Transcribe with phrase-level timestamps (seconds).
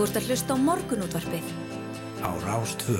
[0.00, 1.48] Þú ert að hlusta á morgunútvarpið.
[2.24, 2.96] Á Rástvö.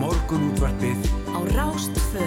[0.00, 2.24] Morgunútvarpið Á Rástvö.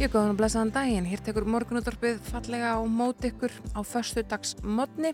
[0.00, 4.56] Ég góðan og blessaðan daginn, hér tekur morgunúttorpið fallega á móti ykkur á förstu dags
[4.64, 5.12] modni.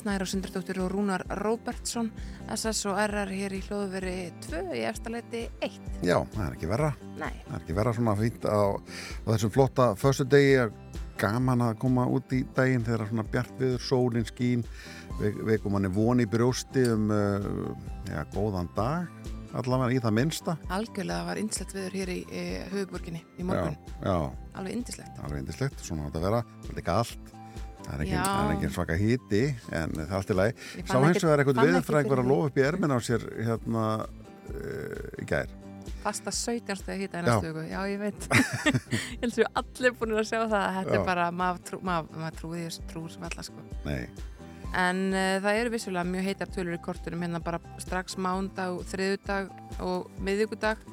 [0.00, 2.08] Snæra Sindardóttir og Rúnar Róbertsson,
[2.54, 4.14] SS og RR hér í hljóðveri
[4.46, 5.74] 2 í efstaleiti 1.
[6.06, 6.92] Já, það er ekki verra.
[7.20, 10.70] Nei, Það er ekki verra svona fínt á, á þessum flotta föstu degi
[11.20, 14.62] gaman að koma út í daginn þegar svona bjart viður, sólinn skín
[15.18, 17.50] við, við komum hann von í brjósti um uh,
[18.08, 19.10] ja, góðan dag
[19.52, 23.76] allavega í það minnsta algjörlega var indislegt viður hér í e, höfuborginni í morgun.
[24.00, 24.16] Já,
[24.56, 25.12] Alveg indislegt.
[25.18, 27.32] já, alveg indislegt, svona á þetta að vera er líka allt
[27.90, 31.42] það er er engin svaka híti en það er allt í lagi Sá hins vegar
[31.42, 35.56] eitthvað ekki viðfræðing var að lofa upp í ermin á sér hérna uh, í gær
[36.00, 37.62] Fasta 17 stegi hýta næstu viku.
[37.68, 38.26] Já, ég veit.
[39.20, 40.66] ég held að allir búin að sjá það.
[40.78, 41.00] Þetta Já.
[41.00, 43.64] er bara, maður trú, mað, mað trúið þessu trúr sem alla sko.
[43.84, 43.98] Nei,
[44.80, 49.50] En uh, það eru vissulega mjög heitar tölur í kortunum hérna bara strax mándag, þriðudag
[49.82, 50.84] og miðvíkudag.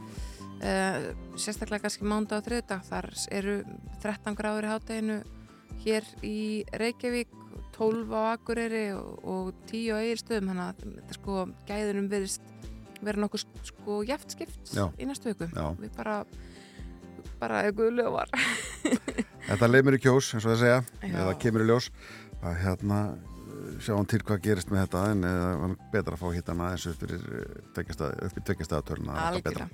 [0.57, 2.85] Uh, sérstaklega kannski mándag og þriðudag.
[2.89, 3.57] Þar eru
[4.03, 5.19] 13 gráður í hátteginu
[5.83, 7.33] hér í Reykjavík,
[7.78, 10.52] 12 á Akureyri og, og 10 á Egilstöðum.
[10.52, 12.53] Þannig að þetta sko gæðunum verist
[13.06, 14.88] vera nokkuð sko jæft skipt Já.
[14.97, 15.50] í næstu viku.
[15.81, 16.19] Við bara,
[17.42, 18.31] bara eitthvað lögvar.
[19.47, 21.91] Þetta leið mér í kjós, eins og það segja, eða kemur í ljós
[22.41, 23.02] að hérna
[23.83, 27.03] sjáum til hvað gerist með þetta en það var betra að fá hittan aðeins upp,
[27.03, 29.67] eh, í tveggjastæðatörna Algjörlega.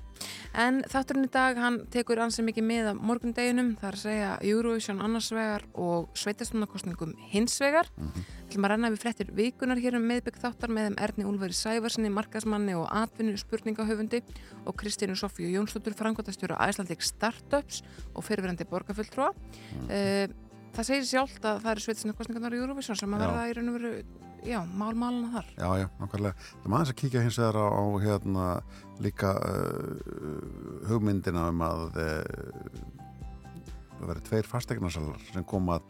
[0.64, 5.30] En þátturinn í dag, hann tekur ansið mikið með af morgundeginum, að segja Eurovision annars
[5.34, 7.90] vegar og sveitastunarkostningum hins vegar.
[7.96, 8.12] Mm.
[8.14, 8.64] -hmm.
[8.64, 12.74] að renna við fréttir vikunar hér um meðbygg þáttar með þeim Erni Úlfari Sævarsinni, markasmanni
[12.74, 14.22] og atvinnu spurningahöfundi
[14.64, 17.82] og Kristínu Sofíu Jónsdóttur, frangotastjóra Æslandik Startups
[18.14, 19.32] og fyrirverandi borgarfulltrúa.
[19.32, 20.43] Mm
[20.74, 23.76] það segir sjálft að það eru sveitastunarkostningarnar í Eurovision sem að verða í raun og
[23.78, 23.92] veru,
[24.44, 25.52] já, mál-máluna þar.
[25.54, 26.48] Já, já, nákvæmlega.
[26.64, 28.48] Það maður að kíkja hins vegar á, á hérna
[29.04, 32.82] líka uh, hugmyndina um að uh,
[33.94, 35.88] það verið tveir fastegnasalar sem koma að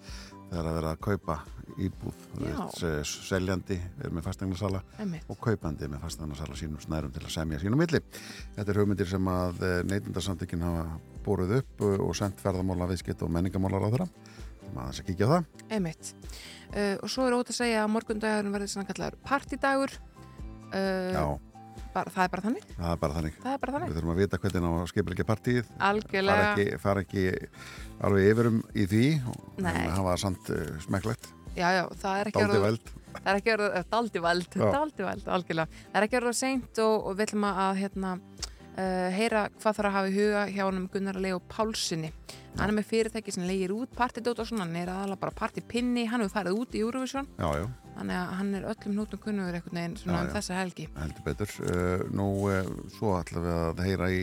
[0.55, 1.39] þegar að vera að kaupa
[1.81, 5.25] íbúð veist, eh, seljandi er með fastegnasala Einmitt.
[5.33, 7.99] og kaupandi með fastegnasala sínum snærum til að semja sínum milli.
[8.55, 10.85] Þetta er hugmyndir sem að neytundarsamtökin hafa
[11.25, 14.09] búruð upp uh, og sendt ferðamála viðskipt og menningamálar á þeirra.
[14.75, 15.49] Maður að kíkja á það.
[15.77, 16.13] Einmitt.
[16.75, 19.93] Uh, og svo er ótt að segja að morgundagurinn verður svona kallar partidagur.
[20.75, 21.25] Uh, Já,
[21.95, 22.65] bara, það er bara þannig.
[22.75, 23.37] það er bara þannig.
[23.45, 23.95] Það er bara Við þannig.
[23.99, 25.71] þurfum að vita hvernig á að skipilegja partíið.
[25.79, 27.25] fara ekki, fara ekki
[28.05, 32.93] alveg yfirum í því og hafa samt uh, smekklegt, Já, já, það er ekki orðið-.
[33.15, 34.57] Það er ekki orðið, eh, daldi vald.
[34.59, 38.15] Það er ekki orðið seint og, og við ætlum að hérna,
[38.79, 42.11] uh, heyra hvað þarf að hafa í huga hjá honum Gunnar Leo Pálsini.
[42.55, 46.05] Hann er með fyrirtæki sem leigir út partidót og svona, hann er aðalega bara partipinni,
[46.11, 47.65] hann hefur farið út í Eurovision, Já, já,
[47.97, 50.87] þannig að hann er öllum nótum kunnugur einhvern veginn svona um þessa helgi.
[51.01, 51.57] heldur betur.
[51.65, 54.21] Uh, nú, uh, svo ætlum við að heyra í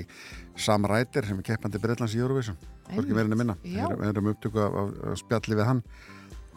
[0.56, 2.60] Sam Ryder sem er keppandi Breitlands í Eurovision.
[2.92, 3.58] Hvorki en að minna.
[3.64, 5.84] Við erum upptöku af, af, af spjalli við hann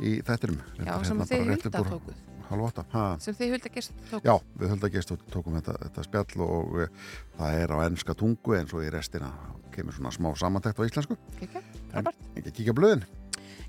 [0.02, 0.62] í þættinum.
[0.78, 2.22] Já, sem að þið úr tókuð.
[2.50, 2.84] Hálf átta.
[2.92, 3.04] Ha.
[3.24, 4.28] Sem þið hulda gest tókuð.
[4.28, 4.74] Já, við
[5.16, 8.92] og tókum þetta, þetta spjall og uh, það er á ennska tungu eins og í
[8.92, 9.32] restina
[9.74, 11.18] kemur svona smá samantækt á íslensku.
[11.90, 12.24] Frábært.
[12.38, 13.04] ekki kíkja blöðin.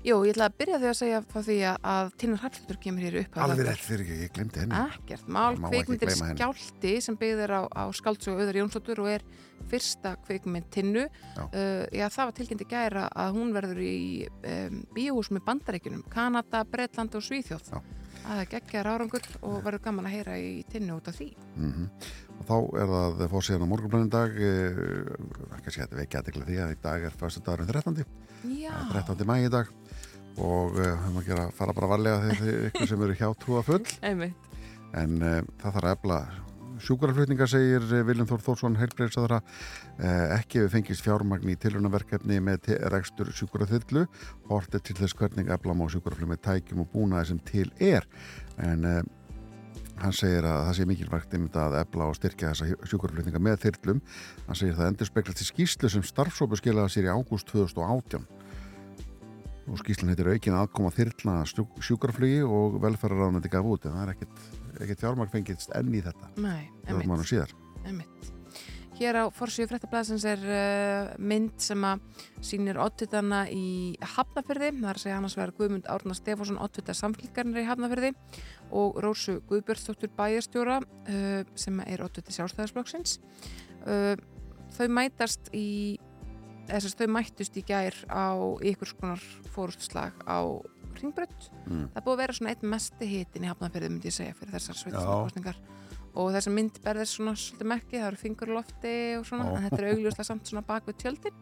[0.06, 3.16] Jú, ég ætla að byrja því að segja frá því að, Tinnar Hallstur kemur hér
[3.24, 4.82] upp Alveg rétt fyrir ekki, ég glemdi henni.
[4.94, 6.36] Ekkert mál, ekki henni.
[6.36, 9.24] skjálti sem byggðir á, á skáldsögu Öður Jónsdóttur og er
[9.66, 11.42] fyrsta kvikmynd Tinnu Já.
[11.42, 13.98] uh, já, það var tilkynnt í gæra að hún verður í
[14.30, 17.80] um, bíóhús með bandaríkunum Kanada, Bretland og Svíþjóð Já.
[18.26, 21.28] Það er geggjar árangur og verður gaman að heyra í Tinnu út af því.
[21.56, 21.88] Mm
[22.36, 24.80] Og þá er það fórsíðan á morgunblöðin dag, eh,
[25.64, 28.04] kannski þetta vekja aðeins því að í dag er fyrstu dagurinn 13.
[28.60, 29.24] Já, Það er 13.
[29.26, 29.70] mæ í dag.
[30.36, 33.86] Og uh, höfum að gera, fara bara varlega þegar ykkur sem eru hjá trúa full
[34.04, 36.18] en uh, það þarf að efla
[36.82, 42.70] sjúkaraflutninga segir eh, Viljum Þór Þórsson heilbreyðsadara uh, ekki við fengist fjármagn í tilhörnaverkefni með
[42.92, 44.06] rekstur sjúkaraþyrlu
[44.50, 48.08] hortið til þess hvernig efla má sjúkaraflug með tækjum og búnaði sem til er.
[48.62, 49.00] En uh,
[50.02, 54.02] hann segir að það sé mikilvægt einmitt að efla og styrkja þessa sjúkaraflutninga með þyrlum.
[54.48, 58.26] Hann segir það endur speklast í skýslu sem starfsópu skilaði sér í ágúst 2018
[59.66, 64.44] og skýslun heitir aukin aðkoma þyrlna sjúkraflugi og velferðaráðnandi gaf út en það er ekkert,
[64.84, 66.66] ekkert fjármagn fengist enn í þetta Nei,
[67.86, 68.32] Einmitt.
[68.96, 72.00] Hér á forsíu fréttablaðsins er uh, mynd sem að
[72.44, 77.60] sýnir oddvitana í Hafnafyrði, það er að segja annars vegar Guðmund Árna Stefánsson oddvita samfélgarnir
[77.60, 78.14] í Hafnafyrði
[78.72, 82.24] og Rósu Guðbjörnsdóttur bæjarstjóra uh, sem er 8.
[82.38, 83.18] sjálfstæðarsflokksins
[83.84, 84.16] uh,
[84.78, 85.68] þau mætast í
[86.66, 88.32] þess að þau mættust í gær á
[88.64, 89.22] ykkur skonar
[89.54, 90.40] fórustslag á
[91.02, 91.88] Ringbrödd Mm.
[91.94, 94.78] það búið að vera svona einn mesti hitin í hafnafyrði myndi ég segja fyrir þessar
[94.80, 95.58] sveitarstjórnarkostningar
[96.16, 99.66] og þessa mynd berðir svona svolítið merki, það eru fingur í lofti og svona, en
[99.66, 101.40] þetta er augljóslega samt svona bak við tjöldin.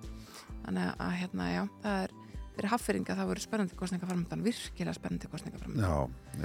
[0.64, 2.14] Þannig að hérna, já, það er
[2.54, 5.94] fyrir haffyringa það voru spennandi kostninga framöndan virkilega spennandi kostninga framöndan Já,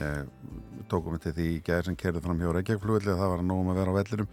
[0.02, 3.44] ég, tókum við til því í gæðir sem kerði fram hjá Reykjavíkflugvelli að það var
[3.46, 4.30] nógum að vera á vellinum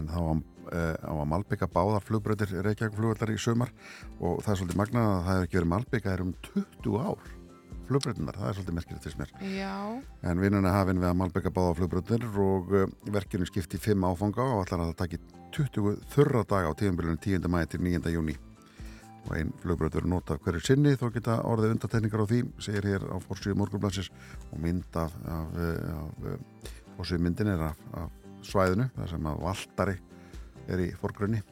[0.00, 0.40] en þá var,
[0.70, 3.70] uh, á að malbygga báðar flugbröðir Reykjavíkflugvellar í sumar.
[4.18, 7.30] Og það er svolítið magnað að það hefur ekki verið malbygga er um 20 ár
[7.90, 9.74] flugbröðinar, það er svolítið merkilegt til mér Já,
[10.30, 14.62] en vinnuna hafinn við að malbygga báðar flugbröðir og uh, verkinu skipti 5 áfanga og
[14.64, 15.20] allar að það taki
[15.56, 17.50] 20 þurra daga á tíðanbyrjunum 10.
[17.50, 18.14] mæði til 9.
[18.14, 18.36] júni
[19.26, 23.16] og einn flugbröður nota hverju sinni þó geta orðið undatekningar á því segir hér á
[23.24, 24.10] fórsíðu morgunblansins
[24.50, 29.42] og mynd af, af, af, af fórsíðu myndin er af, af svæðinu þar sem að
[29.44, 29.96] valdari
[30.70, 31.42] er í fórgrunni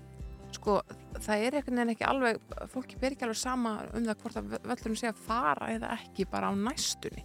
[0.56, 0.79] sko,
[1.24, 2.38] það er einhvern veginn ekki alveg
[2.72, 6.28] fólki ber ekki alveg sama um það hvort að völlurinn sé að fara eða ekki
[6.30, 7.24] bara á næstunni.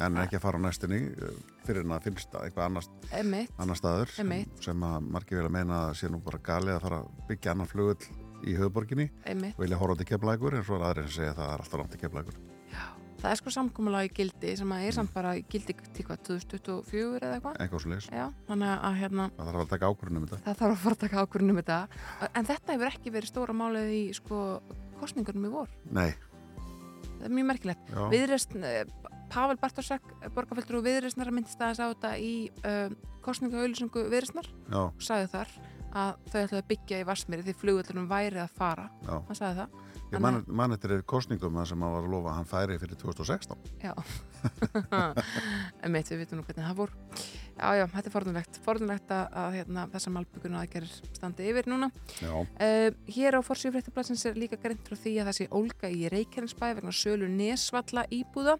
[0.00, 1.34] En ekki að fara á næstunni uh,
[1.66, 4.54] fyrir en að finnst að eitthvað annar staður Einmitt.
[4.64, 7.68] sem að margir vilja meina að sé nú bara galið að fara að byggja annan
[7.68, 9.58] flugull í höfuborginni einmitt.
[9.58, 11.82] Og vilja horfa til keflækur en svo er aðrir sem segja að það er alltaf
[11.82, 12.40] langt til keflækur
[13.20, 16.22] Það er sko samkomulega í gildi sem að er samt bara í gildi til hvað,
[16.30, 17.58] 2024 eða eitthvað?
[17.60, 17.90] Eitthvað svo
[18.76, 20.40] að hérna það þarf að taka ákvörðunum þetta.
[20.46, 21.78] það þarf að fara að taka ákvörðunum um þetta.
[22.30, 24.40] En þetta hefur ekki verið stóra málið í sko
[25.02, 25.74] kostningunum í vor.
[25.92, 26.08] Nei,
[27.18, 27.92] það er mjög merkilegt.
[27.92, 28.66] Já, Viðreisn,
[29.30, 32.32] Pavel Bartosek borgarfældur og Viðreisnar myndist aðeins á þetta í
[32.64, 32.88] uh,
[33.26, 34.48] kostningaauðlýsingu Viðreisnar.
[34.72, 35.54] Já, og sagði þar
[35.90, 38.88] að þau ætlaði að byggja í Varsmýri því flugullunum væri að fara.
[39.06, 39.78] Hann sagði það
[40.10, 42.98] Ég man, man eftir kostningum það sem að var að lofa að hann færi fyrir
[42.98, 43.68] 2016.
[43.84, 43.92] Já.
[45.86, 46.94] Emitt, við vitum nú hvernig það fór.
[47.60, 51.90] Já, já, þetta er forðunlegt Forðunlegt að, að hérna, þessar malbygguna aðgerir standi yfir núna.
[52.18, 55.92] Já, uh, Hér á forsvíu fréttaplassins er líka greint frá því að það sé ólga
[55.92, 58.56] í Reykjanesbæ vegna sölu nesvalla íbúða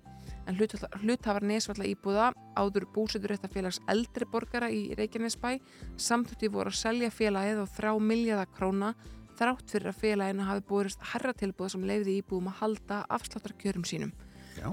[0.49, 5.57] en hluthafar nesvalla íbúða áður búsetur þetta félags eldri borgara í Reykjanesbæ
[6.01, 8.95] samtökti voru að selja félagið á þrjá miljardar króna
[9.41, 14.13] þrátt fyrir að félaginu hafi búist herra tilbúð sem leiði íbúðum að halda afsláttarkjörum sínum
[14.59, 14.69] já,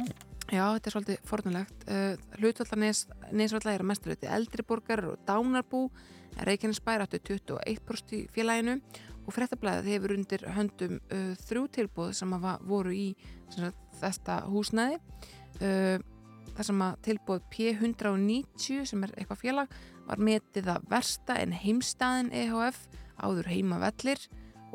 [0.48, 1.82] Já, þetta er svolítið fornulegt.
[1.92, 3.02] Uh, Hlutvallar nes,
[3.36, 5.90] nesvallar er að mestu hluti eldri borgar og dánarbú.
[6.48, 8.78] Reykjanesbær áttu 21% í félaginu
[9.28, 13.08] og fréttablaðið hefur undir höndum uh, þrjú tilbúð sem hafa voru í
[13.52, 15.02] sagt, þetta húsnæði.
[15.60, 16.00] Uh,
[16.56, 19.78] þar sem að tilbúð P190 sem er eitthvað félag
[20.08, 22.86] var metið að versta en heimstaðin EHF
[23.20, 24.24] áður heima vellir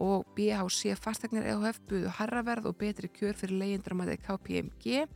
[0.02, 5.06] og BHC fastegnir EHF buðu harraverð og betri kjör fyrir að það KPMG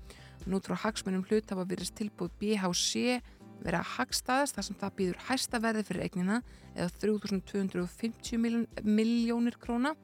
[0.47, 3.19] Nú trú hagsmunum hlut hafa verið tilbúð BHC
[3.65, 6.37] verið að hagstaðast þar sem það býður hæsta verði fyrir eignina
[6.77, 9.95] eða 3250 miljón, miljónir króna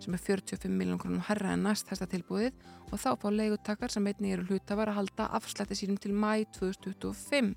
[0.00, 2.54] sem er 45 miljón krónum herra en næst hæsta tilbúðið
[2.88, 7.52] og þá fá leigutakar sem einnig eru hlutafar að halda afslætti sínum til mæ 2025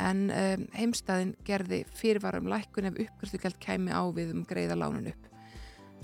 [0.00, 5.28] en um, heimstæðin gerði fyrirvarum lækkun ef uppgriðslugjald kæmi á við um greiða lánin upp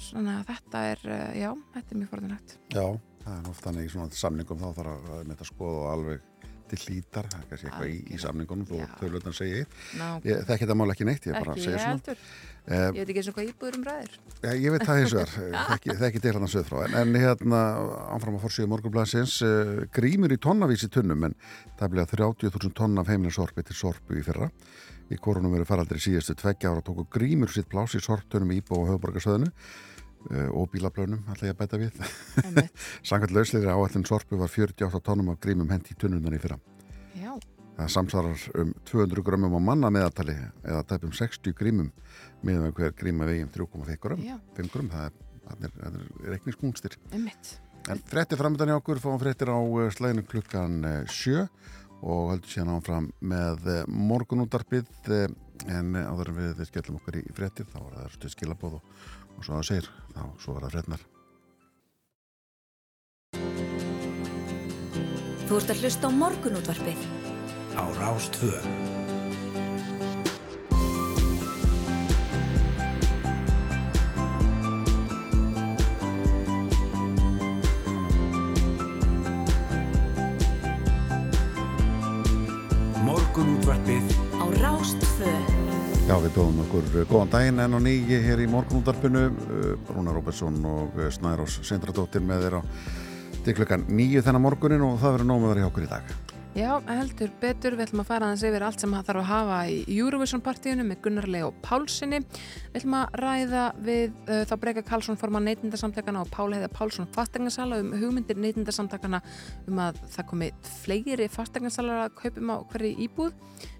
[0.02, 2.56] Svona að þetta er, uh, já, þetta er mjög forðanlegt.
[2.74, 2.86] já,
[3.24, 6.24] það er ofta í svona samningum þá þarf að, að með þetta skoða og alveg
[6.70, 8.86] til hlítar, það er kannski eitthvað í, í samningunum Já.
[9.00, 9.74] tölutan segi eitt.
[9.98, 12.16] Ná, Ég þekki þetta mál ekki neitt, ég bara ekki, segja svona.
[12.66, 14.16] Eh, Ég veit ekki eins og hvað íbúður um ræðir.
[14.42, 15.34] Já, ég veit það eins og þar,
[15.70, 17.62] þekki, þekki til hann að söð frá en, en hérna
[18.16, 21.38] áfram að fórsíðu morgunblæsins uh, grímur í tonnavísi tunnum en
[21.78, 24.50] það bleið 30.000 tonn af heimilisorpi til sorpu í fyrra
[25.06, 28.80] í korunum eru faraldri síðustu tveggja ára tóku grímur sitt plás í sorptunum í Íbó
[28.82, 29.85] og höfuborgarsöðinu uh,
[30.50, 32.00] og bílablönum ætla ég að bæta við.
[33.06, 36.58] Sannkvæmt lausleiri áallin sorpu var 48 tonnum af grímum hendi í tunnunan í fyrra
[37.16, 37.36] Já,
[37.76, 41.92] Það samsvarar um 200 grömmum á manna meðaltali eða tæpum 60 grímum
[42.46, 45.16] meðan hver gríma veginn 3,5 grömm já, 5 grömm, það er,
[45.60, 46.96] er, er reikningskungstir.
[47.12, 47.58] einmitt.
[47.92, 51.44] En frétti framöndan hjá okkur, fáum fréttir á eh, slæðinu klukkan eh, sjö
[52.04, 55.28] og höldum síðan áfram með eh, morgunútarpið eh,
[55.72, 58.90] en eh, áður en við skellum okkur í fréttir þá er það stuð skilabóð og,
[59.36, 61.06] og svo það segir, þá svo var það frétnar.
[65.46, 67.00] Þú ert að hlusta á morgunútvarpið.
[67.76, 69.05] á Rástvö.
[86.36, 91.08] Bjóðum okkur góðan daginn en á nýji hér í morgunútarpinu eh, Rúna Róbertsson og eh,
[91.14, 92.62] Snærós Sindradóttir með á
[93.46, 96.16] til klukkan nýju þennan morgunin og það verður þér hjá okkur í dag.
[96.56, 99.56] Já, heldur betur, við ætlum að fara aðeins yfir allt sem það þarf að hafa
[99.68, 102.22] í Eurovision partíinu með Gunnar Leo Pálssoni.
[102.24, 107.10] Við ætlum að ræða við uh, þá Breka Karlsson forman neytindasamtakana og Pál Heiða Pálsson
[107.12, 109.20] fastegnarsala um hugmyndir neytindasamtakana
[109.68, 110.50] um að það komi
[110.80, 113.36] fleiri fastegnarsala að kaupum á hverju íbúð.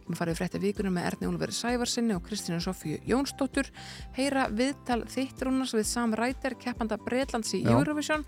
[0.07, 3.71] Við farið frétti vikunum með Erni Úlveri Sævarsinni og Kristínu Sofíu Jónsdóttur.
[4.15, 7.65] Heyra viðtal þittrúnars við Sam Ræter, keppanda Breitlands í.
[7.67, 8.23] Eurovision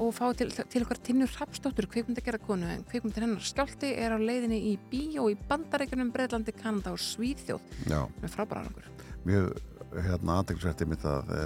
[0.00, 4.18] og fá til, til okkar Tinnur Hrapsdóttur kvikmyndagerða konu en kvikmyndir hennar skjálti er á
[4.20, 7.60] leiðinni í bíó í Bandaríkunum, Breitlandi, Kanada og Svíþjóð
[7.90, 8.88] Já, með frábæra árangur.
[9.28, 9.50] mjög
[9.92, 11.42] hérna aðeinsverti mitt að e,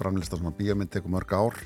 [0.00, 1.60] framlista svona bíómynd tekur mörg ár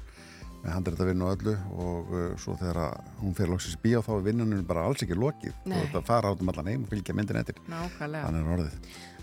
[0.65, 4.27] með vinna og öllu og uh, svo þegar hún fyrir loksins í bíó þá er
[4.27, 5.79] vinnunum bara alls ekki lokið Nei.
[5.79, 8.29] og þetta fara át um allan heim og fylgja myndin eftir Nákvæmlega.
[8.29, 8.53] er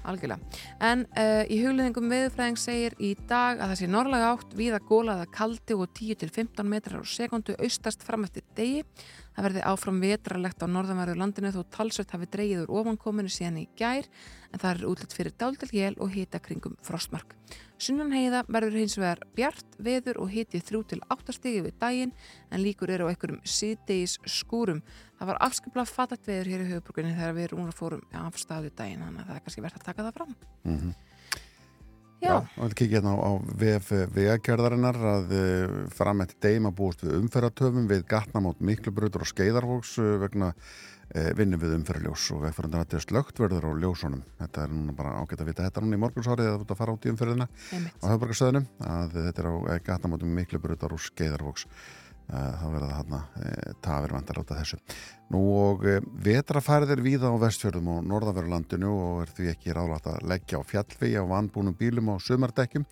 [0.07, 0.39] Algjörlega.
[0.83, 5.25] En uh, í hugleðingum veðurfræðing segir í dag að það sé norðlega átt víða gólaða
[5.35, 8.85] kaldi og 10-15 metrar á sekundu austast fram eftir degi.
[9.35, 13.67] Það verði áfram vetralegt á norðanverðu landinu þó talsveit hafi dreigið úr ofankominu síðan í
[13.77, 14.07] gær
[14.53, 17.35] en það er útlætt fyrir dáldil jél og hita kringum frostmark.
[17.77, 22.13] Sunnan heiða verður hins vegar bjart, veður og hiti 3-8 stigi við daginn
[22.49, 24.81] en líkur eru á einhverjum síðdegis skúrum.
[25.19, 29.05] Það var afskaplega fatagt veður hér í höfuborginni þegar við rúnar fórum af staðu daginn
[29.05, 30.33] þannig að það er kannski verið að taka það fram.
[30.65, 30.95] mm
[32.17, 33.31] Já, og þetta kikið hérna á, á
[33.61, 39.91] VF vegagerðarinnar að uh, fram eftir deima búist við umferðartöfum við gatnamót miklubröður og skeiðarvóks
[40.01, 40.49] uh, vegna
[41.15, 44.23] uh, vinnu við umferðarljós og vegfærandi að þetta er slögt verður á ljósunum.
[44.41, 47.07] Þetta er núna bara ágætt að vita þetta núna í morgunsárið að að fara út
[47.07, 48.01] í einmitt.
[48.03, 52.97] á höfbarkastöðunum að þetta er á eh, gatnamótum miklubröður og skeiðarvóks uh, þá verða það
[52.97, 54.81] hérna uh, tafir vandar átta þessu.
[55.33, 55.87] Nú og
[56.23, 60.63] vetrafærið er víða á vestfjörðum og norðanverðurlandinu og er því ekki ráðlátt að leggja á
[60.63, 62.87] fjallvegi á vanbúnum bílum og sumardekkjum.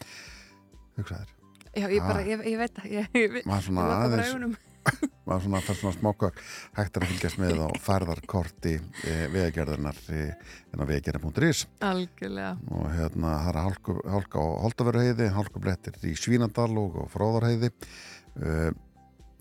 [0.99, 1.31] Hugsaðir
[1.75, 4.74] Já, ég bara, ég, ég veit það, ég, ég, ég, ég
[5.25, 6.41] maður svona fær svona smákvökk
[6.77, 12.55] hægt að fylgjast með á færðarkorti e, vegagerðarnar en á vegagerðar.is Algjörlega.
[12.71, 18.69] og hérna það er hálku, hálka á Holtaveruheiði, hálkublettir í Svínandal og Fróðarheiði uh,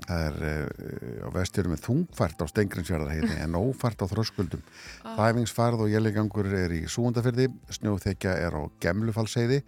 [0.04, 4.62] það er uh, á vestjörum með þungfært á Stengrinsfjörðarheiði en ófært á Þröskuldum.
[5.04, 7.48] Þæfingsfærð og jæligangur er í Súundafyrði
[7.78, 9.62] snjóþekja er á Gemlufalsheiði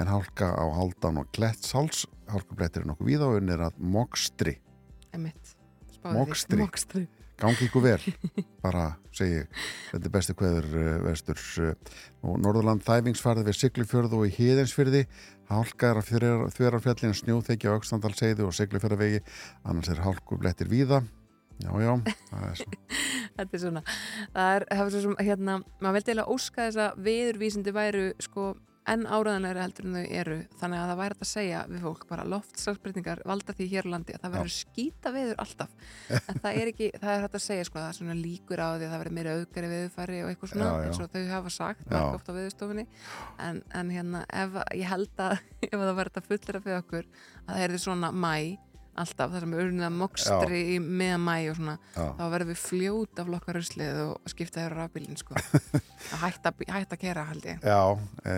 [0.00, 2.06] en hálka á Haldan og Klettsháls.
[2.32, 4.56] Hálkublettir er nokkuð víða og unnir að Mokstri
[5.12, 5.32] Því.
[6.16, 6.58] Mokstri.
[6.58, 7.04] Mokstri.
[7.42, 8.00] gangi ykkur vel
[8.64, 9.42] bara segi
[9.90, 11.72] þetta er besti kveður uh, vesturs uh,
[12.26, 15.06] og Norðurland þæfingsfærði við Siglufjörðu og í Híðinsfyrði
[15.50, 16.12] hálka er að
[16.56, 19.22] þverjarfjallin snjóþekja á Öxnandalseiði og Siglufjörðavegi
[19.68, 21.02] annars er hálkublettir víða
[21.62, 21.92] já já,
[22.30, 22.70] það er svo
[23.32, 23.80] Þetta er svona,
[24.34, 28.02] það er, það er svo sem, hérna, maður veldi eiginlega óska þess að veðurvísindi væru,
[28.20, 28.46] sko,
[28.90, 32.06] enn áraðanlega heldur en þau eru, þannig að það væri hægt að segja við fólk
[32.08, 35.76] bara loftslagsbreytingar valda því hér á landi að það verður skýta veður alltaf,
[36.18, 38.68] en það er ekki það er hægt að segja, sko, það er svona líkur á
[38.74, 40.88] því að það verður meira auðgari veðurfæri og eitthvað svona Já, já.
[40.88, 42.86] eins og þau hafa sagt, marg oft á veðurstofunni.
[43.46, 47.08] En, en hérna, ef, ég held að ef það verður þetta fullera fyrir okkur
[47.46, 48.34] að það er því svona mæ
[48.92, 52.04] alltaf, það sem er urðinlega mokstri í meðan mæ og svona, Já.
[52.18, 55.36] þá verðum við fljóta flokka ruslið og skipta á rafbílinn sko.
[56.12, 57.64] að hætta, hætta að kera held ég.
[57.64, 57.80] Já,
[58.26, 58.36] e,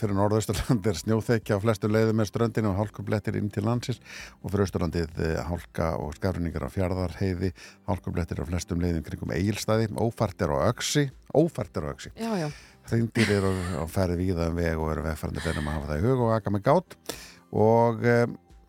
[0.00, 4.00] fyrir Norðausturland er snjóþekja á flestu leiðum með ströndinu og hálkublettir inn til landsins.
[4.42, 7.52] Og fyrir Austurlandið e, hálka og skafrinningar á fjardarheiði
[7.90, 12.30] hálkublettir á flestum leiðum kringum eigilstæði ófært er á öksi ófært er á öksi já,
[12.38, 12.48] já,
[12.86, 16.04] Þingdýr eru á ferði víða um veg og eru vegfærandi bennum að hafa það í
[16.06, 16.96] hug og aka með gát.
[17.56, 18.18] Og e,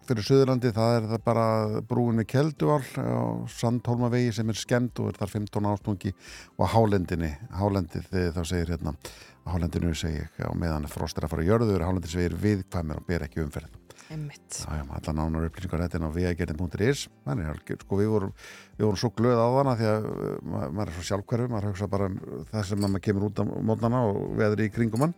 [0.10, 1.46] fyrir Suðurlandi það er það bara
[1.90, 6.14] brúin við Kelduvál á Sandholmavegi sem er skemmt og er þar 15 ástungi
[6.58, 8.96] og hálendinni, hálendið eh, þá segir hérna
[9.48, 13.28] hálendinu segir á meðan frost er að fara í jörður hálendið segir viðkvæmur og ber
[13.28, 13.76] ekki umferð.
[14.64, 18.32] Já, já, allar nánar upplýsingar þetta inn á vegagerðin.is þannig að sko við vorum
[18.78, 20.06] við vorum svo glöð á þarna því að
[20.48, 22.16] ma- maður er svo sjálfhverfum, maður hugsa bara um
[22.54, 25.16] það sem maður kemur út á mótnana og veðri í kringum hann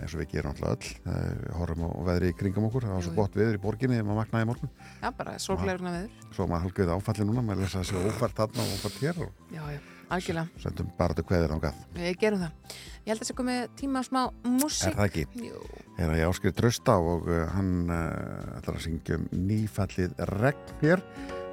[0.00, 0.92] eins og við gerum alltaf öll.
[1.06, 2.86] Við horfum á veðri í kringum okkur.
[2.86, 4.72] Það var svo gott veður í borginni þegar maður vaknaði í morgun.
[5.02, 6.10] Já, bara sorglegurna veður.
[6.36, 9.62] svo maður halgöði áfalli núna, maður lesa þessi ófært þarna og ófært hér og já,
[9.72, 9.78] já,
[10.16, 12.74] algjörlega, sendum bara til kveðir ángað við gerum það.
[13.06, 15.24] Ég held að það sé komið tíma á smá er músík það ekki?
[15.46, 15.62] Jú,
[15.96, 20.76] er að ég áskriði trösta og uh, hann uh, ætlar að syngja um nýfallið regn
[20.82, 21.04] hér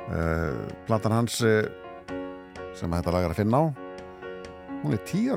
[0.09, 1.63] uh, platan hans uh,
[2.73, 3.63] sem þetta lag er að finna á
[4.83, 5.31] hún er tíu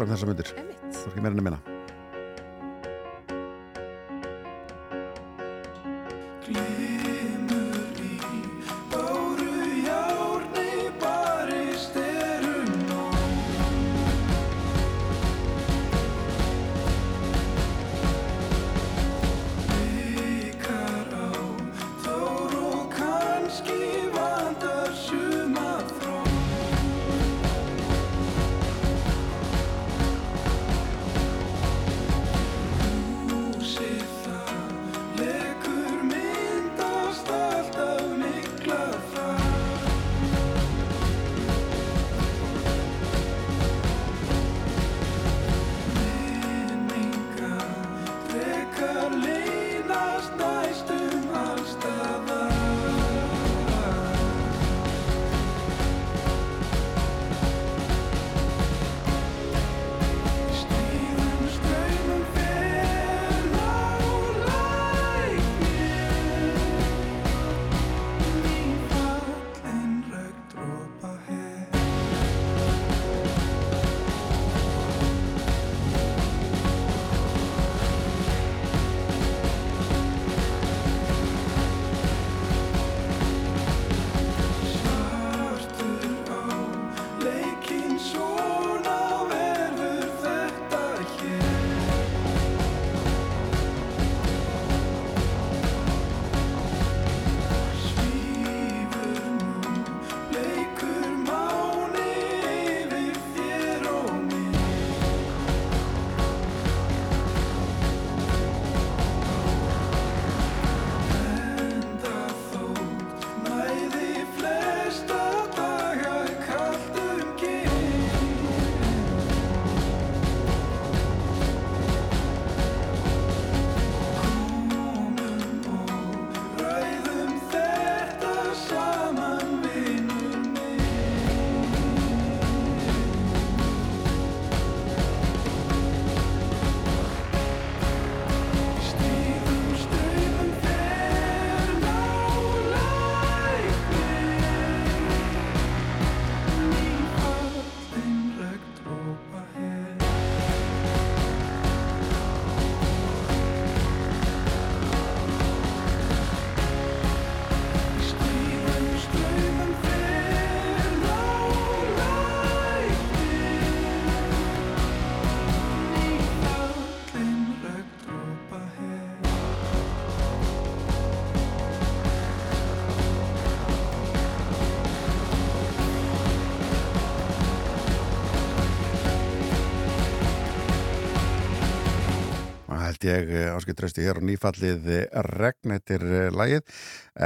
[182.97, 184.91] held ég áskilt trösti hér og nýfallið
[185.37, 186.65] regn eittir lægið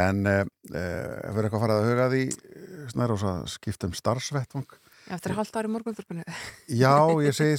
[0.03, 2.23] en uh, verður eitthvað að fara að huga því
[2.91, 4.79] snæra ás að skipta um starfsvettvang?
[5.11, 6.27] Eftir halvt ári morgunþurfinu
[6.69, 6.95] Já,
[7.27, 7.57] ég segi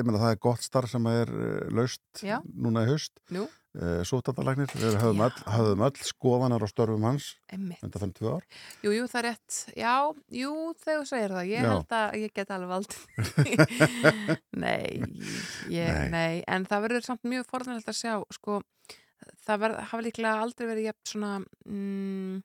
[0.00, 1.32] ég meina, það er gott starf sem er
[1.72, 2.38] laust Já.
[2.44, 3.14] núna í haust.
[3.32, 3.46] Nú,
[3.78, 8.44] uh, sótatalæknir, við höfum öll, höfum öll skoðanar á störfum hans undan fyrir tvö ár
[8.84, 9.58] Jú, jú, það er rétt.
[9.78, 9.94] Já,
[10.40, 10.52] jú,
[10.82, 11.50] þegar þú segir það.
[11.50, 11.70] Ég Já.
[11.70, 12.96] held að ég get alveg vald.
[14.64, 15.00] nei,
[15.70, 16.10] ég, Nei.
[16.14, 18.60] nei, en það verður samt mjög forðanlegt að sjá, sko,
[19.46, 21.32] það verð, hafa líklega aldrei verið jafn svona,
[21.66, 22.40] mm,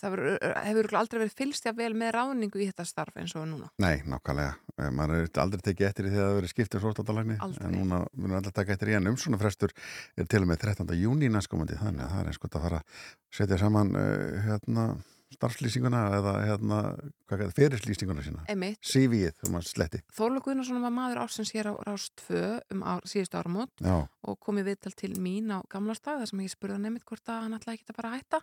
[0.00, 3.70] það verður, hefur aldrei verið fylgst vel með ráningu í þetta starf eins og núna.
[3.82, 7.66] Nei, nákvæmlega, maður er aldrei tekið eftir í því að það verið skipt sótatalækni Aldrei.
[7.66, 9.74] en núna munum alltaf taka eftir í en umsona frestur
[10.16, 10.96] er til og með 13.
[11.00, 13.04] júni næstkomandi þannig að það er eins gott að fara að
[13.40, 14.88] setja saman uh, hérna
[15.34, 16.80] starfslýsinguna eða hérna
[17.26, 18.44] hvað, fyrirslýsinguna sína?
[18.86, 20.02] CV-ið, þú maður sletti.
[20.14, 22.42] Þóla Guðnarsson var maður ársins hér á Rást 2
[22.76, 26.32] um ár, síðustu áramót Já, og kom í viðtal til mín á gamla stað þar
[26.32, 28.42] sem ég spurði hann einmitt hvort að hann ætlaði ekki að bara hætta.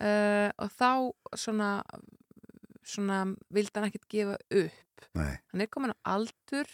[0.00, 0.90] Uh, og þá
[1.36, 1.70] svona
[2.86, 5.08] svona vildi hann ekkert gefa upp.
[5.18, 6.70] Nei, hann er komin á aldur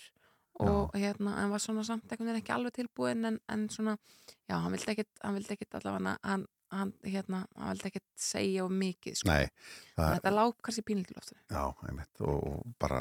[0.62, 3.96] og hérna, hann var svona samt veginn ekki alveg tilbúin en, en svona,
[4.46, 8.64] já, hann vildi ekkert hann vildi ekkert allavega hann, hann, hérna, hann vildi ekkert segja
[8.64, 9.28] of mikið sko.
[9.30, 9.46] nei
[9.96, 13.00] það, þetta lág kannski pínlítið til loftinu, Já, einmitt og bara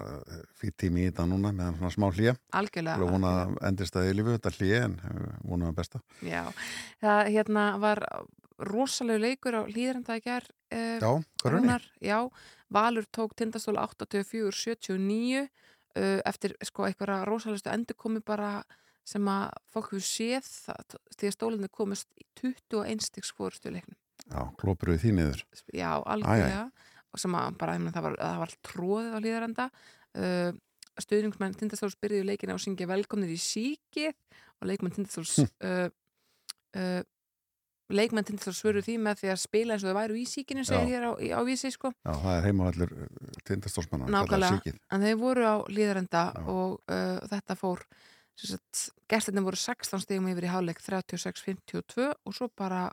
[0.60, 4.10] fyrir tími í þetta núna meðan svona smá hlýja algjörlega og vona að endist að
[4.10, 6.44] í lífu þetta hlýja en eh, vona að besta Já,
[7.04, 8.06] það hérna var
[8.62, 11.78] rosalegu leikur á hlýðranda í gær uh, Já, hvað er henni?
[12.06, 12.20] já,
[12.72, 18.62] Valur tók tindastól 84-79 uh, eftir sko einhverja rosalegustu endurkomi bara
[19.08, 23.98] sem að fólk hefur séð það, því að stólinni komist í 21 stiks fórustu leiknum.
[24.28, 25.46] Já, klópur við því niður.
[25.74, 26.66] Já, algjörlega.
[27.12, 29.66] Og sem að bara, það var, það var tróðið á hlýðranda
[30.16, 30.52] uh,
[31.02, 34.14] stuðningsmenn tindastóls byrjuðu leikina og syngja velkomnir í síkið
[34.62, 35.90] og leikmenn tindastóls uh,
[36.78, 37.02] uh,
[37.92, 40.94] leikmenn tindastóls svöru því með því að spila eins og þau væru í síkinu segir
[40.94, 41.92] hér á, á vísi sko.
[42.06, 42.96] Já, það er heimavallur
[43.48, 44.76] tindastólsmanna Nákvæmlega.
[44.92, 46.44] en þeir voru á hlýðranda Já.
[46.48, 47.84] og uh, þetta fór
[49.12, 52.90] gestinni voru 16 stegum yfir í háleik 36-52 og svo bara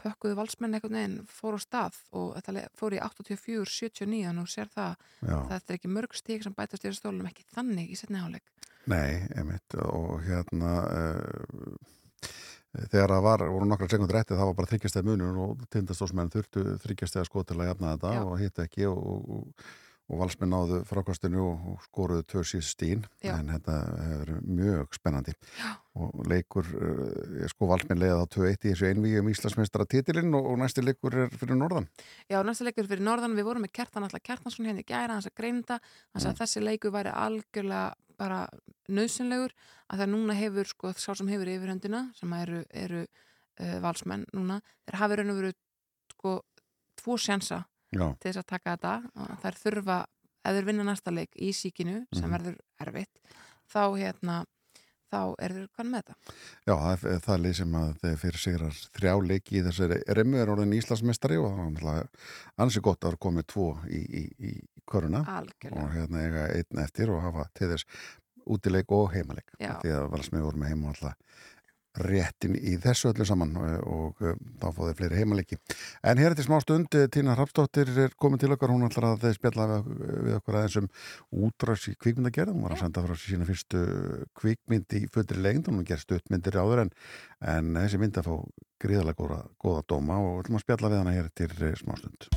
[0.00, 4.94] pökkuðu valsmenn einhvern veginn fór á stað og þetta fór í 84-79 og sér það.
[5.20, 8.22] Já, að þetta er ekki mörg stík sem bætast í stólum ekki þannig í setni
[8.22, 8.48] háleik
[8.88, 12.38] nei, einmitt og hérna uh,
[12.90, 16.64] þegar það var, voru nokkra sekundur eftir það var bara þryggjastæð munur og tindastólsmenn þurftu
[16.84, 18.22] þryggjastæða sko til að jafna þetta Já.
[18.24, 19.00] og hitta ekki og,
[19.36, 19.64] og,
[20.10, 23.36] og valsmenn náðu frákastinu og, og skoruðu tvö síðst stín Já.
[23.36, 23.76] en þetta
[24.08, 25.34] hefur mjög spennandi.
[25.60, 25.70] Já.
[26.00, 30.60] og leikur uh, sko valsmenn leiða þá 2-1 í þessu einvíum Íslandsmeistara titilinn og, og
[30.62, 31.88] næsti leikur er fyrir norðan.
[32.30, 35.26] Já, næsta leikur fyrir norðan, við vorum með Kertan alltaf Kertansson hérna í gæra, hans
[35.26, 35.80] að greinda.
[36.14, 37.88] Hans að þessi leikur væri algjörlega
[38.20, 38.44] bara
[38.90, 39.54] nöðsynlegur
[39.90, 44.60] að það núna hefur, sko, sá sem hefur yfirhöndina sem eru, eru uh, valsmenn núna,
[44.86, 45.52] þeir hafi raun og veru
[46.14, 46.36] sko,
[47.00, 48.94] tvo sjansa Já, til þess að taka þetta.
[49.16, 49.98] Og þær þurfa,
[50.44, 52.32] ef þeir vinna næsta leik í síkinu, sem Mhm.
[52.38, 53.36] verður erfitt
[53.70, 54.44] þá hérna
[55.10, 56.14] þá er þeir hvað með þetta?
[56.70, 60.38] Já, það er það lið sem að þeir fyrir sigrar þrjá leiki í þessari remmu
[60.38, 62.08] er orðin Íslandsmeistari og það var náttúrulega
[62.62, 64.52] ansi gott að vera komið tvo í, í, í
[64.86, 65.24] köruna.
[65.26, 67.84] Algjörlega, og hérna eiga einn eftir og hafa til þess
[68.50, 69.50] útileik og heimaleik.
[69.58, 71.14] Því að valsmið voru með heima alltaf
[71.98, 75.58] réttin í þessu öllu saman og, og um, þá fóðu fleiri heimaleiki.
[76.06, 79.08] En hér er til smá stund, eh, Tína Hrafsdóttir er komin til okkar, hún ætlar
[79.16, 80.90] að spjalla við, okkur aðeins um
[81.48, 83.84] útráðs í kvikmyndagerð, hún var að senda frá sína fyrstu
[84.38, 85.70] kvikmynd í fullri lengd.
[85.70, 86.94] Hún gerst uppmyndir áður en,
[87.56, 88.36] en þessi mynd að fá
[88.80, 91.98] gríðalega góða, góða dóma og við ætlum að spjalla við hana hér til eh, smá
[91.98, 92.30] stund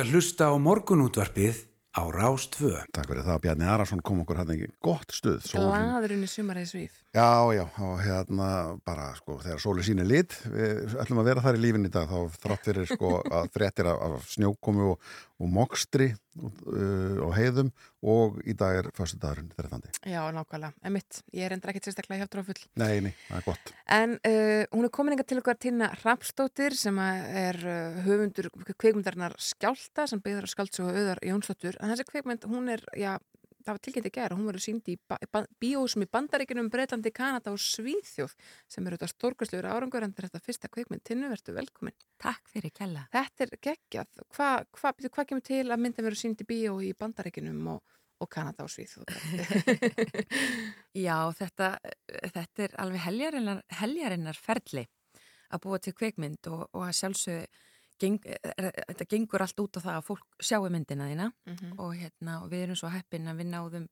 [0.00, 1.58] að hlusta á morgunútvarpið
[1.92, 2.72] á Rástvö.
[2.94, 5.44] Takk fyrir það, Bjarni Arason kom okkur hann ekki gott stuð.
[5.52, 6.94] Glaðurinn í sumarið svíf.
[7.12, 8.48] Já, já, og hérna
[8.86, 12.10] bara sko, þegar sóli síni lit við ætlum að vera þar í lífin í dag
[12.10, 17.70] þá þrátt fyrir sko að fréttir af, af snjókomi og, og mokstri uh, og heiðum
[18.00, 19.88] og í dag er fyrstu dagurinn 13.
[20.08, 20.72] Já, nákvæmlega.
[20.88, 22.60] Emitt, ég er endur ekkert sérstaklega hjáttur á full.
[22.80, 23.72] Nei, nei, það er gott.
[23.96, 28.50] En uh, hún er komin enga til okkar Tina Rapsdóttir sem að er uh, höfundur
[28.72, 31.80] kveikmyndarinnar Skjálta sem byggður á skáldsögu auðar Jónsdóttur.
[31.80, 33.14] En þessi kveikmynd, hún er, já,
[33.70, 34.96] það var tilkynnt í gæra, hún verður sínd í
[35.62, 38.34] bíósum í Bandaríkinum, Breitlandi, Kanada og Svíþjóð
[38.70, 41.04] sem eru þetta stórkastlegur árangur en þetta fyrsta kveikmynd.
[41.06, 41.96] Tinnu, verður velkomin.
[42.20, 43.06] Takk fyrir kella.
[43.14, 44.22] Þetta er geggjað.
[44.34, 47.96] Hvað hva, hva, hva kemur til að myndin verður sínd í bíó í Bandaríkinum og,
[48.20, 49.10] og Kanada og Svíþjóð?
[51.06, 51.74] Já, þetta,
[52.34, 54.88] þetta er alveg heljarinnar, heljarinnar ferli
[55.50, 57.68] að búa til kveikmynd og, og að sjálfsögðu
[58.00, 61.72] geng, er, þetta gengur allt út á það að fólk sjáu myndina þína Mhm.
[61.78, 63.86] og, hérna, og við erum svo heppin að við náðum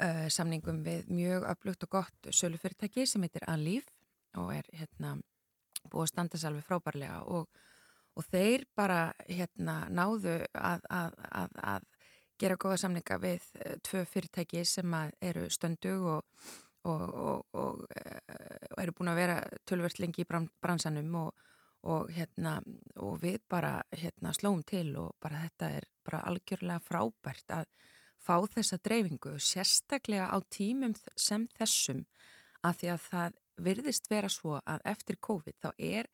[0.00, 3.88] uh, samningum við mjög öflugt og gott sölufyrirtæki sem heitir Alíf
[4.38, 5.16] og er hérna,
[5.90, 7.48] búið að standa sér alveg frábærlega og,
[8.16, 11.86] og þeir bara hérna, náðu að, að, að, að
[12.40, 16.24] gera góða samninga við uh, tvö fyrirtæki sem eru stöndug og,
[16.88, 19.38] og, og, og, uh, og eru búin að vera
[19.68, 21.34] tölvert lengi í bran, bransanum og,
[21.82, 22.58] og, hérna,
[22.96, 27.66] og við bara hérna, slóum til og bara þetta er bara algjörlega frábært að
[28.20, 32.04] fá þessa dreifingu, sérstaklega á tímum sem þessum
[32.62, 36.06] að því að það virðist vera svo að eftir COVID þá er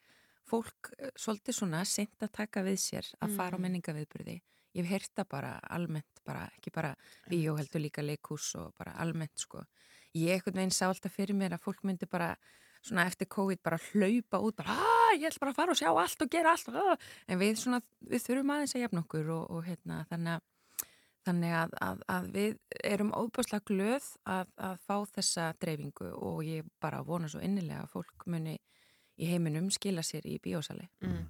[0.47, 3.63] fólk eh, svolítið svona sent að taka við sér að fara á Mm.
[3.67, 4.37] menningaviðburði.
[4.77, 6.95] Ég hef heyrt það bara almennt, bara, ekki bara
[7.31, 9.65] bíó heldur líka leikhús og bara almennt sko.
[10.15, 12.37] Ég einhvern veginn sá alltaf fyrir mér að fólk myndi bara
[12.83, 15.89] svona eftir COVID bara hlaupa út bara, "Ah, ég ætla bara að fara og sjá
[15.93, 19.49] allt og gera allt ah." en við svona, við þurfum aðeins að jafna okkur og,
[19.57, 20.45] og hérna þannig að
[21.27, 22.53] Þannig að, að, að við
[22.87, 27.95] erum óbúslega glöð að, að fá þessa dreifingu og ég bara vona svo innilega að
[27.97, 28.55] fólk muni
[29.17, 30.87] í heiminum skila sér í bíósali.
[31.03, 31.25] Mm.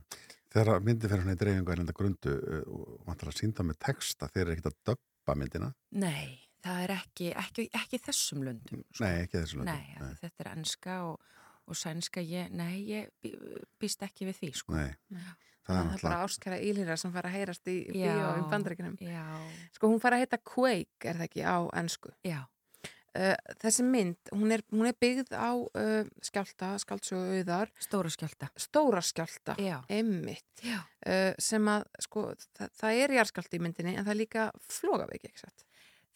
[0.52, 3.80] Þegar myndi fyrir svona í dreifingu er enda grundu uh, og vantar að sínda með
[3.86, 5.70] texta þeir eru ekkert að döppa myndina.
[5.96, 8.84] Nei, það er ekki, ekki, ekki þessum löndum.
[8.90, 9.04] sko.
[9.06, 9.80] Nei, ekki þessu löndum.
[9.80, 10.20] Nei, nei.
[10.26, 11.32] þetta er enska og,
[11.66, 13.30] og sænska, ég, nei, ég
[13.82, 14.74] býst ekki við því, sko.
[14.78, 14.90] Nei.
[15.10, 15.28] Já.
[15.66, 18.92] Það er er bara ástkæra ílýra sem fara að heyrast í bíó í bandaríkinum.
[19.02, 19.24] Já,
[19.74, 22.12] Sko hún fara að heita Quake, er það ekki, á ennsku.
[22.26, 22.44] já,
[23.16, 28.50] Uh, þessi mynd, hún er, hún er byggð á uh, skjálta, skjáltsögu auðar, stóra skjálta.
[28.60, 30.82] stóra skjálta, Já, emmitt, já.
[31.08, 32.26] uh, sem að, sko,
[32.58, 35.64] það, það er jarðskjálti í myndinni en það er líka flogaveik, ekki satt?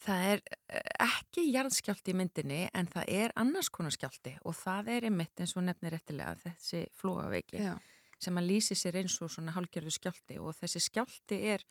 [0.01, 4.93] Það er eh, ekki jarðskjálti í myndinni en það er annars konar skjálti og það
[4.97, 7.75] er einmitt eins og nefnir réttilega þessi flóaveiki Já.
[8.21, 11.67] sem að lýsi sér eins og svona hálgjörðu skjálti og þessi skjálti er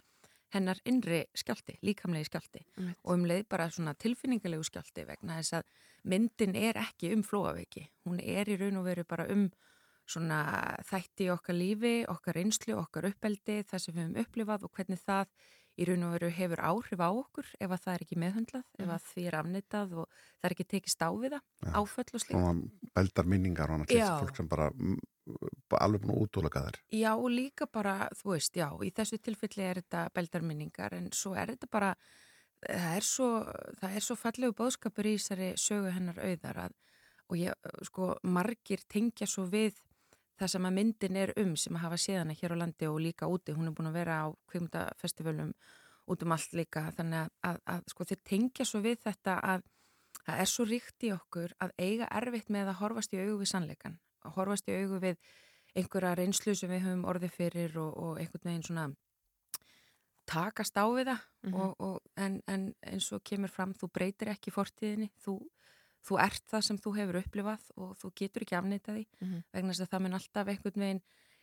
[0.53, 2.99] hennar innri skjálti, líkamlegi skjálti Einmitt.
[3.03, 5.67] og um leið bara svona tilfinningalegu skjálti vegna þess að
[6.09, 9.49] myndin er ekki um flóaveiki, hún er í raun og veru bara um
[10.09, 10.39] svona
[10.89, 15.01] þætti í okkar lífi, okkar reynslu, okkar uppeldi, það sem við höfum upplifað og hvernig
[15.03, 15.33] það
[15.79, 18.91] í raun og veru hefur áhrif á okkur ef að það er ekki meðhundlað, ef
[18.95, 21.71] að því er afnitað og það er ekki tekist á við það, Já.
[21.79, 22.33] áföll og slíkt.
[22.33, 24.07] svona beldar minningar og Já.
[24.19, 24.99] fólk sem bara mm,
[25.79, 26.79] alveg búin að útúlaka þær.
[26.99, 31.35] Já, og líka bara, þú veist, já, í þessu tilfelli er þetta beldarminningar en svo
[31.37, 31.93] er þetta bara,
[32.65, 33.29] það er svo,
[33.81, 36.79] það er svo fallegu bóðskapur í þessari sögu hennar auðar að,
[37.29, 39.77] og ég, sko, margir tengja svo við
[40.39, 43.27] það sem að myndin er um sem að hafa séðana hér á landi og líka
[43.29, 45.51] úti, hún er búin að vera á kvimtafestivölum
[46.09, 49.67] út um allt líka, þannig að, að, að sko, þeir tengja svo við þetta að
[50.25, 53.51] það er svo ríkt í okkur að eiga erfitt með að horfast í augu við
[53.51, 55.19] sannleikan, að horfast í augu við
[55.77, 58.87] einhverja reynslu sem við höfum orðið fyrir og, og einhvern veginn svona
[60.29, 61.53] takast á við það Mhm.
[61.55, 65.37] og, og, en, en eins og kemur fram þú breytir ekki fortíðinni þú,
[66.07, 69.43] þú ert það sem þú hefur upplifað og þú getur ekki afneita því Mhm.
[69.53, 71.01] vegna þess að það mun alltaf einhvern veginn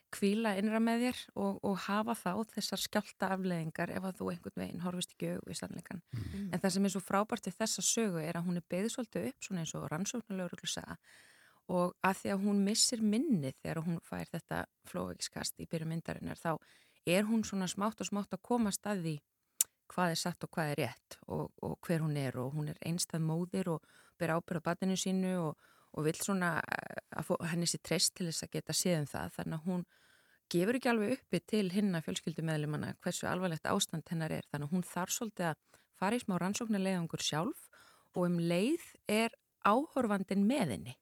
[0.09, 4.61] kvíla innra með þér og, og hafa þá þessar skjálta afleðingar ef að þú einhvern
[4.63, 6.01] veginn horfist ekki auð í sannleikan.
[6.15, 6.53] Mhm.
[6.53, 9.27] En það sem er svo frábært í þessa sögu er að hún er beðið svolítið
[9.27, 10.97] upp svona eins og rannsóknarlauruglu saga
[11.69, 16.39] og að því að hún missir minnið þegar hún fær þetta flóveikskast í byrju myndarinnar
[16.39, 16.55] þá
[17.05, 19.17] er hún svona smátt og smátt að koma staði
[19.91, 22.79] hvað er satt og hvað er rétt og, og hver hún er og hún er
[22.87, 23.83] einstað móðir og
[24.19, 28.29] ber ábyrð á batinu sínu og, og vil svona eh, að henni sér treyst til
[28.29, 29.33] þess að geta séð um það.
[29.37, 29.87] Þannig að hún
[30.53, 34.47] gefur ekki alveg uppi til hinna fjölskyldumeðlumanna hversu alvarlegt ástand hennar er.
[34.51, 37.67] Þannig að hún þarf svolítið að fara í smá rannsóknarleiðangur sjálf
[38.13, 39.35] og um leið er
[39.67, 40.97] áhorfandin með henni.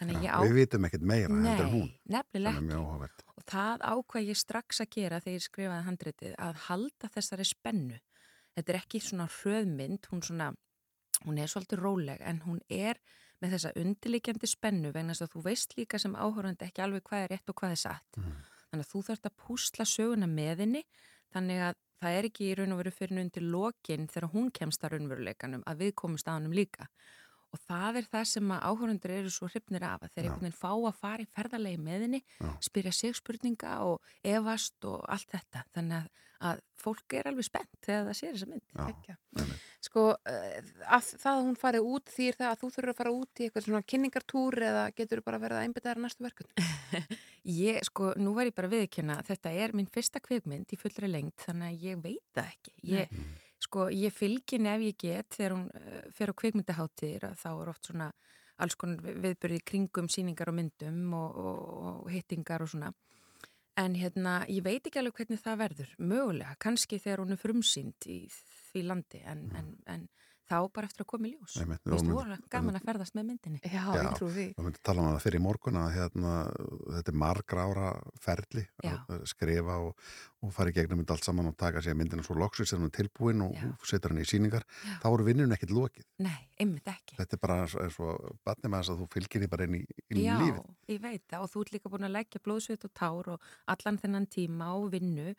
[0.00, 0.40] Þannig að ég á...
[0.42, 1.90] Við vitum ekkert meira heldur en hún.
[1.92, 3.10] Nei, nefnilega
[3.42, 8.00] og það ákvað ég strax að gera þegar ég skrifaði handritið að halda þessari spennu.
[8.56, 10.48] Þetta er ekki svona hröðmynd hún, svona,
[11.26, 13.00] hún er svolítið róleg en hún er
[13.42, 17.24] með þessa undirlikjandi spennu vegna þess að þú veist líka sem áhörandi ekki alveg hvað
[17.24, 18.18] er rétt og hvað er satt.
[18.18, 20.84] Þannig að þú þarfst að púsla söguna með henni
[21.34, 24.84] þannig að það er ekki í raun og veru fyrir undir lokin þegar hún kemst
[24.84, 26.88] að raunveruleikanum að við komumst að hannum líka
[27.52, 30.58] og það er það sem að áhörundur eru svo hrifnir af að þeir einhvern veginn
[30.58, 32.50] fá að fara í ferðarlegi með henni Já.
[32.68, 37.84] spyrja sig spurninga og evast og allt þetta þannig að, að fólk er alveg spennt
[37.84, 39.18] þegar það sér þessa mynd Já.
[39.82, 43.14] Sko, uh, að það að hún farið út þýr það að þú þurfur að fara
[43.18, 46.52] út í eitthvað svona kynningartúr eða getur þú bara verið að að næstu verkun?
[47.66, 51.42] Ég, sko, nú var ég bara viðkjöna þetta er minn fyrsta kvikmynd í fullri lengt
[51.42, 53.16] þannig að ég veit það ekki ég,
[53.72, 57.88] sko, ég fylgin ef ég get þegar hún uh, fer á kvikmyndaháttir þá er oft
[57.88, 58.10] svona
[58.60, 61.62] alls konar vi- viðburði í kringum síningar og myndum og, og,
[62.04, 62.92] og hittingar og svona.
[63.80, 68.06] En hérna, ég veit ekki alveg hvernig það verður mögulega, kannski þegar hún er frumsýnd
[68.12, 70.04] í því landi en, en, en
[70.52, 73.60] þá bara eftir að koma í ljós finnst og- voru gaman að ferðast með myndinni
[73.64, 74.02] Já, Já.
[74.04, 74.46] ég trú því.
[74.54, 76.32] Við myndum tala um það fyrir morgun að hérna,
[76.98, 77.88] þetta er margra ára
[78.20, 78.94] ferli Já.
[79.08, 79.96] að skrifa og,
[80.42, 82.90] og fara í gegnum mynd allt saman og taka sér myndina svo loksis er hún
[82.92, 83.70] tilbúin og Já.
[83.88, 84.98] setur hann í síningar Já.
[85.02, 86.04] þá voru vinnun ekkert lokið.
[86.18, 89.08] Nei, einmitt ekki Þetta er bara eins og- eins og batnið með þess að þú
[89.16, 90.64] fylgir því bara inn í, í Já, lífið.
[90.88, 93.98] ég veit það og þú ert líka búin að leggja blóðsveit og tár og allan
[93.98, 95.34] þennan tíma og vinnu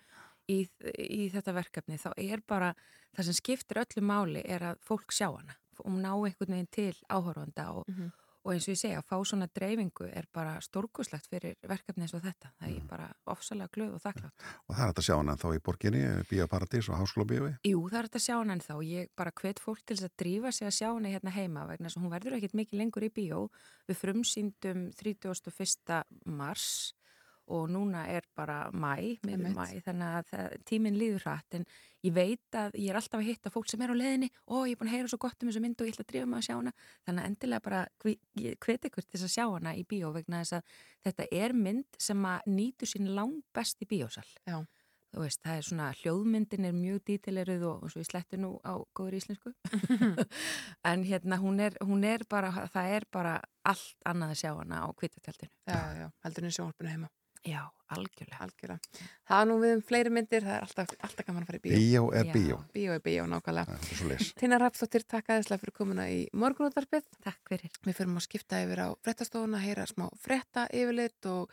[0.49, 0.63] í,
[0.99, 2.73] í þetta verkefni þá er bara,
[3.15, 6.93] það sem skiptir öllu máli er að fólk sjá hana og ná einhvern veginn til
[7.10, 8.12] áhorfanda og, Mhm.
[8.45, 12.13] og eins og ég segja, að fá svona dreifingu er bara stórkuslegt fyrir verkefni eins
[12.13, 15.15] og þetta það er ég bara ofsalega glöð og þakklátt Og það er að sjá
[15.15, 17.58] hann þá í borginni, Bíaparadís og Háskólabíói.
[17.63, 18.75] Jú, það er þetta sjá hana ennþá.
[18.84, 21.88] Ég bara hvet fólk til þess að drífa sig að sjá hana hérna heima vegna
[21.88, 23.49] þess að hún verður ekkit mikið lengur í bíó.
[23.88, 26.03] Við frumsýndum 31.
[26.25, 26.93] mars
[27.47, 29.17] og núna er bara mæ,
[29.56, 31.65] mæ, þannig að tíminn líður hratt en
[32.03, 34.75] ég veit að ég er alltaf að hitta fólk sem er á leðinni og ég
[34.75, 36.39] er búin að heyra svo gott um þessu mynd og ég ætla að drífa mig
[36.39, 36.73] að sjá hana.
[37.08, 40.13] Þannig að endilega bara hvi- ég hvet ykkur til þess að sjá hana í bíó
[40.15, 40.63] vegna þess að
[41.08, 44.27] þetta er mynd sem að nýtur sín langt best í bíósal.
[44.47, 44.63] Já.
[45.13, 48.56] þú veist, það er svona hljóðmyndin er mjög dítileruð og, og svo ég sletti nú
[48.65, 49.51] á góður íslensku.
[50.89, 54.82] En hérna hún er, hún er bara það er bara allt annað að sjá hana
[54.84, 57.10] á kvitatjaldinu Já, já, heldur niður sjónvarpinu heima.
[57.45, 57.62] Já,
[57.93, 58.79] algjörlega Algjörlega.
[59.29, 61.63] Það er nú við um fleiri myndir, það er alltaf, alltaf gaman að fara í
[61.65, 61.75] bíó.
[61.77, 62.34] Bíó er Já.
[62.34, 62.58] bíó.
[62.73, 63.77] Bíó er bíó, nákvæmlega.
[63.77, 64.32] Það er svo leys.
[64.39, 67.06] Tina Rapsdóttir, takk aðeinslega fyrir komuna í morgunútvarpið.
[67.23, 71.51] takk fyrir Við förum að skipta yfir á frettastofuna, heyra smá fretta yfirlit og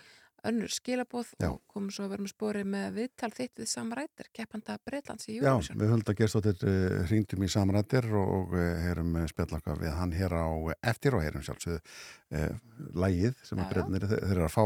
[0.48, 1.50] önnur skilabóð Já.
[1.50, 5.34] og komum svo að vera með spori með viðtal þitt við samrættir, keppanda Breitlands í
[5.36, 5.76] Já, Eurovision.
[5.82, 10.14] við höldum að gerstóttir uh, hringdum í samrættir og uh, heyrum uh, spjallaka við hann
[10.16, 10.48] hér á
[10.94, 12.56] eftir og heyrum sjálfsögðu uh,
[13.04, 13.84] lægið sem Já, að já.
[13.92, 14.64] þeir, þeir eru að fá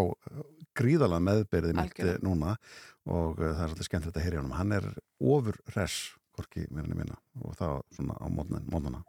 [0.79, 2.57] gríðalega meðberðið mitt uh, núna
[3.05, 4.57] og uh, það er svolítið skemmtilegt að heyra honum.
[4.59, 4.89] Hann er
[5.21, 5.99] ofur res,
[6.35, 9.05] hvorki mér enn minna og það svona á mótnana.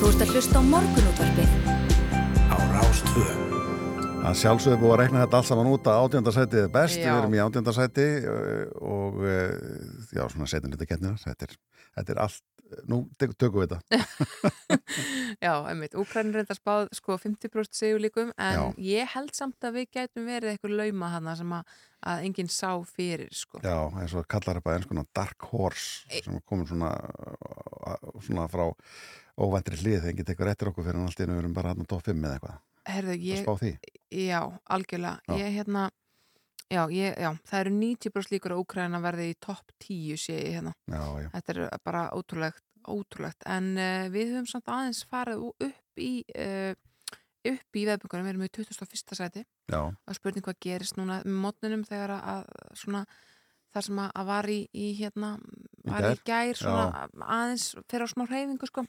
[0.00, 1.50] Þú ert að hlusta á morgunútvarpið
[2.50, 3.24] á Rástvö.
[4.20, 7.06] Það sjálfsögðu búið að rekna þetta allt saman út að átjóndarsætið er best, Já.
[7.08, 8.06] við erum í átjóndarsæti
[8.84, 9.54] og uh,
[10.12, 11.54] já, svona setjum þetta ketnina, þetta er,
[11.96, 12.42] þetta er allt,
[12.90, 14.00] nú tökum við þetta.
[15.44, 18.62] Já, einmitt, Úkrænir reynda spáð sko 50% sigur líkum en Já.
[18.90, 21.74] ég held samt að við gætum verið eitthvað lauma hana sem að,
[22.12, 23.60] að enginn sá fyrir sko.
[23.64, 26.90] Já, eins og kallar upp að einskona Dark Horse E- sem komin svona,
[28.24, 28.66] svona frá
[29.40, 31.72] óvæntri hlið þegar ekki tekur eftir okkur fyrir en allt í einu við erum bara
[31.74, 32.58] hann á top 5 eða eitthvað.
[32.90, 33.90] Herðu, Ég...
[34.10, 34.40] já,
[34.72, 35.34] algjörlega, Já.
[35.38, 35.82] ég hérna,
[36.70, 40.58] já, ég, já, það eru 90% líkur að Úkræna verði í topp 10 sé ég
[40.58, 40.74] hérna.
[40.90, 41.30] Já, já.
[41.36, 43.48] Þetta er bara ótrúlegt, ótrúlegt.
[43.50, 46.72] En uh, við höfum samt aðeins farið upp í uh,
[47.50, 49.16] upp í veðböngunum, við erum í 21.
[49.16, 53.04] sæti Já, og spurning hvað gerist núna með mótninum þegar að, að svona
[53.74, 55.30] þar sem að, var í, í hérna
[55.86, 56.58] var í gær?
[56.58, 58.84] svona aðeins fyrir á smá hreyfingu sko.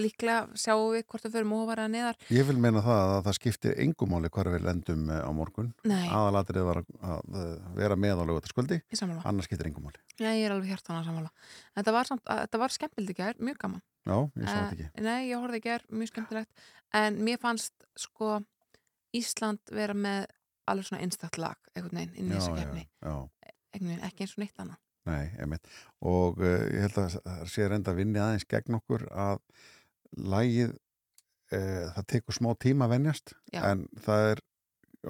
[0.00, 2.20] Líklega sjáum við hvort við fyrir mófara eða neðar.
[2.34, 5.70] Ég vil meina það að það skiptir engumáli hvar við lendum eh, á morgun.
[5.88, 8.80] Aðalatrið var að, eh, vera með á lögutaskvöldi,
[9.24, 11.30] annars skiptir engumáli Já, ég er alveg hjartan að sammála.
[11.74, 13.84] En Þetta var, var skemmtilegt í gær, mjög gaman.
[14.04, 14.88] Já, ég sá þetta ekki.
[15.06, 16.66] Nei, ég horfði í gær, mjög skemmtilegt.
[17.00, 18.40] En mér fannst sko
[19.16, 20.28] Ísland vera með
[20.70, 23.14] alveg svona einstakt lag einhvern veginn inn í þessu kefni já.
[23.76, 24.78] Ekki eins og neitt annað
[25.08, 25.66] Nei, einmitt.
[26.04, 29.40] Og uh, ég held að það sé reynda að vinni aðeins gegn okkur að
[30.34, 30.74] lægið,
[31.54, 33.62] uh, það tekur smá tíma að venjast, Já.
[33.70, 34.42] en það er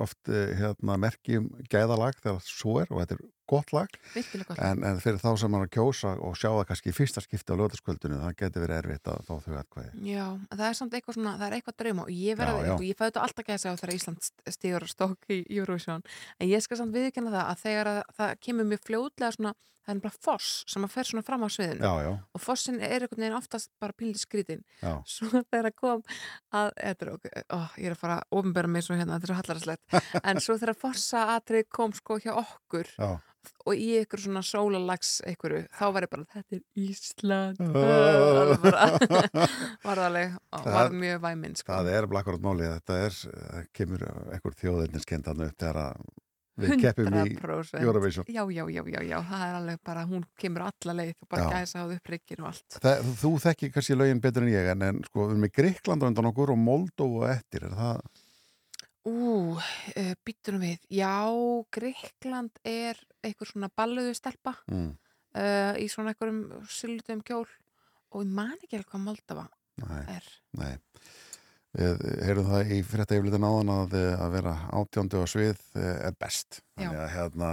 [0.06, 4.58] oft uh, hérna, merki um gæðalag þegar svo er og þetta er gott lag, gott.
[4.58, 7.54] En, en fyrir þá sem er að kjósa og sjá það kannski í fyrsta skipti
[7.54, 10.04] á lögðarskvöldinu, það getur verið erfitt að fá þau aðkvæði.
[10.10, 12.74] Já, það er samt eitthvað svona, það er eitthvað drauma og ég Já, verði, já.
[12.76, 16.06] og ég fæði þetta alltaf gæsa á þegar Ísland og stók í Eurovision.
[16.38, 19.56] En ég skal samt viðkynna það að þegar að, það kemur mjög fljótlega svona
[19.90, 21.84] það er bara foss sem að fer svona fram á sviðinu.
[21.84, 25.76] Já, já, og fossin er einhvern veginn oftast bara pílið skrítin já, svo þegar að
[25.80, 26.04] kom
[26.56, 29.40] að, er ó, ég er að fara að ofinbera mig svo hérna, þetta er svo
[29.40, 29.98] hallarslegt
[30.30, 33.10] en svo þegar fossa atrið kom sko hjá okkur já.
[33.66, 38.40] Og í ykkur svona sólalags einhverju, þá var ég bara þetta er Ísland Oh.
[38.40, 38.86] Alveg bara,
[39.84, 41.72] var það alveg og Það- var mjög væminn sko.
[41.76, 46.02] Það er blakkarátt málið, þetta er, það kemur einhver þjóðinninskendan upp þegar að
[46.60, 48.24] við keppum í 100% Eurovision.
[48.28, 51.44] já, já, já, já, já, það er alveg bara hún kemur alla leið og bara
[51.46, 51.52] Já.
[51.62, 54.82] gæsa á upp rikkin og allt Það, þú þekki kannski lögin betur en ég en,
[54.90, 58.02] en sko, við erum með Gríkland á undan okkur og Moldóu eftir, er það?
[59.08, 59.14] Ú,
[59.56, 61.14] uh, býttunum við já,
[61.72, 64.92] Greikland er einhver svona balluðu stelpa Mm,
[65.38, 67.46] uh, í svona einhverjum syllutum kjól
[68.10, 69.48] og ég man ekki alveg hvað Moldava
[69.84, 70.74] nei, er nei.
[71.70, 76.16] Við heyrum það í frétta yfirleitin áðan að, að vera átjándu á svið eh, er
[76.18, 76.58] best.
[76.74, 77.50] Þannig að hérna,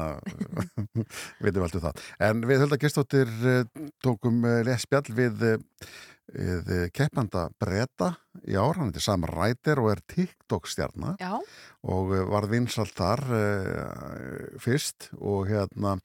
[1.46, 2.06] veitum alltaf það.
[2.26, 4.72] En við höldum að tókum eh,
[5.14, 5.86] við, eh,
[6.34, 11.22] við eh, keppanda Breta í ár, hann heitir Sam Ryder og er TikTok-stjarnar.
[11.22, 11.38] já,
[11.86, 15.96] og eh, var vinsalt þar uh, fyrst og hérna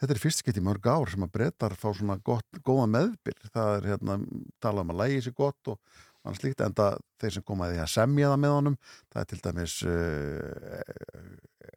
[0.00, 3.38] þetta er fyrst gett í mörg ár sem að breytar fá svona gott, góða meðbyr.
[3.54, 4.20] Það er hérna,
[4.62, 7.92] talað um að lægi sér gott og hann slíkt, en það þeir sem komaði að
[7.94, 10.82] semja það með honum það er til dæmis uh,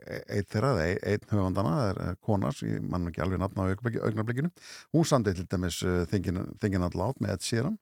[0.03, 4.49] eitt þeirra, einn höfandana það er eh, kona, ég mann ekki alveg nafna á augnablikinu,
[4.95, 5.79] hún samdið til dæmis
[6.11, 7.77] þingin allát með Ed Sheeran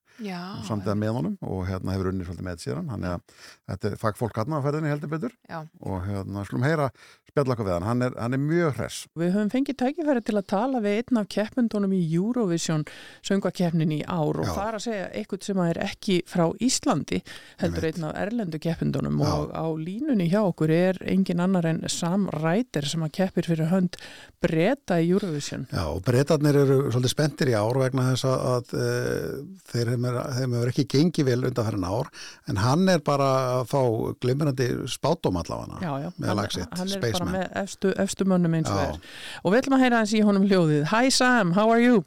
[0.85, 3.35] það með honum og hérna hefur unnið svolítið með Sheeran, hann er að
[3.71, 5.35] þetta er fagfólk hann á ferðinni heldur betur.
[5.49, 5.59] Já.
[5.81, 6.91] og hérna, slum heyra
[7.31, 9.03] spjalla okkur við hann, hann er, hann er mjög hress.
[9.19, 12.83] Við höfum fengið tækifæri til að tala við einn af keppendunum í Eurovision
[13.27, 14.51] söngvakeppnin í ár og Já.
[14.51, 17.21] það er að segja eitthvað sem er ekki frá Íslandi
[17.61, 19.21] heldur einn af erlendu keppendunum.
[19.23, 23.71] Og á línunni hjá okkur er engin annar en Sam Ryder sem að keppir fyrir
[23.71, 23.95] hönd
[24.43, 25.67] breyta í Eurovision.
[25.71, 28.75] Já, og breytarnir eru svolítið spenntir í ár vegna þess að, að
[29.71, 32.09] þeir hefur þeim hefur ekki gengið vel undanferðin ár
[32.51, 33.81] en hann er bara að fá
[34.23, 37.31] glimrandi spátum allavega Já, já, með hann, lag sitt, hann er Spaceman.
[37.31, 38.99] bara með efstu, efstu mönnum eins og er.
[39.43, 40.83] Og við ætlum að heyra hans í honum hljóðið.
[40.93, 42.03] Hi Sam, how are you?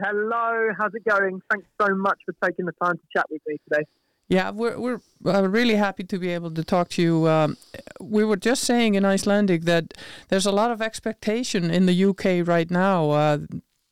[0.00, 1.40] Hello, how's it going?
[1.50, 3.84] Thanks so much for taking the time to chat with me today.
[4.28, 7.28] Yeah, we're we're uh, really happy to be able to talk to you.
[7.28, 7.56] Um,
[8.00, 9.92] we were just saying in Icelandic that
[10.28, 13.10] there's a lot of expectation in the UK right now.
[13.10, 13.38] Uh,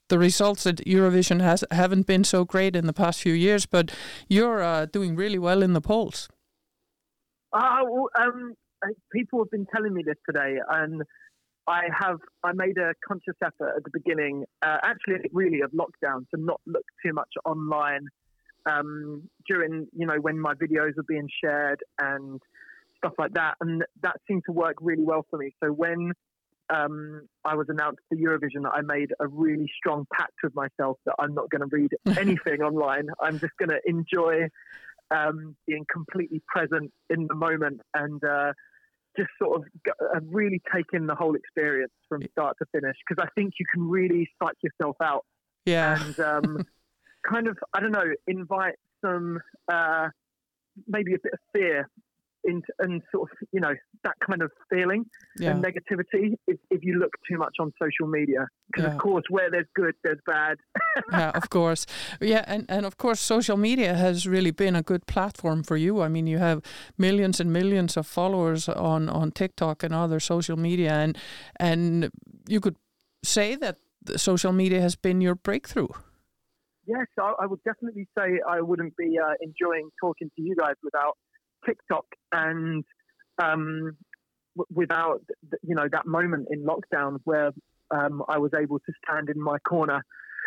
[0.09, 3.95] the results at Eurovision has haven't been so great in the past few years, but
[4.29, 6.29] you're uh, doing really well in the polls.
[7.53, 7.83] Uh,
[8.21, 8.55] um,
[9.13, 11.03] people have been telling me this today, and
[11.67, 16.27] I have I made a conscious effort at the beginning, uh, actually, really of lockdown,
[16.35, 18.07] to not look too much online
[18.67, 22.41] um, during you know when my videos are being shared and
[22.97, 25.55] stuff like that, and that seemed to work really well for me.
[25.63, 26.13] So when
[26.71, 30.99] um, I was announced for Eurovision, that I made a really strong pact with myself
[31.07, 33.09] that I'm not going to read anything online.
[33.21, 34.49] I'm just going to enjoy
[35.11, 38.53] um, being completely present in the moment and uh,
[39.17, 43.25] just sort of uh, really take in the whole experience from start to finish because
[43.25, 45.25] I think you can really psych yourself out.
[45.65, 46.67] Yeah, and um,
[47.29, 49.41] kind of I don't know invite some
[49.71, 50.09] uh,
[50.87, 51.89] maybe a bit of fear
[52.51, 53.75] into and sort of you know
[54.07, 55.03] that kind of feeling
[55.39, 58.95] yeah, and negativity if, if you look too much on social media because Yeah.
[58.95, 60.57] of course where there's good there's bad
[61.13, 61.31] yeah.
[61.41, 61.87] Of course,
[62.21, 66.03] yeah, and and of course, social media has really been a good platform for you.
[66.07, 66.59] I mean, you have
[66.97, 71.17] millions and millions of followers on on TikTok and other social media, and
[71.61, 72.11] and
[72.49, 72.77] you could
[73.23, 73.77] say that
[74.07, 75.89] the social media has been your breakthrough.
[76.87, 80.77] Yes, I, I would definitely say I wouldn't be uh, enjoying talking to you guys
[80.83, 81.17] without
[81.67, 82.85] TikTok and
[83.43, 83.97] um,
[84.57, 85.23] w- without
[85.63, 87.53] you know that moment in lockdown where
[87.91, 90.05] um, I was able to stand in my corner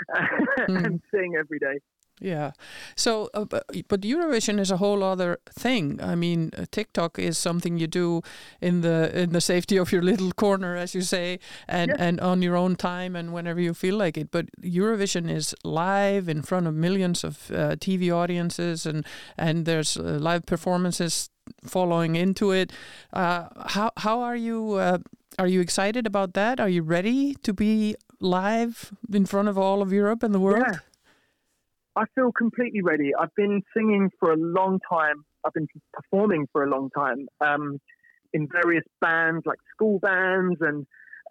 [0.67, 1.79] and sing every day.
[2.21, 2.51] Yeah.
[2.95, 5.99] So, uh, but, Eurovision is a whole other thing.
[6.01, 8.21] I mean, uh, TikTok is something you do
[8.61, 12.43] in the in the safety of your little corner, as you say, and and on
[12.43, 14.29] your own time and whenever you feel like it.
[14.29, 19.03] But Eurovision is live in front of millions of uh, TV audiences, and
[19.35, 21.31] and there's uh, live performances
[21.65, 22.71] following into it.
[23.11, 24.73] Uh, how how are you?
[24.73, 24.99] Uh,
[25.39, 26.59] are you excited about that?
[26.59, 30.65] Are you ready to be live in front of all of Europe and the world?
[30.67, 30.79] Yeah.
[31.95, 33.11] I feel completely ready.
[33.17, 35.25] I've been singing for a long time.
[35.45, 37.79] I've been performing for a long time um,
[38.33, 40.85] in various bands like school bands and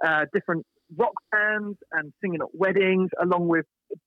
[0.04, 3.64] uh, different rock bands and singing at weddings, along with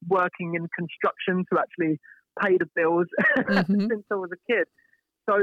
[0.08, 1.99] working in construction to actually
[2.41, 3.88] pay the bills Mhm.
[3.89, 4.66] since I was a kid.
[5.30, 5.36] So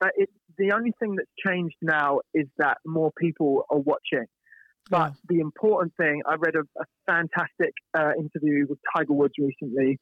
[0.00, 4.26] uh, it, the only thing that's changed now is that more people are watching.
[4.88, 10.00] But the important thing, I read a, a fantastic uh, interview with Tiger Woods recently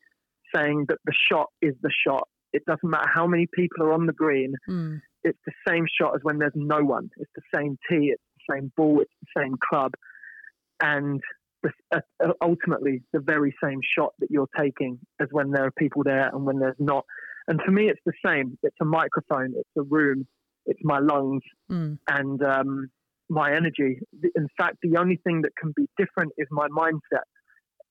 [0.54, 2.28] saying that the shot is the shot.
[2.52, 5.00] It doesn't matter how many people are on the green, Mm.
[5.24, 7.10] it's the same shot as when there's no one.
[7.18, 9.92] It's the same tee, it's the same ball, it's the same club.
[10.80, 11.20] And
[11.62, 15.72] the, uh, uh, ultimately, the very same shot that you're taking as when there are
[15.72, 17.04] people there and when there's not.
[17.48, 18.56] And for me, it's the same.
[18.62, 20.26] It's a microphone, it's a room,
[20.66, 21.98] it's my lungs, Mm.
[22.08, 22.88] and um,
[23.28, 24.00] my energy.
[24.36, 27.24] In fact, the only thing that can be different is my mindset.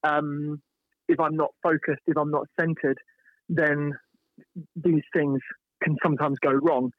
[0.02, 0.60] Um,
[1.08, 2.98] if I'm not focused, if I'm not centered,
[3.48, 3.92] then
[4.76, 5.40] these things
[5.82, 6.92] can sometimes go wrong.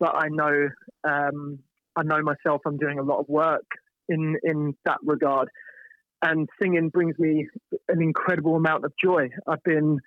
[0.00, 0.68] But I know,
[1.04, 1.58] um,
[1.96, 2.62] I know myself.
[2.66, 3.64] I'm doing a lot of work
[4.08, 5.48] in in that regard,
[6.22, 7.48] and singing brings me
[7.88, 9.28] an incredible amount of joy.
[9.46, 10.00] I've been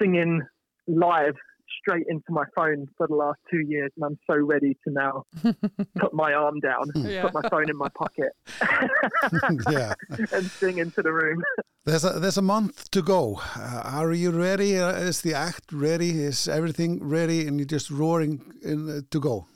[0.00, 0.42] singing
[0.86, 1.34] live
[1.80, 5.24] straight into my phone for the last two years, and I'm so ready to now
[5.98, 7.22] put my arm down, Yeah.
[7.22, 8.32] put my phone in my pocket,
[9.70, 9.94] yeah.
[10.32, 11.42] and sing into the room.
[11.84, 13.40] There's a, there's a month to go.
[13.56, 14.78] Uh, are you ready?
[14.78, 16.10] Uh, is the act ready?
[16.24, 17.46] Is everything ready?
[17.46, 19.46] And you're just roaring in, uh, to go?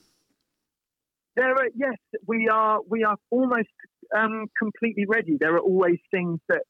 [1.37, 1.97] There are yes,
[2.27, 3.69] we are we are almost
[4.17, 5.37] um, completely ready.
[5.41, 6.63] There are always things that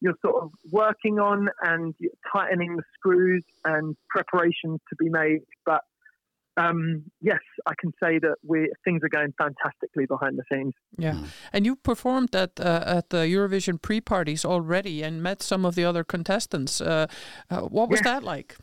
[0.00, 1.94] you're sort of working on and
[2.32, 5.40] tightening the screws and preparations to be made.
[5.64, 5.82] But
[6.56, 10.74] um, yes, I can say that we things are going fantastically behind the scenes.
[10.96, 11.18] Yeah,
[11.52, 15.84] and you performed at uh, at the Eurovision pre-parties already and met some of the
[15.84, 16.80] other contestants.
[16.80, 17.06] Uh,
[17.50, 18.12] uh, what was Yeah.
[18.12, 18.56] that like?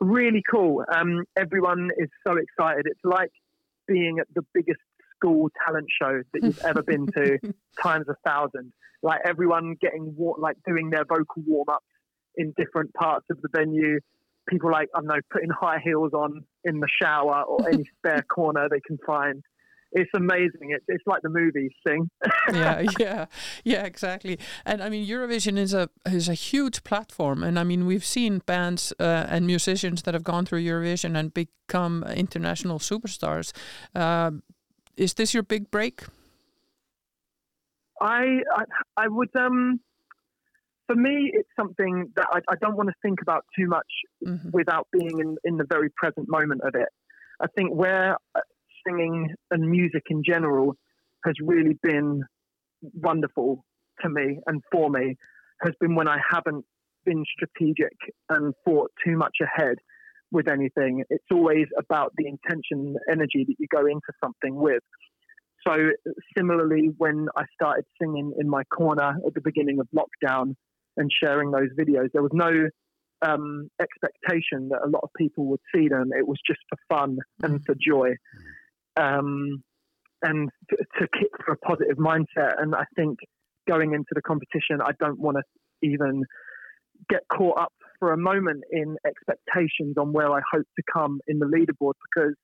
[0.00, 0.84] really cool.
[0.94, 2.84] Um, everyone is so excited.
[2.86, 3.32] It's like
[3.88, 4.80] being at the biggest
[5.16, 7.38] school talent show that you've ever been to
[7.82, 8.72] times a thousand.
[9.02, 11.84] Like everyone getting like doing their vocal warm ups
[12.36, 14.00] in different parts of the venue.
[14.48, 18.22] People like I don't know putting high heels on in the shower or any spare
[18.22, 19.42] corner they can find.
[19.92, 20.70] It's amazing.
[20.70, 21.70] It's it's like the movies.
[21.86, 22.10] thing.
[22.52, 23.26] yeah, yeah,
[23.64, 24.38] yeah, exactly.
[24.64, 28.42] And I mean, Eurovision is a is a huge platform, and I mean, we've seen
[28.46, 33.52] bands uh, and musicians that have gone through Eurovision and become international superstars.
[33.94, 34.42] Um
[34.96, 36.04] is this your big break?
[38.00, 38.64] I, I
[38.96, 39.80] I would um
[40.86, 43.86] for me it's something that I, I don't want to think about too much
[44.52, 46.88] without being in, in the very present moment of it.
[47.40, 48.40] I think where uh,
[48.86, 50.74] singing and music in general
[51.24, 52.22] has really been
[52.82, 53.64] wonderful
[54.02, 55.16] to me and for me
[55.62, 56.64] has been when I haven't
[57.04, 57.96] been strategic
[58.28, 59.78] and thought too much ahead
[60.30, 61.04] with anything.
[61.10, 64.82] It's always about the intention, and energy that you go into something with.
[65.66, 65.76] So
[66.36, 70.54] similarly, when I started singing in my corner at the beginning of lockdown
[70.96, 72.68] and sharing those videos, there was no
[73.22, 76.10] um, expectation that a lot of people would see them.
[76.16, 78.14] It was just for fun and for joy,
[78.96, 79.62] um,
[80.22, 82.60] and to, to kick for a positive mindset.
[82.60, 83.18] And I think
[83.68, 85.42] going into the competition, I don't want to
[85.82, 86.24] even
[87.08, 91.38] get caught up for a moment in expectations on where I hope to come in
[91.38, 92.34] the leaderboard because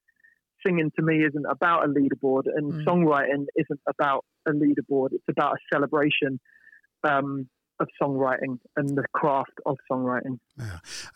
[0.64, 2.84] singing to me isn't about a leaderboard and Mm.
[2.84, 5.12] songwriting isn't about a leaderboard.
[5.12, 6.38] It's about a celebration
[7.04, 7.48] um,
[7.80, 10.38] of songwriting and the craft of songwriting.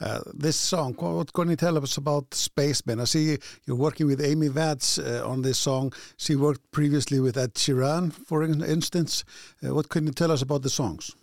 [0.01, 2.99] Uh, this song, what can you tell us about Spaceman?
[3.01, 5.93] I see you're working with Amy Vance uh, on this song.
[6.16, 9.24] She worked previously with Ed Sheeran, for instance.
[9.62, 11.14] Uh, what can you tell us about the songs?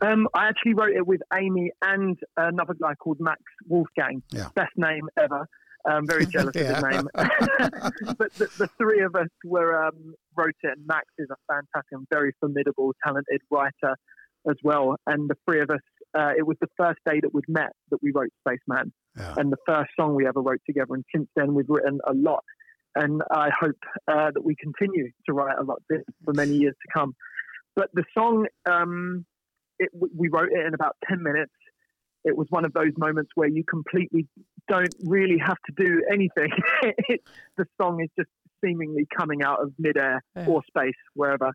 [0.00, 4.22] Um, I actually wrote it with Amy and another guy called Max Wolfgang.
[4.30, 4.48] Yeah.
[4.54, 5.46] Best name ever.
[5.86, 6.74] I'm very jealous of Yeah.
[6.74, 7.08] his name.
[8.18, 11.92] but the, the three of us were um, wrote it, and Max is a fantastic
[11.92, 13.96] and very formidable, talented writer
[14.48, 14.96] as well.
[15.06, 15.80] And the three of us
[16.16, 19.52] uh, it was the first day that we'd met that we wrote Spaceman, Já, and
[19.52, 20.94] the first song we ever wrote together.
[20.94, 22.44] And since then, we've written a lot,
[22.94, 23.76] and I hope
[24.10, 25.82] uh, that we continue to write a lot
[26.24, 27.14] for many years to come.
[27.76, 29.26] But the song, um,
[29.78, 31.52] it, we wrote it in about ten minutes.
[32.24, 34.26] It was one of those moments where you completely
[34.68, 36.50] don't really have to do anything.
[37.08, 37.22] it,
[37.56, 38.28] the song is just
[38.62, 40.46] seemingly coming out of midair Yeah.
[40.46, 41.52] or space, wherever.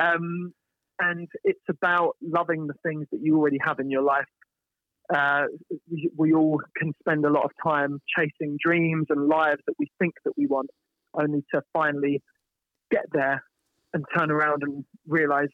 [0.00, 0.54] Um,
[1.00, 4.26] and it's about loving the things that you already have in your life.
[5.12, 5.44] Uh,
[5.90, 9.90] we, we all can spend a lot of time chasing dreams and lives that we
[9.98, 10.70] think that we want,
[11.12, 12.22] only to finally
[12.90, 13.42] get there
[13.92, 15.48] and turn around and realize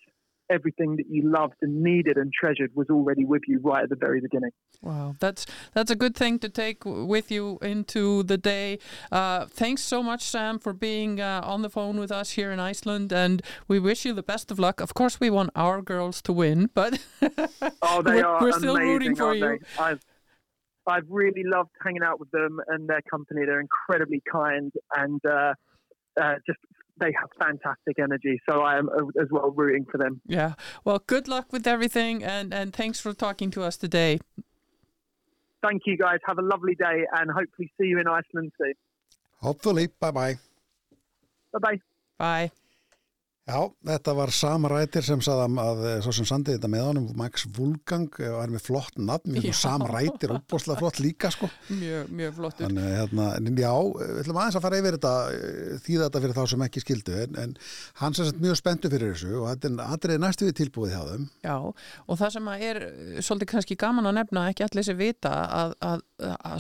[0.51, 3.97] everything that you loved and needed and treasured was already with you right at the
[3.97, 4.51] very beginning.
[4.83, 8.79] Wow, that's that's a good thing to take with you into the day.
[9.13, 12.59] Uh, thanks so much, Sam, for being uh, on the phone with us here in
[12.59, 14.81] Iceland, and we wish you the best of luck.
[14.81, 16.99] Of course, we want our girls to win, but
[17.83, 19.59] Oh, they we're, are we're still amazing, rooting for you.
[19.79, 20.01] I've
[20.87, 23.43] I've really loved hanging out with them and their company.
[23.45, 25.55] They're incredibly kind and uh,
[26.21, 26.59] uh, just
[27.01, 28.41] they have fantastic energy.
[28.49, 30.21] So I am uh, as well rooting for them.
[30.27, 30.55] Yeah.
[30.85, 34.21] Well, good luck with everything, and and thanks for talking to us today.
[35.63, 36.19] Thank you guys.
[36.27, 38.75] Have a lovely day and hopefully see you in Iceland soon.
[39.41, 40.35] hopefully, bye bye.
[41.53, 41.81] Bye bye.
[42.19, 42.51] Bye.
[43.49, 47.47] Já, þetta var Sam Rætir sem sagði að, svo sem sandi þetta með honum, Max
[47.57, 49.55] Vulgang og er með flott nafn, mjög Já.
[49.63, 52.67] Sam Rætir óbúslega flott líka sko Mjög, mjög flottur.
[52.67, 53.29] Þannig, hérna,
[53.65, 56.85] já, við ætlum aðeins að fara yfir þetta eh, þýða þetta fyrir þá sem ekki
[56.85, 57.57] skildu en, en
[58.15, 61.27] sem sagt mjög spenntu fyrir þessu og þetta er atriði næstu við tilbúið hjá þeim
[61.49, 61.57] Já,
[62.07, 65.75] og það sem er eh, svolítið kannski gaman að nefna, ekki allir sem vita að,
[65.81, 66.07] að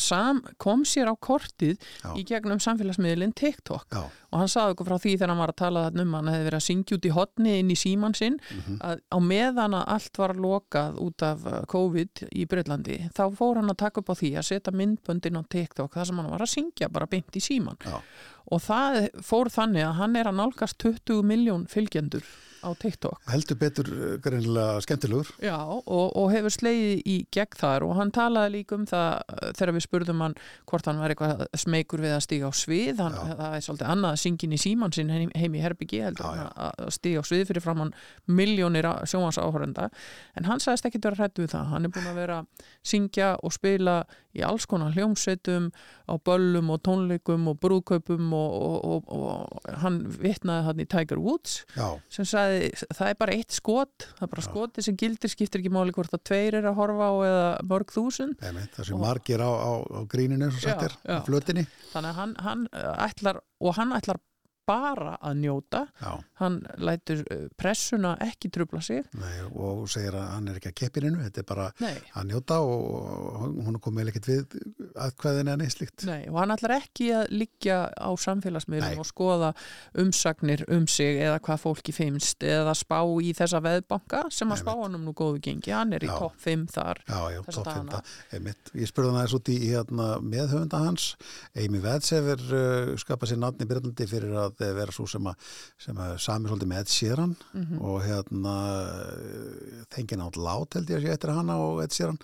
[0.00, 2.14] Sam kom sér á kortið Já.
[2.16, 5.58] í gegnum samfélagsmiðlinn TikTok Já, og hann saði okkur frá því þegar hann var að
[5.62, 8.78] tala um hann hefði verið að syngja út í hotni inn í síman sinn Mhm.
[8.80, 13.56] að á meðan að allt var lokað út af uh, COVID í Breitlandi þá fór
[13.60, 16.40] hann að taka upp á því að setja myndböndin á TikTok þar sem hann var
[16.46, 18.00] að syngja bara beint í síman Já.
[18.50, 22.24] og það fór þannig að hann er að nálgast 20 miljón fylgjendur
[22.60, 23.20] á TikTok.
[23.30, 25.32] Heldur betur eh, greinilega skemmtilegur.
[25.44, 27.86] Já, og, og hefur slegið í gegn þar.
[27.88, 30.36] Og hann talaði líka um það uh, þegar við spurðum hann
[30.70, 33.02] hvort hann var eitthvað smeykur við að stíga á svið.
[33.04, 36.30] Hann, það er svolítið annað að syngin í síman sinn heim, í herbyggi heldur Já,
[36.30, 36.46] já.
[36.46, 37.92] hann að að stíga á svið fyrir framann
[38.30, 39.88] miljónir sjónvans áhörenda
[40.38, 41.70] en hann sagðist ekkit vera hrættu við það.
[41.74, 43.96] Hann er búin að vera að syngja og spila
[44.36, 45.70] í alls konar hljómsveitum
[46.06, 48.52] á böllum og tónleikum og brúðkaupum og,
[48.86, 52.49] og, og, hann vitnaði hann í Tiger Woods Já, sem sagði
[52.96, 56.14] það er bara eitt skot það er bara skoti sem gildir, skiptir ekki máli hvort
[56.16, 58.36] að tveir er að horfa á eða mörg þúsund.
[58.40, 60.74] Það sem Og- margir á, á, á gríninu Já,
[61.06, 61.20] já.
[61.92, 62.66] þannig að hann, hann
[63.08, 64.20] ætlar og hann ætlar
[64.70, 65.82] bara að njóta.
[66.00, 69.04] Já, hann lætur uh, pressuna ekki trubla sig.
[69.18, 72.60] Nei, og segir að hann er ekki að keppininu, þetta er bara nei, að njóta
[72.64, 74.56] og, hún er komið ekkert við
[75.00, 79.52] aðkvæðin en eislíkt nei, og hann ætlar ekki að liggja á samfélagsmiðlum og skoða
[80.00, 84.72] umsagnir um sig eða hvað fólki finnst eða spá í þessa veðbanka sem að spá
[84.74, 85.74] honum nú góðu gengi.
[85.74, 88.02] Hann er í topp 5 þar Já, já, topp dagana.
[88.32, 88.72] 5 einmitt.
[88.76, 91.06] Ég spurði hann aðeins út í hérna, meðhöfunda hans.
[91.58, 95.50] Amy Veds hefur uh, skapað sér í Byrjandi fyrir að eh, vera svo sem að,
[95.80, 97.80] sem að sami svolítið með Ed Sheeran Mhm.
[97.80, 98.54] og hérna
[99.94, 102.18] þengin átt lát held ég að sé eftir hana og Ed Sheeran.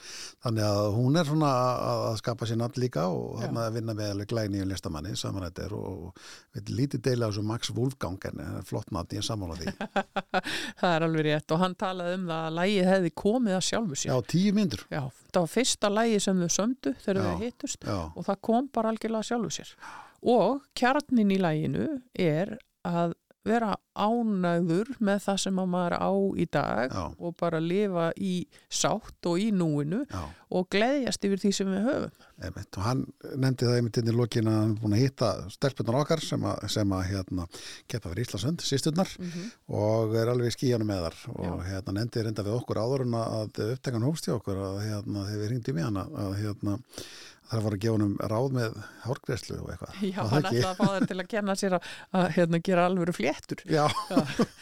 [0.45, 3.95] Þannig að hún er svona að, að skapa sér nafn líka og hann að vinna
[3.99, 6.17] með alveg glæni og listamanni samanættir og
[6.57, 9.75] við lítið deila á þessu Max Wolfgang en er flott nafn, ég er sammála því.
[10.81, 13.97] Það er alveg rétt og hann talaði um það að lægið hefði komið að sjálfu
[14.01, 14.11] sér.
[14.13, 18.27] Já, tíu myndur Já, það var fyrsta lægi sem þau sömdu þegar þau hittust og
[18.27, 19.73] það kom bara algjörlega sjálfu sér.
[20.23, 22.57] Og kjarnin í læginu er
[22.87, 27.05] að vera ánægður með það sem að maður á í dag Já.
[27.15, 28.33] og bara lifa í
[28.67, 32.27] sátt og í núinu já og gleðjast yfir því sem við höfum.
[32.47, 33.03] Einmitt, og hann
[33.43, 36.47] nefndi það einmitt inn í lokin að hann er búin að hitta stelpunar okkar sem
[36.47, 37.47] að, sem að hérna,
[37.91, 39.11] keppa fyrir Íslasund, sýsturnar
[39.67, 43.19] og er alveg í skíjanum með þar og hérna nefndi reynda við okkur áður en
[43.19, 46.79] að upptekan hófst í okkur að hérna, þegar við ringdi með hann að, að hérna,
[47.51, 50.01] það var að gefa honum ráð með hárgreðslu og eitthvað.
[50.07, 51.89] Já, það hann ætlaði að fá þær til að kenna sér að,
[52.21, 53.63] að hérna, gera alvöru fléttur.
[53.71, 53.85] Já,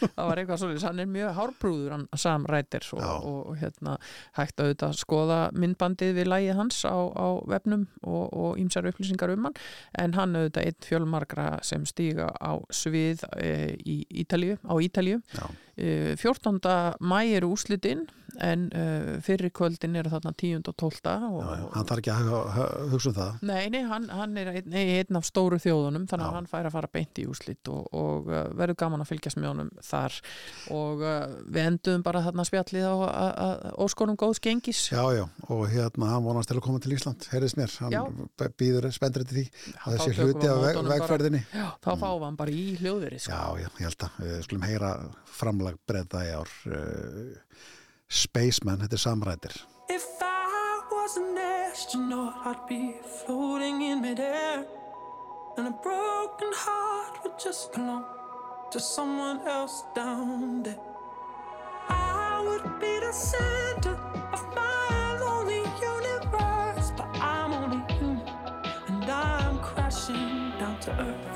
[0.02, 3.96] það var eitthvað svolítið, hann er mjög hárbrúður hann Sam Rætir og, og, og hérna
[4.38, 9.34] hægt að auðvitað skoða myndbandið við lægið hans á, á vefnum og, og ímsar upplýsingar
[9.34, 9.60] um hann.
[10.04, 15.20] En hann auðvitað einn fjölmargra sem stíga á svið e, í Ítalíu, á Ítalíu.
[15.34, 16.60] Já, Uh, 14.
[17.00, 18.06] mæ eru úslitinn
[18.42, 20.64] en uh, fyrir kvöldin eru þarna 10.
[20.66, 21.00] og 12.
[21.06, 24.08] Og, Já, já, hann þarf ekki að hu- hu- hugsa um það Nei, nei, hann,
[24.10, 26.30] hann er einn, nei, einn af stóru þjóðunum þannig Já.
[26.32, 29.38] að hann fær að fara beint í úslit og, og uh, verður gaman að fylgjast
[29.38, 30.16] með honum þar
[30.74, 32.94] og uh, við enduðum bara þarna spjallið á
[33.86, 37.54] óskonum góðs gengis Já, já, og hérna hann vonast til að koma til Ísland, heyrðis
[37.60, 39.46] mér hann býður spendur til því
[39.78, 43.30] að þessi hluti af vegferðinni Já, þá fáum við hann bara í hljóðveri sko.
[43.30, 44.90] Já, já, ég held að við skulum heyra
[45.34, 47.34] framlag breyta í ár uh,
[48.08, 49.56] Spaceman, þetta er samrætir
[49.90, 54.64] If I was an astronaut, I'd be floating in midair.
[55.56, 58.04] And a broken heart would just belong
[58.70, 60.80] to someone else down there.
[61.88, 63.94] I would be the center
[64.32, 65.62] of my lonely
[65.92, 66.92] universe.
[66.96, 68.26] But I'm only human,
[68.88, 71.33] and I'm crashing down to earth.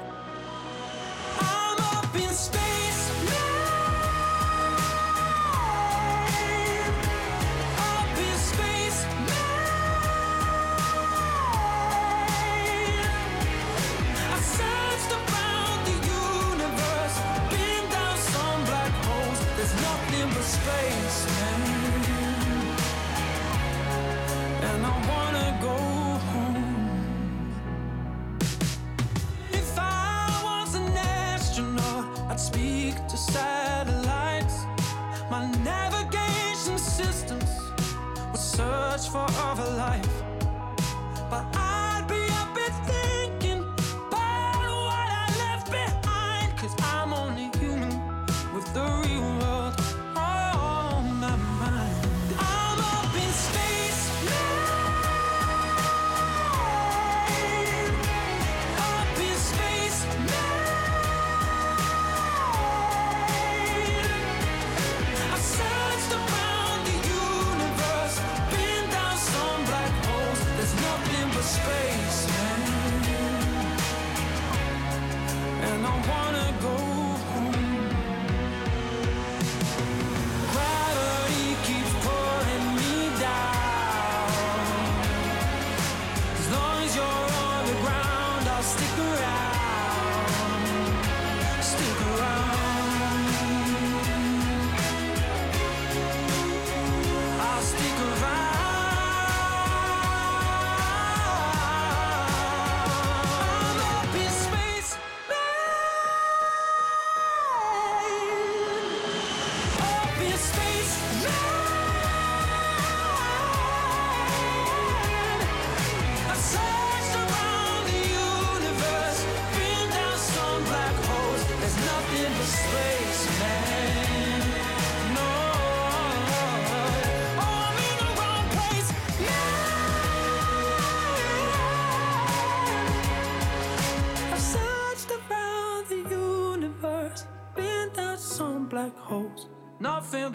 [39.08, 40.17] For other life.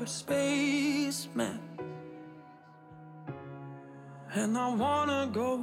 [0.04, 1.60] Nothing but space, man.
[4.36, 5.58] And I wanna go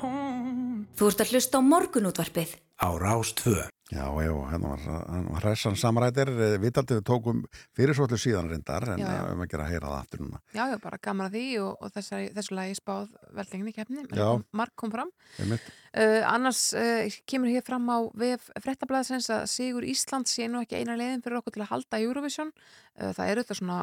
[0.00, 0.86] home.
[0.96, 3.68] Þú ert að hlusta á morgunútvarpið á Rás 2.
[3.90, 7.40] Já, já, hérna var, hann var hressan samrætir, eh, vitandi við tókum
[7.74, 9.08] fyrirsvöldu síðan reyndar, en já.
[9.10, 10.38] við um að gera að heyra það aftur núna.
[10.54, 14.04] Já, já, bara gaman að því og, og þessari, þessu lagi spáð veldingin í keppni,
[14.14, 14.28] Já.
[14.54, 15.10] Mark kom fram.
[15.42, 20.78] Uh, annars uh, kemur hér fram á vef frettablaðsins að Sigur Ísland sé nú ekki
[20.78, 22.54] eina leiðin fyrir okkur til að halda Eurovision.
[22.94, 23.80] Uh, það er auðvitað svona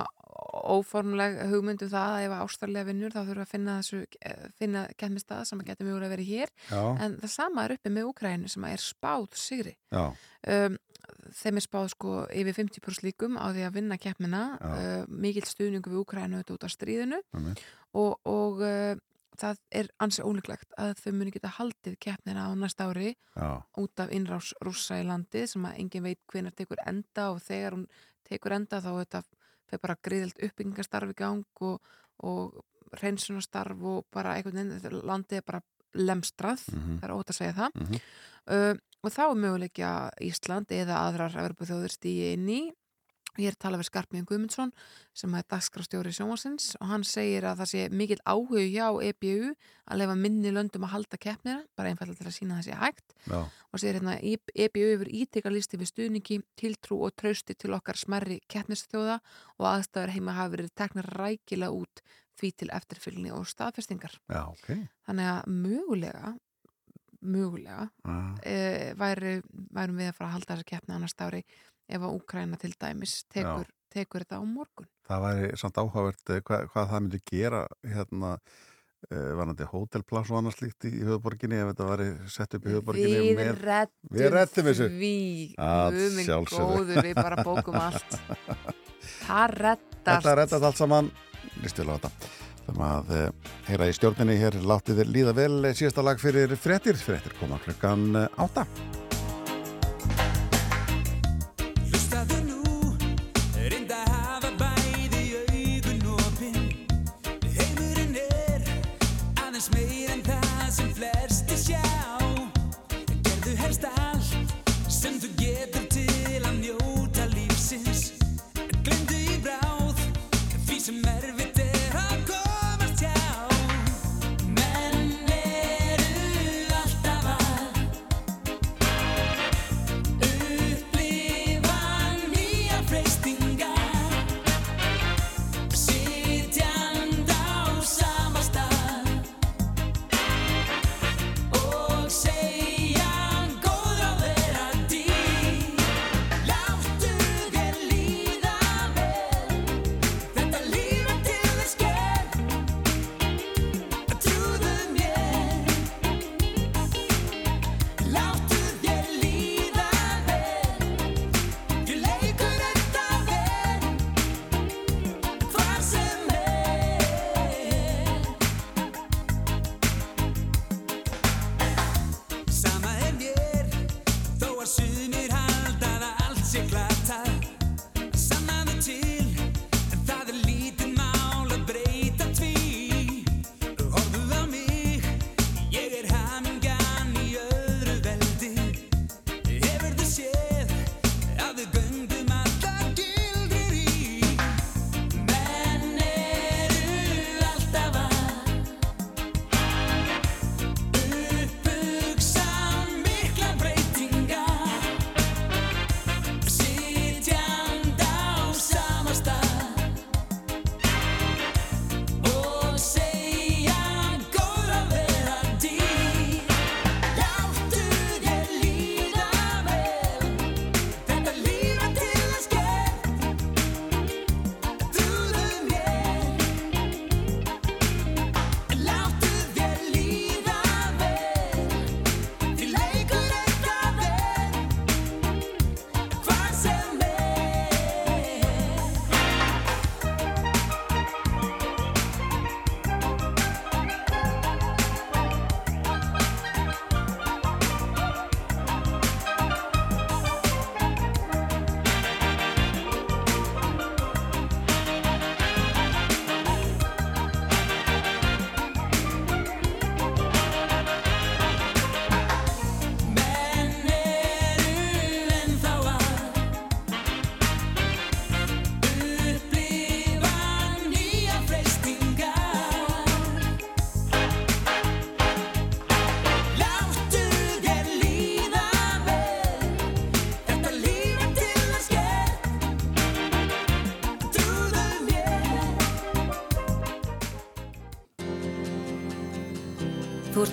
[0.67, 4.83] óformleg hugmyndum það að ef Ástralja vinnur þá þurfum við að finna, þessu, eh, finna
[4.99, 6.51] keppnistað sem að getur mjögulega verið hér.
[6.71, 9.75] Já, En það sama er uppi með Úkrænu sem er spáð Sigri.
[9.91, 10.77] um,
[11.41, 14.71] þeim er spáð sko yfir 50% líkum á því að vinna keppnina Já.
[14.71, 17.61] uh, mikill stuðningu við Úkrænu út af stríðinu einmitt.
[17.93, 18.95] og, og uh,
[19.37, 23.99] það er ansi ólíklegt að þau muni geta haldið keppnina á næsta ári já, út
[24.01, 27.87] af innrás rússa í landið sem að engin veit hvenar tekur enda og þegar hún
[28.27, 29.21] tekur enda þá þetta
[29.69, 31.81] fyrir bara greiðilt uppbyggingastarf í gang og,
[32.23, 32.63] og
[33.01, 35.61] reynsunastarf og bara einhvern veginn, landið er bara
[35.97, 36.99] lemstrað, Mhm.
[36.99, 38.01] það er ótt að segja það Mhm.
[38.47, 42.61] uh, og þá er möguleiki að Ísland eða aðrar Evropaþjóður stíi inn í
[43.37, 44.73] Ég er að tala við Skarpmíðan Guðmundsson
[45.17, 49.53] sem er dagskrafstjóri sjónvarsins og hann segir að það sé mikill áhug hjá EBU
[49.87, 53.17] að lefa minni löndum að halda keppnina, bara einfallega til að sína það sé hægt
[53.27, 57.99] já, og segir hérna EBU yfir ítrykka listi við stuðningi, tiltrú og trausti til okkar
[57.99, 59.19] smerri keppnistjóða
[59.57, 62.03] og aðstæður heima hafi verið teknar rækilega út
[62.37, 64.19] því til eftirfylgni og staðfestingar.
[64.29, 64.67] já, ok.
[65.07, 66.33] Þannig að mögulega,
[67.21, 69.39] mögulega Já, e, væri,
[69.73, 71.41] værum við að fara að halda þessa keppni annars ári
[71.87, 74.89] ef að Úkraina til dæmis tekur, tekur þetta á morgun.
[75.07, 80.41] Það væri samt áhugavert eh, hvað, hvað það myndi gera hérna uh, varandi hótelplass og
[80.41, 84.33] annars líkt í höfuborginni ef þetta væri sett upp í höfuborginni Við með rettum Við
[84.35, 84.89] rettum þessu.
[85.67, 88.19] Að Guð minn góður, við bara bókum allt.
[89.27, 91.15] Það rettast Þetta rettast allt saman.
[91.57, 92.11] Á þetta
[92.67, 96.55] Þannig að uh, heyra í stjórninni hér látið þér líða vel eh, síðasta lag fyrir
[96.59, 96.99] fréttir.
[96.99, 98.67] Fréttir koma klukkan eh, átta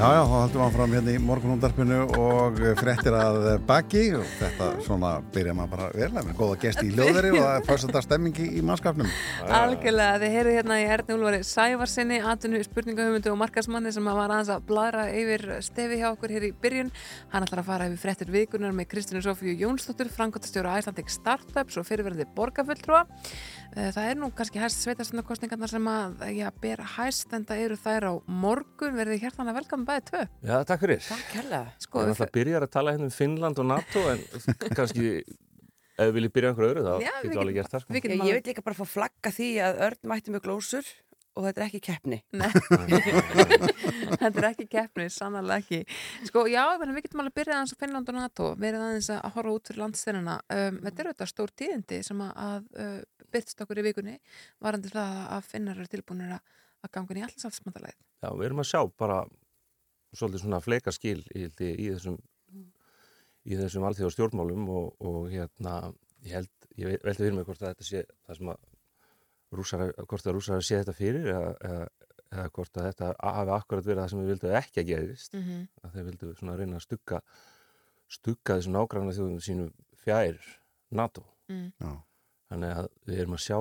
[0.00, 4.68] Já, já, þá haldum við áfram hérna í morgunundarpinu og fréttir að baki og þetta
[4.86, 8.46] svona byrja maður bara vel með góða gesti í hljóðveri og það er fyrstundar stemmingi
[8.56, 9.10] í mannskapnum
[9.58, 14.54] Algjörlega, þið heyrðu hérna í Erni Úlfari Sævarsinni, atvinnu spurningahumundi og markasmanni sem var aðeins
[14.56, 16.94] að bladra yfir stefi hjá okkur hér í byrjun.
[17.34, 21.84] Hann ætlar að fara yfir frettir vikunar með Kristínu Sofíu Jónsdóttur, frangotastjóra Icelandic Startups og
[21.90, 23.04] fyrirverði borgarfulltrúa.
[23.76, 27.76] Eh, Það er nú kannski hæst sveitarstundakostningarnar sem að já, ber hæst en það eru
[27.78, 28.96] þær á morgun.
[28.98, 30.22] Verðið hjertanlega velkomin bæði tvö.
[30.48, 31.04] Já, takk fyrir.
[31.06, 31.60] Takk hérlega.
[31.84, 34.24] Sko, Ég ætla að byrja að tala hérna um Finnland og NATO en
[34.78, 35.12] kannski
[36.00, 37.94] ef við viljum byrja einhverju öðru þá Já, við alveg gert það sko.
[38.00, 40.90] Ég, vil líka bara fá flagga því að Örn mætti með glósur
[41.38, 42.18] og þetta er ekki keppni.
[42.36, 42.48] Nei,
[44.20, 45.80] þetta er ekki keppni, sannarlega ekki.
[46.28, 49.28] Sko, já, menn, við getum alveg byrjað aðeins á Finnland og NATO, verið aðeins að
[49.36, 50.36] horfa út fyrir landsteinina.
[50.56, 54.16] Um, þetta er auðvitað stór tíðindi sem að, að uh, byrtst okkur í vikunni,
[54.64, 56.56] varandi það að finnar eru tilbúinir að,
[56.86, 57.96] að ganga inn í allansafsmandalæð.
[58.24, 59.20] Já, við erum að sjá bara
[60.18, 62.18] svolítið svona fleikaskil í, í þessum
[63.50, 65.76] í þessum alþjóða stjórnmálum og, og hérna
[66.26, 68.58] ég held, ég ve- velti fyrir mig hvort að þetta sé það sem að
[69.52, 71.50] rússar, hvort að rússar sé þetta fyrir eða,
[72.30, 75.68] eða, hvort að þetta hafi akkurat verið það sem við vildum ekki að gerist Mhm.
[75.84, 77.20] að þeir vildu svona reyna að stugga
[78.10, 79.72] stugga þessum nágranna þjóðum sínum
[80.04, 80.38] fjær
[80.90, 81.72] NATO Mm.
[81.80, 82.02] Já.
[82.50, 83.58] þannig að við erum að sjá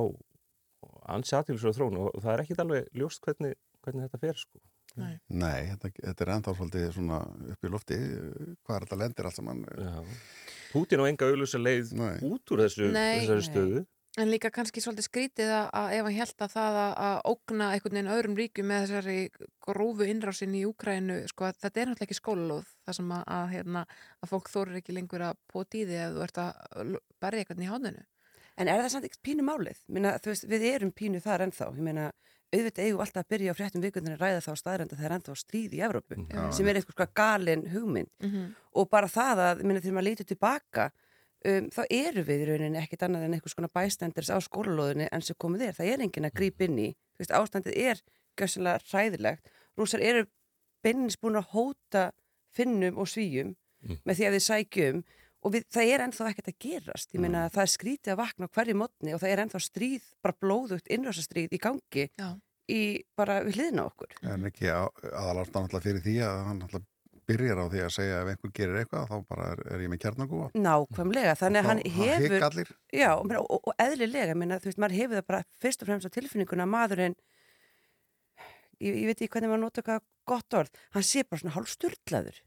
[1.09, 4.59] á þróun og það er ekkit alveg ljóst hvernig, hvernig þetta fer sko.
[4.97, 5.19] Nei.
[5.29, 7.19] Nei, þetta, þetta er ennþá svolítið svona
[7.53, 7.97] upp í lofti,
[8.65, 9.65] hvað er þetta lendir allt saman?
[9.77, 10.05] Já.
[10.73, 12.17] Pútin á enga auðlösa leið Nei.
[12.29, 13.19] út úr þessu, Nei.
[13.21, 13.85] þessari stöðu
[14.19, 17.67] En líka kannski svolítið skrítið að, að ef hann held að það að, að ógna
[17.75, 19.17] einhvern veginn öðrum ríkjum með þessari
[19.63, 23.45] grófu innrásin í Úkrænu, sko, að þetta er náttúrulega ekki skólalóð, það sem að, að,
[23.53, 23.83] hérna,
[24.19, 27.63] að fólk þorir ekki lengur að poti í því ef þú ert að berja eitthvað
[27.63, 28.03] í háninu.
[28.59, 29.79] En er það samt ekki pínu málið?
[29.87, 31.69] Minna, veist, við erum pínu þar ennþá.
[31.79, 32.09] Ég meina,
[32.51, 35.35] auðvitað eigum alltaf að byrja á fréttum vikundinu að ræða þá staðrenda það er ennþá
[35.37, 36.41] stríð í Evrópu Já.
[36.57, 38.47] sem er eitthvað sko galin hugmynd Mhm.
[38.73, 40.87] og bara það að, minna, þegar maður lítur tilbaka
[41.45, 45.21] um, þá eru við í rauninni ekkit annað en eitthvað svona bæstenders á skólalóðinni enn
[45.25, 45.77] sem komið er.
[45.77, 46.89] Það er enginn að grípa inn í.
[47.15, 48.01] Þú veist, ástandið er
[48.39, 49.49] gössanlega hræðilegt.
[49.77, 50.25] Rússar eru
[50.83, 52.11] beinnis búin að hóta
[52.55, 53.95] finnum og svíjum Mm.
[54.03, 54.97] með því að þið sækjum
[55.39, 57.13] og við, það er ennþá ekkert að gerast.
[57.15, 60.35] Ég meina, það er skrítið að vakna hverju mótni og það er ennþá stríð, bara
[60.43, 62.27] blóðugt innrásastríð í gangi Já.
[62.67, 62.81] í
[63.15, 64.17] bara við hliðina okkur.
[64.27, 66.89] En ekki aðalast náttúrulega fyrir því að hann náttúrulega
[67.29, 70.01] byrjar á því að segja ef einhver gerir eitthvað þá bara er, er ég með
[70.03, 70.49] kjarnagúa.
[70.57, 72.71] Nákvæmlega, þannig að hann hefur...
[72.95, 75.91] Já, og, meina, og, og eðlilega, minna, þú veist, maður hefur það bara fyrst og
[75.91, 77.17] fremst á tilfinninguna að maðurinn,
[78.81, 81.73] ég, ég veit ekki hvernig maður nota hvað gott orð, hann sé bara svona hálf
[81.73, 82.39] sturlaður.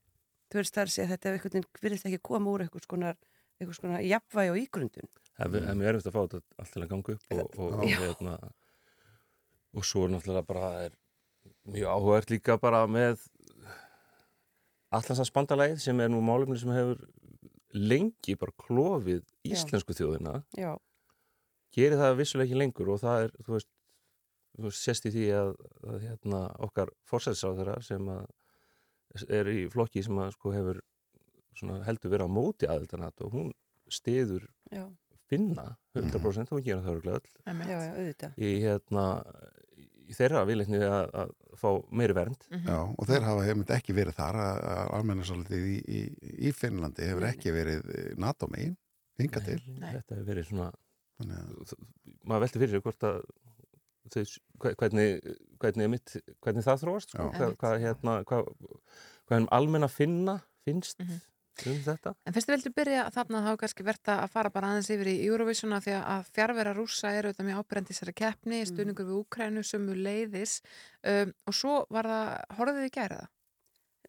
[0.53, 3.21] Þú veist, það er að segja þetta einhvern veginn virðist ekki koma úr einhvers konar,
[3.61, 5.13] einhvers konar jafnvægi og ígrundun.
[5.39, 7.87] Það er mjög erfitt að fá þetta allt til að ganga upp og, og, og,
[7.89, 8.35] hérna,
[9.73, 10.99] og svo er náttúrulega bara er
[11.73, 13.25] mjög áhugavert líka bara með
[14.99, 17.03] allansafsbandalægið sem er nú málumni sem hefur
[17.73, 19.55] lengi bara klofið Já.
[19.55, 20.75] íslensku þjóðina Já,
[21.73, 23.71] gerir það vissulega ekki lengur og það er, þú veist,
[24.57, 25.53] þú veist sést í því að,
[25.89, 28.27] að hérna, okkar forsætsáðara sem að
[29.33, 30.83] er í flokki sem að sko hefur
[31.59, 33.51] svona, heldur vera á móti aðeldanat og hún
[33.93, 34.87] stiður já,
[35.29, 37.33] finna 100% og gera það örgulega öll.
[38.37, 39.07] Í, hérna,
[40.13, 41.33] í þeirra viljandi að, að
[41.63, 42.69] fá meiri vernd Mhm.
[42.69, 44.63] Já, og þeir hafa hefði ekki verið þar að,
[45.01, 46.01] almennarsaldið í, í,
[46.49, 48.77] í Finnlandi hefur ekki verið eh, NATO megin,
[49.21, 49.59] hinga til.
[49.79, 49.93] Nei.
[49.99, 50.71] þetta hefur verið svona
[51.23, 51.73] Þannig að,
[52.27, 53.19] maður velti fyrir sig hvort að
[54.13, 54.23] þau,
[54.65, 57.27] hve- hvernig, hvernig, er mitt, hvernig það þróast sko?
[57.37, 58.49] Hvað, hvað, hérna, hvað,
[59.29, 61.21] hvað er almenn að finna finnst Mhm.
[61.69, 64.91] Um þetta En fyrst viltu byrja þarna þá er kannski verðt að fara bara aðeins
[64.95, 69.09] yfir í Eurovisiona því að fjárvera rússa eru auðvitað mjög ábyrjandi í þessari keppni, stuðningur
[69.11, 70.55] við Úkrænu, sömu leiðis
[71.05, 73.29] um, og svo var það, horfðið við gæra það?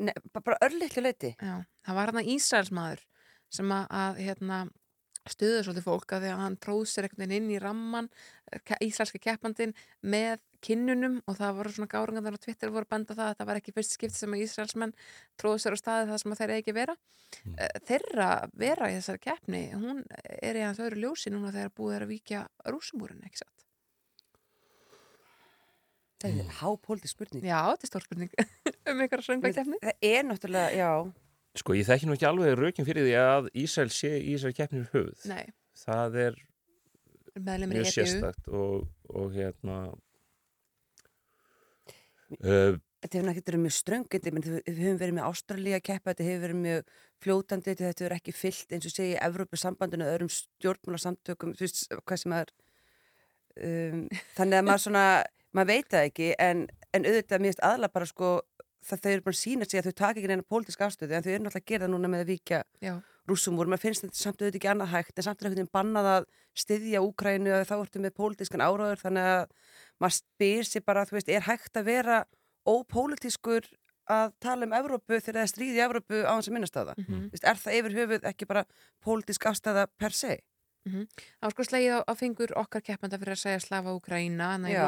[0.03, 1.33] Nei, bara, örlittlu leiti.
[1.37, 3.03] Já, það var hérna Ísraelsmaður
[3.53, 4.61] sem að, að hérna,
[5.29, 8.09] stuðið svolítið fólk að því að hann tróð sér einhvern veginn inn í ramman
[8.65, 13.17] ke- ísraelska keppandin með kinnunum og það voru svona gárungan á Twitter voru að benda
[13.17, 14.93] það að það var ekki fyrst skipt sem að Ísraelsmenn
[15.39, 16.95] tróðu sér á staði það sem að þeir eigi ekki vera.
[17.43, 17.55] Mm.
[17.57, 18.29] Eh, þeirra
[18.63, 20.03] vera í þessari keppni hún
[20.37, 23.67] er í hans öðru ljósi núna þegar búið er að víkja rúsumúrin ekki satt?
[26.23, 27.43] Það er hápóldi spurning.
[27.43, 28.31] Já, þetta er stór spurning
[28.93, 30.91] um einhverja söngvakeppni Það er náttúrulega, já,
[31.59, 34.87] sko ég þekki nú ekki alveg rökin fyrir því að Ísrael sé í þessari keppnir
[34.93, 35.27] höfuð.
[35.29, 35.51] Nei,
[35.83, 36.39] það er
[37.35, 39.77] meðlemið mjög EBU sérstakt og, og hérna
[42.41, 46.43] þetta hefur náttúrulega mjög ströngindi, menn við höfum verið með Ástralía að keppa, þetta hefur
[46.45, 51.67] verið mjög fljótandi, þetta hefur ekki fyllt eins og segja Evrópu sambandinu, öðrum stjórnmálasamtökum, þú
[51.67, 52.53] veist, hvað sem er.
[53.53, 54.05] Um,
[54.37, 55.05] þannig að maður svona,
[55.53, 56.63] maður veit það ekki en,
[56.95, 58.29] en auðvitað mér aðla bara sko
[58.83, 61.25] það þau eru bara að sína sig að þau taka ekki neina pólitísk afstöðu en
[61.25, 62.93] þau eru náttúrulega að gera það núna með að Já,
[63.29, 66.09] rússum úr, maður finnst þetta samt auðvitað ekki annað hægt en samt er veginn bannað
[66.11, 66.25] að
[66.63, 69.45] styðja Úkrænu og þá ertu með pólitískan áráður þannig að
[70.01, 72.23] maður spyr sér bara, þú veist, er hægt að vera
[72.69, 73.67] ópólitískur
[74.13, 76.83] að tala um Evrópu þegar það er stríð í Evrópu á hans að minnast á
[76.83, 77.03] það.
[77.05, 77.27] Mm.
[77.39, 78.65] Er það yfir höfuð ekki bara
[79.03, 80.39] pólitísk afstæða per se?
[81.39, 83.93] Það var sko slegið á, á fingur okkar keppanda fyrir að segja slafa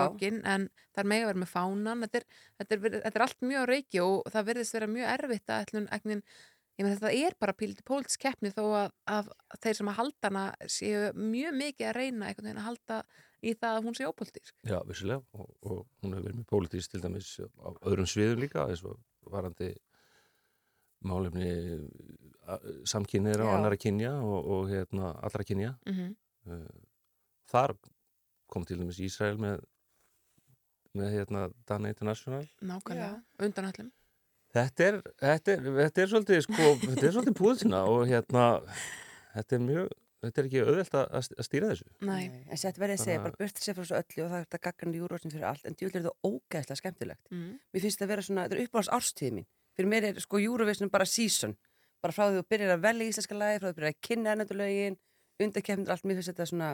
[0.04, 2.26] lokin en það er mega verið með fánan þetta er,
[2.60, 5.88] þetta, er, þetta er allt mjög reiki og það verðist vera mjög erfitt að ætlun
[5.96, 6.24] egnin,
[6.76, 9.32] ég með þetta er bara píliti pólitísk keppni þó að, að
[9.64, 13.00] þeir sem að halda hana séu mjög mikið að reyna einhvern veginn að halda
[13.46, 16.94] í það að hún sé ópolítisk Já, vissulega og, og hún hefur verið með pólitísk
[16.94, 19.00] til dæmis á öðrum sviðum líka eins og
[19.32, 19.72] varandi
[21.06, 21.52] málefni
[22.90, 25.76] samkynniðra og annara kynja og, og hérna, allra kynja.
[25.86, 26.16] Mm -hmm.
[26.46, 26.82] Uh,
[27.50, 27.76] þar
[28.48, 29.64] kom til dæmis Ísrael með
[30.96, 32.48] með hérna Dana International.
[32.62, 33.92] Nákvæmlega, undan öllum
[34.56, 38.46] Þetta er, þetta er, þetta er svolítið, sko, þetta er svolítið búðsina og hérna,
[39.34, 39.90] þetta er mjög,
[40.24, 41.88] þetta er ekki auðvelt að, að stýra þessu.
[42.08, 42.24] Nei.
[42.46, 44.62] En þetta verði að segja, Bara- burt sér frá svo öllu og það er þetta
[44.68, 47.32] gaggan í júrósin fyrir allt, en djúlega er þetta ógæðslega skemmtilegt.
[47.32, 47.52] Mm.
[47.74, 49.48] Mér finnst þetta að vera svona, þetta er uppáhalds árstíð mín.
[49.76, 51.56] Fyrir mér er sko júróvisnum bara season.
[52.02, 54.36] Bara frá því þú byrjar að velja íslenska lagi, frá því þú byrjar að kynna
[54.36, 54.98] ennendulögin,
[55.46, 56.72] undarkefnir, allt, mér finnst þetta svona.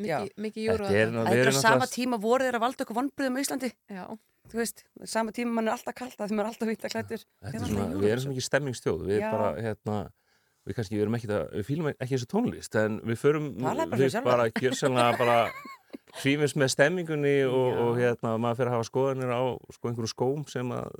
[0.00, 3.70] Mikið, júru Þetta er á sama tíma voru þeir að valda okkur vonbröðum á Íslandi.
[3.90, 4.04] Já.
[4.50, 7.24] Þú veist, sama tíma mann er alltaf kalt að því maður er alltaf hvita klættur.
[7.44, 9.28] Þetta er svona, við erum svo mikið stemmingstjóð, við Já.
[9.30, 9.98] bara, hérna,
[10.68, 14.16] við kannski, við erum ekki það, við fýlum ekki þessu tónlist, en við förum, við
[14.26, 14.64] bara þig.
[14.66, 15.36] gjörsanlega bara
[16.20, 19.42] hrífins með stemmingunni og, og hérna, maður fyrir að hafa skoðanir á
[19.76, 20.90] sko einhverju skóm sem að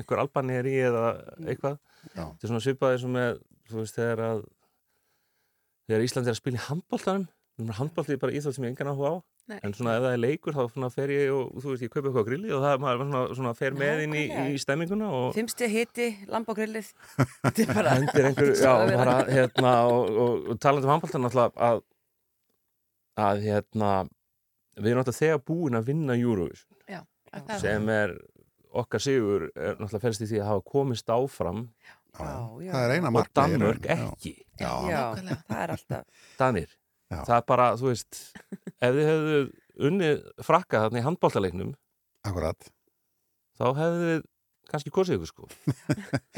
[0.00, 1.04] einhver albanni er í eða
[1.44, 1.78] eitthvað.
[2.12, 2.24] Já.
[2.24, 4.44] Þetta er svona svipaði sem með, þú veist, þegar að,
[5.88, 7.28] þegar Ísland er að spila í handbóltanum,
[7.74, 9.16] handbólti er bara íþjóð sem ég engan áhuga á,
[9.50, 9.58] Nei.
[9.66, 12.22] en svona ef það er leikur þá fer ég og, þú veist, ég kaupa eitthvað
[12.22, 15.28] á grilli og það er maður svona, svona fer með inn í, í stemminguna og
[15.34, 16.92] Fimmsti hiti, lamb á grillið.
[17.48, 17.96] Þetta er bara...
[17.98, 21.84] einhver, já, bara hérna og, og, og talandi um náttúrulega að
[23.18, 23.92] að hérna
[24.78, 27.00] við erum náttúrulega þegar búin að vinna Eurovision Já.
[27.34, 28.14] að sem er
[28.78, 31.64] okkar sigur er náttúrulega fælst í því að hafa komist áfram
[32.18, 32.34] Já,
[32.74, 34.90] er og Danmörk ekki Já, já.
[34.90, 35.42] Já, Nákvæmlega.
[35.48, 36.22] það er alltaf.
[36.38, 36.77] Danir,
[37.08, 37.20] Já.
[37.24, 38.18] það er bara, þú veist
[38.84, 39.38] ef þið hefðu
[39.88, 41.70] unnið frakka þarna í handbóltaleiknum
[42.28, 42.66] akkurat.
[43.58, 44.26] þá hefðu þið
[44.68, 45.46] kannski kosið ykkur sko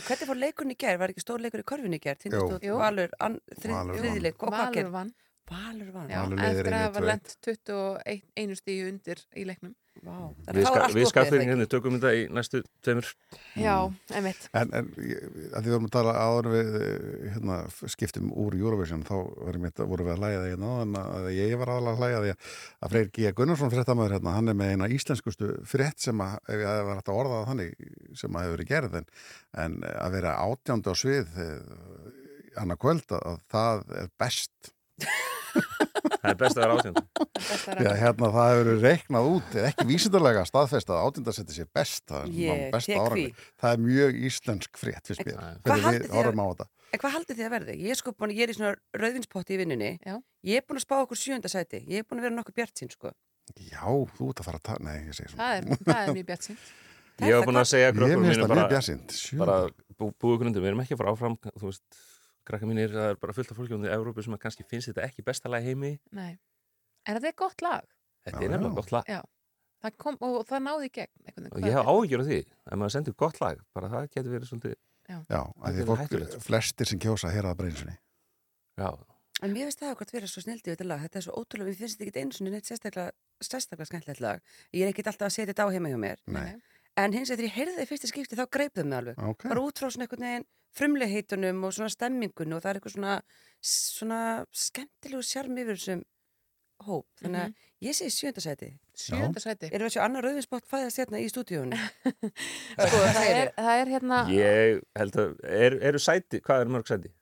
[0.06, 1.00] hvernig fór leikurinn í gerð?
[1.02, 2.20] Var ekki stór leikur í korfinu í gerð?
[2.22, 2.76] Tindastóð, Jú.
[2.78, 3.40] Valur, vann.
[3.58, 4.92] þriðileik og hvað Valur gerð?
[4.94, 5.10] vann.
[5.50, 6.10] Valur vann.
[6.12, 7.06] Já, Valur leiðir eftir að hafa tvö.
[7.10, 9.74] lent 21 stíu undir í leiknum.
[10.01, 11.49] Þannig við, að þá ska, allt við opið, það skafum ekki?
[11.51, 13.09] hérna tökum þetta í næstu tveimur
[13.61, 13.74] Já,
[14.16, 14.45] einmitt.
[14.57, 17.57] En, en ég- að því við vorum að tala áður við eh, hérna,
[17.93, 19.12] skiptum úr Eurovision þá
[19.51, 22.32] við, vorum við að hlæja því hérna að ég var aðalega að hlæja því
[22.86, 23.34] að Freyr G.
[23.41, 27.12] Gunnarsson fréttamaður hérna, hann er með eina íslenskustu frétt sem að, ef ég var hægt
[27.12, 27.70] að orða það þannig
[28.22, 29.11] sem að hefur verið gerð en,
[29.66, 31.57] en að vera átjándu á svið eh,
[32.62, 34.72] annað kvöld að, að það er best
[36.01, 39.86] það er best að vera átjönda að Já, hérna það hefur verið reiknað út ekki
[39.90, 43.46] vísindarlega staðfest að átjöndasetti sé best það er árangur.
[43.61, 46.46] það er mjög íslensk frétt fyrst mér, Hvað hvernig haldið við þið að- horfum á
[46.51, 47.74] þetta hvað haldið þið að verði?
[47.84, 49.90] Ég er sko búin, ég er í svona rauðvinspotti í vinnunni.
[50.03, 50.14] Já.
[50.42, 51.84] Ég er búin að spá okkur sjönda sæti.
[51.86, 53.12] Ég er búin að vera nokkuð bjart sín, sko.
[53.62, 53.84] Já,
[54.18, 56.26] þú ert að fara að tala, nei, ég segi svona Það er, það er mjög
[56.32, 56.64] bjart sínt.
[57.20, 58.66] Það ég var búin að segja finnst mínu bara,
[59.38, 59.57] bara
[60.01, 62.01] bú, búið grundum, við erum ekki að fara áfram þú veist,
[62.51, 64.90] krakka mínir, það er bara fullt af fólki um því Európu sem að kannski finnst
[64.92, 66.32] þetta ekki besta lag heimi Nei.
[67.09, 67.86] En þetta er gott lag.
[68.26, 69.20] þetta Já, er nefnilega gott lag Já.
[69.80, 71.46] Það kom, og, og það náði í gegn.
[71.51, 74.51] og ég hef áhyggjur af því, ef maður sendur gott lag bara það getur verið
[74.53, 74.74] svolítið
[75.11, 76.40] Já, Það að því er sko.
[76.44, 77.94] flestir sem kjósa að heyra það breinsunni
[78.78, 78.90] já,
[79.40, 81.01] En mér finnst það okkur að vera svo snildi við þetta lag.
[81.01, 84.42] Þetta er svo ótrúlega, mér finnst þetta ekki einu sinni neitt sérstaklega, sérstaklega skemmtilegt lag.
[84.76, 86.20] Ég er ekkit alltaf að setja þetta á heima hjá mér.
[86.28, 86.51] Nei,
[86.99, 89.18] En hins þegar ég heyrði það í fyrsta skipti þá greip það mig alveg.
[89.30, 92.95] ok Bara út frá svona einhvern veginn frumleikheitunum og svona stemmingun og það er eitthvað
[92.97, 93.14] svona,
[93.62, 94.18] svona
[94.55, 96.03] skemmtilegu sjarm yfir þessum
[96.86, 97.07] hóp.
[97.20, 98.68] Þannig að ég segi sjönda sæti.
[98.97, 99.68] Sjönda sæti.
[99.70, 101.78] Erum við þessu annar rauðinspott fæðast hérna í stúdíónu?
[102.80, 106.88] Sko, það er, það er hérna, ég held að er, eru sæti, hvað er mörg
[106.91, 107.12] sæti?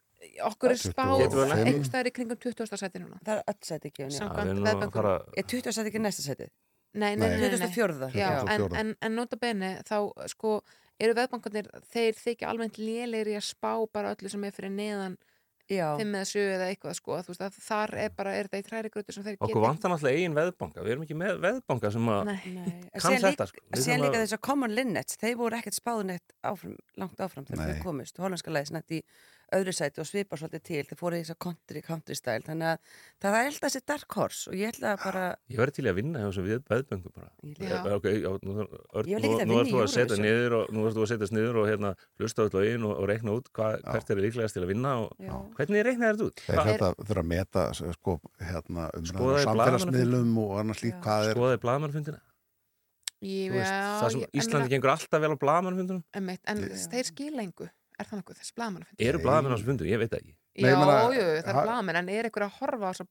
[0.45, 0.93] okkur er 25.
[0.93, 2.69] spáð einhver staðar í kringum 20.
[2.79, 3.19] sæti núna.
[3.27, 4.11] Það er öll sæti ekki, já.
[4.19, 6.49] Sam- Já, við erum nú að Samkvæmt fara Er 20 sæti ekki næsta sæti?
[6.95, 7.59] Nei, nei, nei, nei, nei.
[7.69, 8.11] 24.
[8.17, 8.77] Já, en, 24..
[8.81, 9.97] en, en nota bene þá
[10.33, 10.59] sko
[10.99, 15.19] eru veðbankarnir þeir þykja almennt lélegir í að spá bara öllu sem er fyrir neðan
[15.69, 15.99] Já.
[16.01, 18.91] 5 eða 7 eða eitthvað sko þú veist þar er bara, er þetta í træri
[18.93, 22.23] grötu sem þeir okkur vantar náttúrulega eigin veðbanka við erum ekki með veðbanka sem að
[22.31, 22.39] Nei.
[22.55, 22.71] Nei.
[22.89, 23.65] En kann þetta líka, sko.
[23.75, 27.85] Þurfum líka þess að Common Linnets, þeir voru ekkert spáðunett áfram, langt áfram þegar þeir
[27.85, 28.23] komist.
[28.25, 29.03] Hollandska leiðis nætt í
[29.57, 30.83] öðru sæti og svipar svolítið til.
[30.89, 32.45] Þeir fóru í þess að country, country style.
[32.47, 32.93] Þannig að
[33.25, 35.25] það er alltaf þessi dark horse og ég ætla að bara...
[35.49, 37.31] ég verði til að vinna hjá þessum við veðböngu bara.
[37.99, 38.67] Okay, já, nú, nú,
[38.99, 41.95] að í þú að setja niður og nú ert þú að setja niður og hérna
[42.21, 45.23] hlusta öll lögin og, og reikna út hva, hvert er líklegast til að vinna og
[45.23, 45.35] Já.
[45.59, 46.43] hvernig reikna þetta út?
[46.45, 51.39] Þeir Hva, þetta þurfa að meta sko, hérna, Skoðaði samfélagsmiðlum og annars lík hvað er
[51.39, 51.63] skoðaði
[53.19, 56.61] það en Íslandi gengur alltaf vel á blaðmannfundunum Einmitt, en
[56.93, 57.67] þeir skila engu
[57.99, 59.25] er það nokkuð, þessi blaðmannafund eru Nei.
[59.27, 60.35] blaðmann á þessum fundum, ég veit það ekki.
[60.59, 63.09] Nei, Já, ég meina, jú, það er blaðmenn en er einhver að horfa á þessar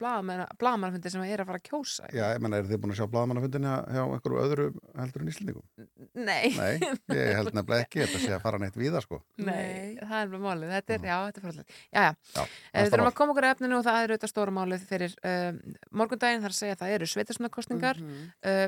[0.59, 2.07] blaðmannafundi sem er að fara að kjósa?
[2.11, 4.65] Já, ég menna, eru þið búin að sjá blaðmannafundin hjá hjá einhverju öðru
[4.99, 5.63] heldur en Íslendingum?
[6.27, 9.21] Nei, Nei, ég held nefnilega ekki þetta sé að fara neitt víða, sko.
[9.39, 12.83] Nei, það er bara málið, þetta er, já, þetta er frálega Já, já, Já, Eh,
[12.83, 15.61] við þurfum að koma okkur að efninu og það er auðvitað stóra málið fyrir um,
[16.03, 18.27] morgundaginn, þar að segja að það eru sveitasmannakostningar Mhm.
[18.43, 18.67] uh,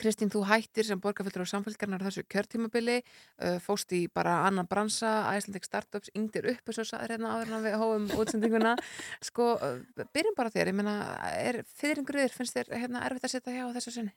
[0.00, 5.10] Kristín, þú hættir sem borgarfylgur á samfélgarnar þessu kjörtímabili uh, fóst í bara annan bransa
[5.36, 8.72] Icelandic Startups, yngdir upp eins og sagði hérna áður en við hófum útsendinguna
[9.28, 10.96] sko, uh, byrjum bara þér ég meina,
[11.36, 14.14] er fyrringurður, finnst þér hérna erfitt að setja hjá þessu sinni?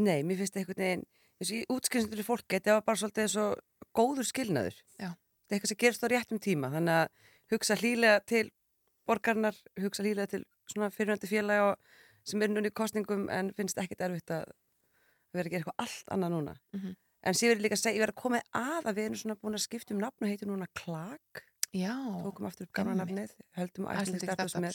[0.00, 1.06] Nei, mér finnst einhvern veginn,
[1.38, 3.46] þessi útskriðsendur í fólki, þetta var bara svolítið svo
[3.94, 5.10] góður skilnaður Já.
[5.14, 8.46] þetta er eitthvað sem gerist á réttum tíma þannig að hugsa hlýlega til
[9.06, 10.44] borgarnar, hugsa hlýlega til
[11.62, 11.78] og-
[12.24, 14.50] sem er núna í kostningum en finnst ekkit erfitt að
[15.32, 16.96] vera að gera eitthvað allt annað núna Mhm.
[17.22, 19.36] en sér verið líka að segja, ég verið að koma að að við erum svona
[19.40, 21.20] búin að skipta um nafn og heitir núna Klag
[21.72, 24.74] Já, tókum aftur upp gamla nafnið heldum þannig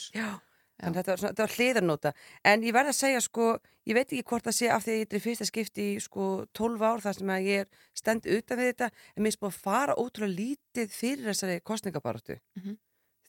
[0.76, 2.12] þetta var, hliðarnóta
[2.44, 3.58] en ég verð að segja sko,
[3.88, 6.00] ég veit ekki hvort það sé af því að ég er í fyrsta skipti í
[6.04, 9.40] sko 12 ár þar sem að ég er stend utan við þetta en mér er
[9.40, 12.76] búin að fara ótrúlega lítið fyrir þessari kostningabaratu Mhm.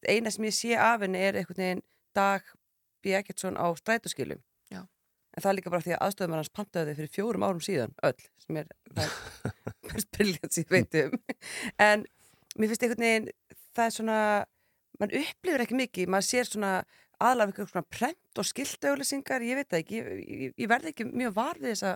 [0.08, 1.84] eina sem ég sé af henni er einhvern veginn
[2.14, 2.44] Dag
[3.04, 3.14] B.
[3.14, 4.40] Eggertsson á strætóskilum.
[5.38, 8.28] En það er líka bara því að aðstöðum hans pantaði fyrir fjórum árum síðan öll,
[8.42, 9.12] sem er er
[9.92, 11.18] mest briljant sem ég veit um
[11.88, 12.06] en
[12.58, 13.30] mér finnst einhvern veginn
[13.78, 14.20] það er svona,
[14.98, 16.72] mann upplifir ekki mikið maður sér svona
[17.22, 20.10] aðlafa ykkur svona prent og skiltauðlýsingar, ég veit það ekki ég,
[20.48, 21.94] ég, ég verði ekki mjög var við þessa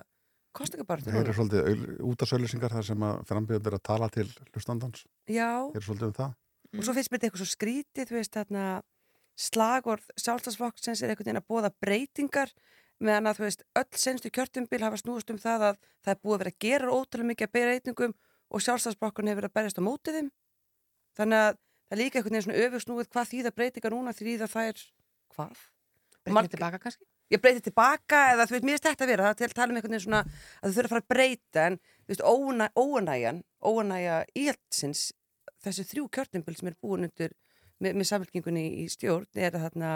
[0.52, 1.82] kostningabaratu Það eru svolítið
[2.12, 5.04] útasauðlýsingar þar sem að frambjöður að tala til hlustandans.
[5.30, 6.34] Já, Það eru svolítið um það.
[6.72, 8.64] og svo finnst mér þetta eitthvað svo skrítið þú veist þarna
[9.46, 12.52] slagorð sjálfstafsflokksins er einhvern veginn að bóða breytingar
[13.02, 16.34] meðan að þú veist öll senstu kjörtumbil hafa snúist um það að það er búið
[16.36, 18.14] að vera að gera ótrúlega mikið að breytingum
[18.52, 20.30] og sjálfstafsflokkurinn hefur verið að berjast á mótið þeim
[21.18, 24.84] þannig að það er líka einhvern veginn svona öfugsnúið hvað þýða breytingar núna þýða þær
[25.36, 25.64] hvað?
[26.22, 27.06] Breytir Marg- tilbaka kannski?
[27.32, 29.54] ég breyti tilbaka eða þú veist, mér er þetta að vera það er til að
[29.56, 32.24] tala um einhvern veginn svona að þau þurfa að fara að breyta en þú veist,
[32.28, 35.04] óanæ, óanæjan óanæja íhaldsins
[35.64, 37.32] þessi þrjú kjörtumbil sem er búin undir
[37.80, 39.92] með, með samfélkingunni í stjórn er þarna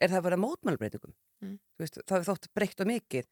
[0.00, 1.12] er það að vera mótmælbreytingum
[1.44, 1.58] Mm.
[1.76, 3.28] Þú veist, það er þótt breytt og mikið.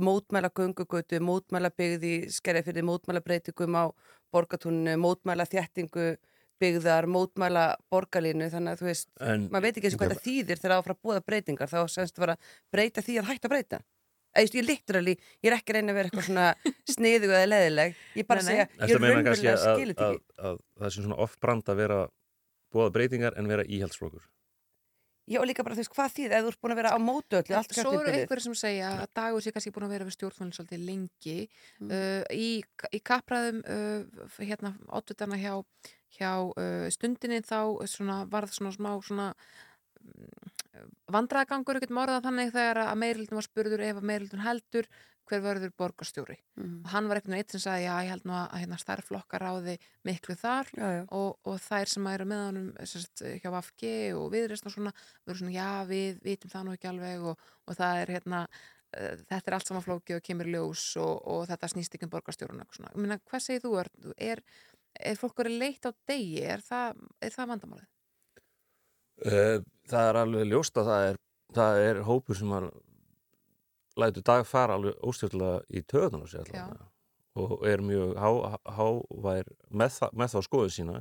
[0.00, 3.84] Mótmæla göngugötu, mótmæla byggði skerja fyrir mótmæla breytingum á
[4.32, 6.10] borgatúninu, mótmæla þjættingu
[6.60, 10.26] byggðar, mótmæla borgarlínu, þannig að þú veist En maður veit ekki eins og hvað það
[10.26, 11.72] þýðir þegar það á að fara að búa breytingar.
[11.72, 13.80] Þá semst að vera að breyta því að hætta að breyta.
[14.30, 16.48] Eða ég, literally, ég er ekki að reyna að vera eitthvað svona
[16.94, 18.60] sniðug eða leðileg ég er bara að Nei, nei.
[18.60, 21.96] segja, ég kannski raunverulega að, það sé svona off-brand að vera
[22.70, 24.22] búða breytingar en vera íhaldsflokkur
[25.30, 27.38] já líka bara þú veist hvað þýð, ef þú ert búin að vera á mótu
[27.38, 30.16] öllu allt Svo eru einhverjir sem segja að dagur sé kannski búin að vera við
[30.18, 31.38] stjórnfólinn svolítið lengi
[31.80, 31.90] Mm.
[31.94, 32.48] uh, í,
[32.92, 35.54] í kapraðum uh, hérna áttutana hjá,
[36.18, 39.28] hjá uh, stundinni þá svona, varð svona smá svona
[41.10, 44.88] vandraðgangur ekkert morða þannig þegar að meirildin var spurður ef að meirildin heldur
[45.30, 46.80] hver verður borgarstjóri Mhm.
[46.84, 49.76] og hann var ekkert eitt sem sagði já ég held nú að hérna starfflokkar ráði
[50.04, 51.04] miklu þar já, já.
[51.10, 54.92] og, og þær sem eru með honum sérst, hjá VFG og viðreist og svona
[55.26, 59.14] veru svona já við vitum það nú ekki alveg og, og það er hérna uh,
[59.30, 62.12] þetta er allt saman flókið og kemur í ljós og, og þetta snýst ekki um
[62.16, 62.90] borgarstjórun og svona.
[62.96, 63.72] Ég meina, hvað segir þú?
[63.84, 64.42] Er, er,
[65.12, 66.42] er fólk verið leitt á degi?
[66.42, 67.88] Er það, er það vandamálið?
[69.20, 69.58] Uh,
[69.90, 71.18] það er alveg ljóst að það er,
[71.56, 72.54] það er hópur sem
[73.96, 76.50] að lætur dag fara alveg óstjórnlega í töðunar sér
[77.40, 81.00] og er mjög hávær há, hávær með, með þá skoðu sína.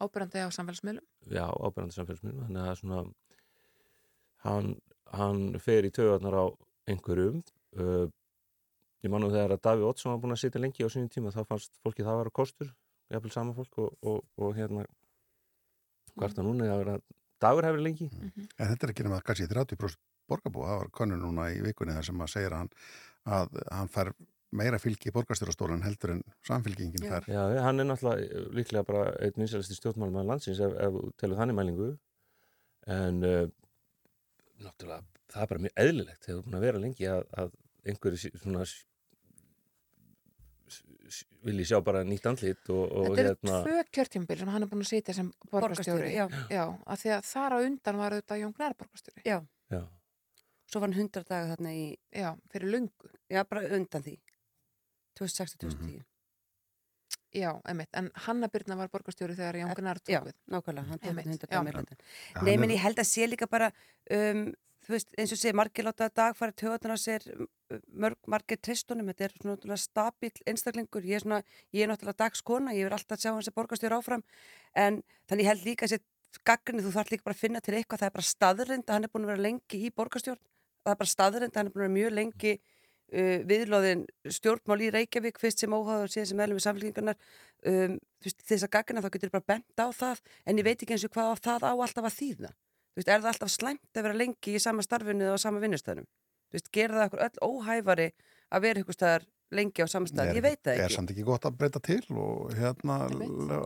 [0.00, 1.06] Ábyrjandi á samfélagsmiðlum?
[1.28, 3.00] já, ábyrjandi samfélagsmynd þannig að það er svona
[4.44, 4.70] hann,
[5.16, 6.46] hann fer í töðunar á
[6.90, 7.40] einhverjum.
[7.76, 8.06] Uh,
[9.04, 11.42] ég manum þegar að Daví Oddsson var búin að sitja lengi á sínum tíma þá
[11.48, 12.72] fannst fólki það að vera kostur
[13.10, 14.84] jafnvel sama fólk og, og, og hérna
[16.18, 16.96] hvert að núna er að vera
[17.40, 18.10] dagur hefur lengi.
[18.10, 22.08] En þetta er ekki nema kannski 30% borgarbúa, það var konur núna í vikunni þar
[22.10, 22.70] sem að segja hann
[23.30, 24.12] að hann fær
[24.56, 27.26] meira fylgi í borgarstjórastólan heldur en samfylgingin fær.
[27.30, 31.58] Já, hann er náttúrulega líklega bara einn vinsælasti stjórnmálum að landsins ef, ef telur þannig
[31.58, 31.90] mælingu
[32.90, 33.44] en uh,
[34.64, 37.52] náttúrulega það er bara mjög eðlilegt þegar þú er búin að vera lengi að, að
[37.90, 38.64] einhverju svona
[41.46, 44.70] vilji sjá bara nýtt andlit og, og Þetta eru hérna tvö kjörtjumbil sem hann er
[44.70, 46.10] búin að sitja sem borgarstjóri.
[46.10, 46.26] Borgarstjóri, já.
[46.52, 49.22] Já, af því að þar á undan var auðvitað Jón Gnær borgarstjóri.
[49.24, 49.38] já,
[49.72, 49.80] já,
[50.70, 53.10] svo var hann 100 daga þarna í Já, fyrir lungu.
[53.30, 54.16] já, bara undan því.
[55.18, 56.04] 2006-2010
[57.34, 57.88] Já, emitt.
[57.94, 60.34] En Hanna Byrna var borgarstjóri þegar Jón já, tók við.
[60.50, 61.46] nákvæmlega, hann tók hann 100 já.
[61.46, 61.96] daga meirhlutan
[62.34, 63.68] Hann Nei, er- menn ég held að sé líka bara
[64.10, 64.52] um,
[64.82, 67.22] þú veist, eins og sé, margir láta dag fara töðunar á sér,
[68.26, 71.42] margir tristunum, þetta er svona náttúrulega stabíl einstaklingur, ég er svona,
[71.72, 74.24] ég er náttúrulega dagskona, ég vil alltaf sjá hans að borgarstjóra áfram.
[74.74, 76.00] En þannig ég held líka að
[76.46, 79.04] gaggrinni, þú þarf líka bara að finna til eitthvað, það er bara staðrind að hann
[79.06, 80.40] er búin að vera lengi í borgarstjórn,
[80.84, 84.06] það er bara staðrind að hann er vera mjög lengi uh, viðlóðin
[84.38, 87.20] stjórnmál í Reykjavík fyrst sem óháður síðan sem meðlum við samfélkingarnar
[87.72, 91.06] um, þess að gaggrinna þá getur bara bent á það en ég veit ekki eins
[91.08, 92.54] og hvað á það á alltaf að þýða.
[92.90, 96.08] Þú veist, er það alltaf slæmt að vera lengi í sama starfinu á sama vinnustöðnum?
[96.74, 98.08] Gera það okkur öll óhæfari
[98.50, 100.94] að vera ykkur staðar lengi á sama stað, ég veit það Er ekki.
[100.94, 102.96] samt ekki gott að breyta til og hérna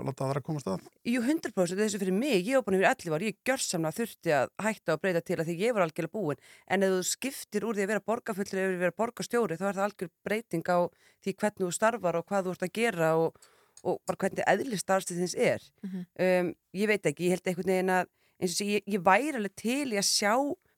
[0.05, 0.85] láta aðra komast að?
[1.05, 4.52] Jú, 100% þessu fyrir mig, ég var búin vera 11 ár, ég gjörsamlega þurfti að
[4.65, 6.40] hætta að breyta til að því ég var algjörlega búin.
[6.69, 9.86] En ef þú skiptir úr því að vera borgarfullur eða vera borgarstjóri þá er það
[9.89, 10.78] algjör breyting á
[11.24, 13.39] því hvernig þú starfar og hvað þú ert að gera og,
[13.85, 15.62] og bara hvernig eðli starfstíðins er.
[15.85, 16.05] Mhm.
[16.19, 18.06] um, ég veit ekki, ég held einhvern veginn að
[18.40, 20.32] eins og sé, ég, ég væri alveg til í að sjá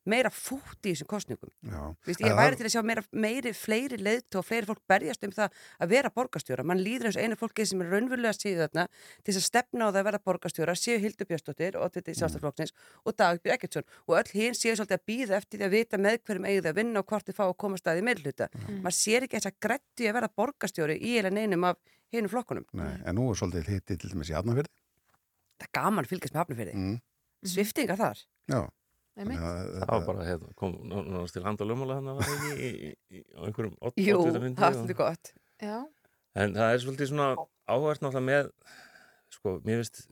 [0.06, 1.80] meira fútt í þessum kostningum Já.
[2.06, 5.32] Vist, ég væri til að sjá meira, meiri, fleiri leiðt og fleiri fólk berjast um
[5.34, 5.50] það
[5.82, 6.64] að vera borgarstjóra.
[6.64, 8.86] Mann líður eins og einu fólki sem er raunverulega síðu þarna
[9.22, 12.12] til þess að stefna á það að vera borgarstjóra séu Hildur Björnsdóttir og þetta Mm.
[12.14, 12.72] er sjálfstaflokksins
[13.04, 16.18] og Dagbjörn Ekkertsson og öll hinn séu svolítið að býða eftir því að vita með
[16.24, 18.82] hverjum eigið að vinna og hvort þið fá að koma staði í meðluta Mm.
[18.82, 20.14] maður sér ekki þess að grætti að
[29.16, 29.68] er það er.
[29.80, 32.90] Það var bara, hérna, kom náttúrulega til handa lögmála hann að var ekki í, í,
[33.16, 35.32] í, á einhverjum odd- Jú, oddvitafundi það er svolítið gott
[35.64, 35.76] Já,
[36.36, 37.28] En það er svolítið svona
[37.72, 38.50] áhvert náttúrulega með,
[39.32, 40.02] sko, mér finnst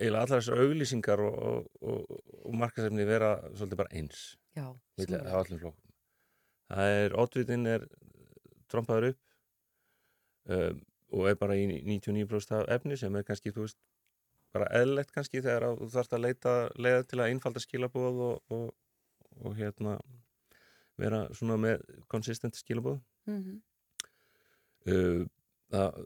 [0.00, 4.22] eiginlega allar þessar auglýsingar og, og, og, og markasefni vera svolítið bara eins.
[4.58, 4.66] Já,
[4.98, 5.30] Milli, sammála.
[5.30, 5.92] á allum flokkum.
[6.70, 7.86] Það er, oddvitin er
[8.70, 9.20] trompaður upp
[10.50, 10.80] um,
[11.14, 13.78] og er bara í 99% af efni sem er kannski, þú veist,
[14.54, 18.40] bara eðlilegt kannski þegar að þú þarfst að leita leiða til að einfalda skilabóð og,
[18.56, 18.72] og,
[19.44, 19.98] og hérna
[21.00, 23.00] vera svona með konsistent skilabóð
[23.30, 23.60] Mhm.
[24.88, 25.26] uh,
[25.70, 25.98] það,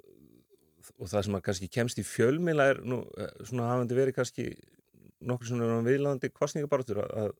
[0.98, 4.46] og það sem að kannski kemst í fjölmila er nú, eh, svona hafandi verið kannski
[5.24, 7.32] nokkur svona viðlandi kostningabartur að,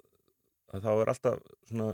[0.72, 1.90] að, þá er alltaf svona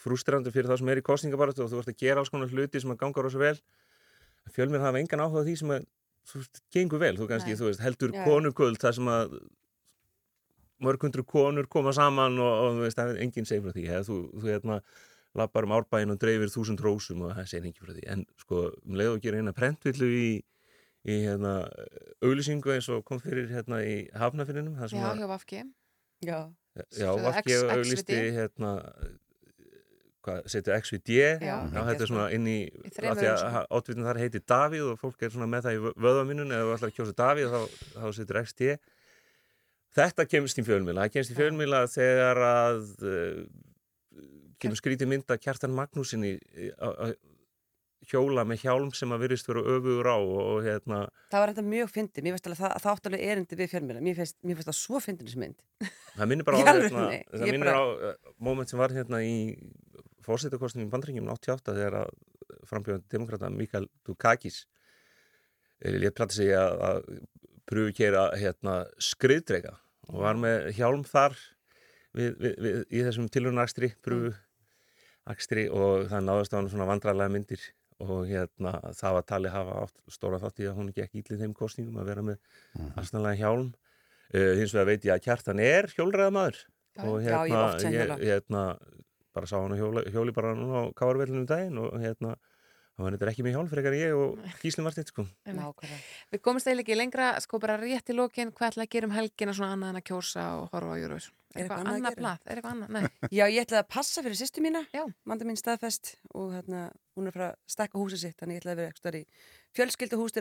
[0.00, 2.80] frústrandi fyrir það sem er í kostningabartu og þú ert að gera alls konar hluti
[2.80, 3.58] sem að ganga rosa vel
[4.54, 5.84] fjölmil hafa engan áhuga því sem að
[6.28, 7.60] þú veist, gengur vel, þú kannski, Nei.
[7.60, 8.24] þú veist, heldur Já, já.
[8.28, 9.38] konukvöld þar sem að
[10.84, 14.04] mörgundur konur koma saman og, og þú veist, það er enginn segir frá því eða
[14.06, 14.76] þú, þú hérna
[15.38, 18.60] lappar um árbæin og dreifir þúsund rósum og það segir enginn frá því en sko,
[18.86, 20.28] um leið og gera hérna prentvillu í,
[21.08, 21.56] í hérna
[22.24, 25.60] auglýsingu eins og kom fyrir hérna í hafnafinnunum það sem já, að hjá Vafki
[26.28, 26.38] Já,
[26.98, 28.20] Já, Vafki X- auglisti
[30.28, 30.36] XVD.
[30.36, 31.16] hérna hvað, setja XVD
[31.48, 31.56] Já,
[31.88, 32.58] þetta er svona inn í,
[33.00, 33.22] að
[33.78, 36.92] átvitin þar heitir Davíð og fólk er svona með það í vöðaminun eða þú ætlar
[36.92, 37.60] að kjósa Davíð þá,
[37.96, 38.68] þá setur XD
[39.98, 43.40] þetta kemst í fjölmila það kemst í fjölmila þegar að uh,
[44.62, 46.36] kemur skrítið mynd að Kjartan Magnúsinni
[46.78, 47.16] að
[48.08, 51.00] hjóla með hjálm sem að virðist vera öfugur á og, og hérna
[51.32, 52.24] það var þetta mjög fyndið.
[52.24, 54.38] Mér finnst alveg það, það átt alveg erindi við fjölmjöla mér finnst,
[54.70, 55.58] það svo fyndið þessi mynd.
[56.14, 57.04] Það minnir bara á, hérna,
[57.42, 59.34] minnir bara- á uh, moment sem var hérna í
[60.28, 62.14] fórsetakostningum bandringum 88 þegar að
[62.68, 64.62] frambjöðandi demokrata Mikael Dukakis
[65.84, 67.00] létt plata sig að, að
[67.68, 69.76] pröfu kera hérna, skriðdrega
[70.08, 71.36] og var með hjálm þar
[72.16, 74.32] við, við, við, í þessum tilhörnakstri pröfu
[75.28, 77.66] akstri og það náðast á hann svona vandrarlega myndir
[77.98, 81.54] og hérna það var talið hafa átt stóra þátt í að hún gekk ítlið þeim
[81.58, 82.38] kostningum að vera með
[82.94, 83.68] aðstæðanlega hjálm.
[84.28, 87.60] Uh, hins vegar veit ég að kjartan er hjólræðamaður Já, og hérna,
[88.20, 88.64] hérna
[89.38, 92.34] bara sá hann á hjóli, bara núna á káarvellinu um daginn og hérna
[92.98, 95.24] hann var þetta ekki með hjálm frekar en ég og Gísli Martin sko.
[95.46, 99.14] Við komumst eiginlega ekki lengra, sko bara rétt í lokin, hvað ætla að gera um
[99.14, 101.34] helgina svona annað en að kjósa og horfa á Eurovision?
[101.56, 102.32] Er eitthvað Eitthvað annað að annað gera?
[102.44, 102.90] er eitthvað annað?
[102.92, 103.30] Nei.
[103.38, 105.04] Já, ég ætlaði að passa fyrir sýstu mína Já.
[105.24, 106.82] manda mín staðfest og hérna,
[107.16, 109.22] hún er frá að stekka húsið sitt þannig ég ætlaði að vera ekstra í
[109.78, 110.36] fjölskylduhús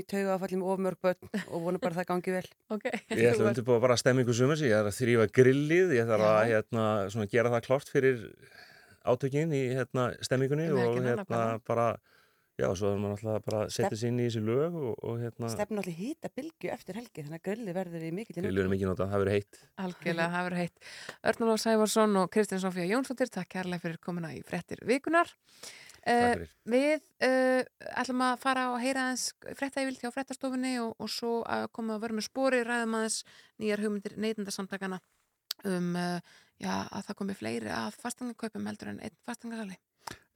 [0.00, 2.88] í tauga áfalli með ofmörg börn og vonu bara að það gangi vel Ok.
[2.88, 6.50] ég ætla að undirbúa bara stemmingu sumars ég er að þrýfa grillið ég þarf að
[6.54, 8.24] hérna, svona, gera það klart fyrir
[9.06, 11.94] átökin í hérna, stemmingunni og hérna bara
[12.56, 15.18] já, svo er maður alltaf bara að setja sig inn í þessi lög og, og
[15.20, 18.72] hérna, stefnum allir hýta bylgu eftir helgi þannig að grilli verður í mikill grillur er
[18.72, 20.92] mikið notað, það verður heitt Algjörlega, það verður heitt.
[21.32, 25.32] Örnulóf Sævarsson og Kristján Sofía Jónsdóttir, takk kærlega fyrir komuna í frettir vikunar.
[26.06, 26.50] Uh, fyrir.
[26.70, 27.62] við uh,
[27.98, 32.04] ætlum að fara og heyra aðeins frettævilt hjá frettastofunni og, og svo að koma að
[32.04, 33.16] vera með spori ræðum aðeins
[33.58, 35.00] nýjar hugmyndir neytindasamtakana
[35.64, 36.20] um uh,
[36.60, 39.78] já, að það komi fleiri að fastangaköpum heldur en einn fastangasali.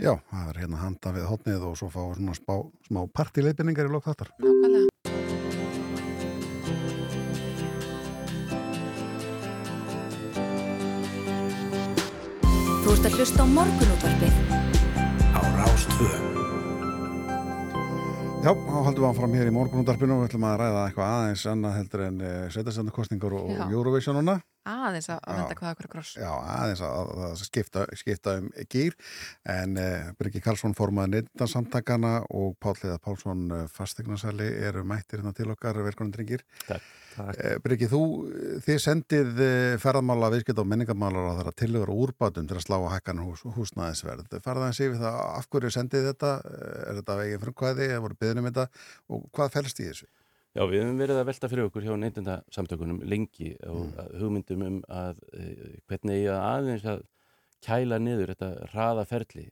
[0.00, 2.54] Já, það er hérna handa við hotnið og svo fá svona spá,
[2.88, 4.32] smá partileifinningar í lok þáttar.
[4.40, 4.88] Nákvæmlega.
[12.80, 14.38] Þú ert að hlusta á morgunútvarpið
[15.36, 16.08] á Rástvö.
[18.40, 21.44] Já, þá haldum við áfram hér í morgunundarpinu og við ætlum að ræða eitthvað aðeins
[21.52, 23.60] annað heldur en uh, setjastendakostningar og, Já.
[23.66, 24.40] og Eurovisionuna.
[24.70, 26.12] Aðeins að, venda hvað okkur kross.
[26.20, 28.96] Já, aðeins að, að, að skipta, skipta um gýr
[29.56, 35.50] en uh, Bryggi Karlsson formaði neyndindarsamtakana og Pálliða Pálsson uh, fastegnarsali eru mættir hérna til
[35.52, 36.44] okkar velkonin drengir.
[36.68, 36.84] Takk,
[37.16, 37.40] takk.
[37.40, 38.02] Uh, Bryggi, þú,
[38.66, 42.78] þið sendið uh, ferðamála, viðskipt og menningamálar á þeirra tillögur og úrbátum til að slá
[42.78, 44.38] að hækkan hús, húsnæðisverð.
[44.44, 46.34] Farða það sér við það, af hverju sendið þetta?
[46.50, 48.64] Eh, Er þetta veginn frumkvæði, eða voru byggðin um þetta
[49.14, 50.08] og hvað fælst í þessu?
[50.56, 54.18] Já, við hefum verið að velta fyrir okkur hjá neytindasamtökunum lengi og Mm.
[54.18, 55.44] hugmyndum um að e,
[55.86, 57.04] hvernig ég aðeins að
[57.62, 59.50] kæla niður þetta hraða ferli.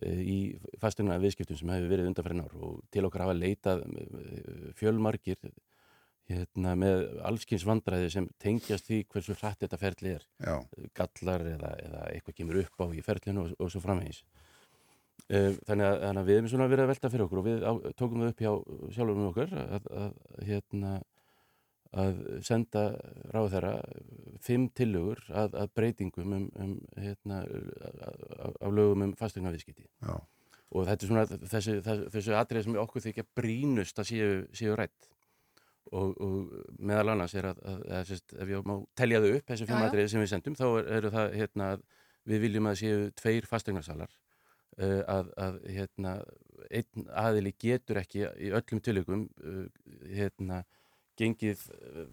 [0.00, 0.38] eh, í
[0.80, 5.36] fastegna viðskiptum sem hefur verið undanfærin ár og til okkar hafa leitað eh, fjölmargir
[6.30, 10.64] hérna, með allskins vandræði sem tengjast því hversu hratt þetta ferli er Já.
[10.96, 14.22] gallar eða, eða eitthvað kemur upp á í ferlinu og, og svo framvegis
[15.32, 17.72] þannig að, þannig að við erum svona verið að velta fyrir okkur og við á,
[17.96, 18.52] tókum það upp hjá
[18.96, 20.16] sjálfum með okkur að, að,
[20.48, 20.92] hérna,
[22.02, 22.82] að senda
[23.32, 23.72] ráð þeirra
[24.44, 27.42] fimm tillögur að, að breytingum um, um hérna,
[28.52, 30.14] af lögum um fastegna viðskipti Já.
[30.72, 31.24] og þetta er svona
[31.54, 35.10] þessi, þessi, atrið sem okkur þykja brínust að séu, séu rætt
[35.92, 39.52] og, og meðal annars er að, að, að sérst, ef ég má telja þau upp
[39.52, 41.86] þessi fimm atrið sem við sendum þá er, eru það hérna, að
[42.32, 44.31] við viljum að séu tveir fastegnasalar uh,
[44.80, 46.12] að, að hérna,
[46.72, 49.64] einn aðili getur ekki í öllum tilökum uh,
[50.12, 50.62] hérna,
[51.20, 52.06] gengið uh,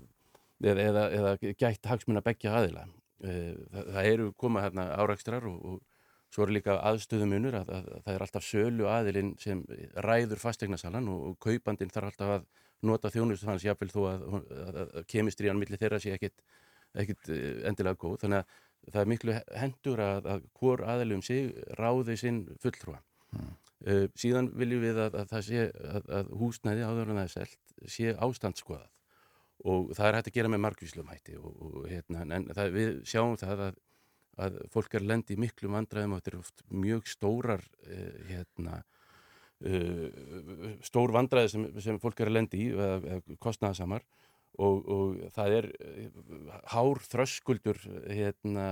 [0.63, 2.87] eða, eða, eða gætt hagsmuna beggja aðila.
[3.23, 7.91] Uh, það, það eru koma hérna árakstrar og, og svo eru líka aðstöðumunur að, að,
[7.95, 9.63] að það er alltaf sölu aðilinn sem
[10.05, 12.49] ræður fastegnasalan og, og kaupandinn þarf alltaf að
[12.85, 14.25] nota þjónustu hans jáfnvel þó að,
[15.11, 16.37] kemistrían millir þeirra sé ekkit,
[17.01, 17.31] ekkit
[17.67, 18.21] endilega góð.
[18.21, 18.53] Þannig að
[18.87, 23.01] það er miklu hendur að, að hvor aðilum sig ráði sinn fulltrúa.
[23.79, 27.33] Uh, síðan viljum við að, að það sé að, að húsnæði áður en það er
[27.35, 28.89] selt sé ástandsskoðað.
[29.69, 32.91] Og það er hægt að gera með margvíslum hætti og, og hérna, en það, við
[33.11, 33.81] sjáum það að,
[34.45, 38.79] að fólk er lendi í miklu vandræðum og þetta er oft mjög stórar uh, hérna
[39.67, 40.07] uh,
[40.87, 44.07] stór vandræði sem, sem fólk er að lendi í kostnaðasamar
[44.59, 48.67] og, og það er uh, hár þröskuldur hérna,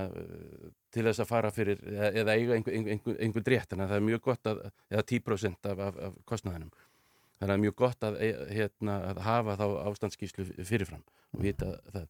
[0.94, 3.70] til þess að fara fyrir eða, eiga einhver, einhver, einhver drétt.
[3.70, 4.62] Þannig að það er mjög gott að,
[4.92, 6.72] eða 10% af, af, af kostnaðinum.
[7.38, 11.04] Þannig að það er mjög gott að, e- hérna, að hafa þá ástandsskíslu fyrirfram
[11.36, 12.08] og vita það.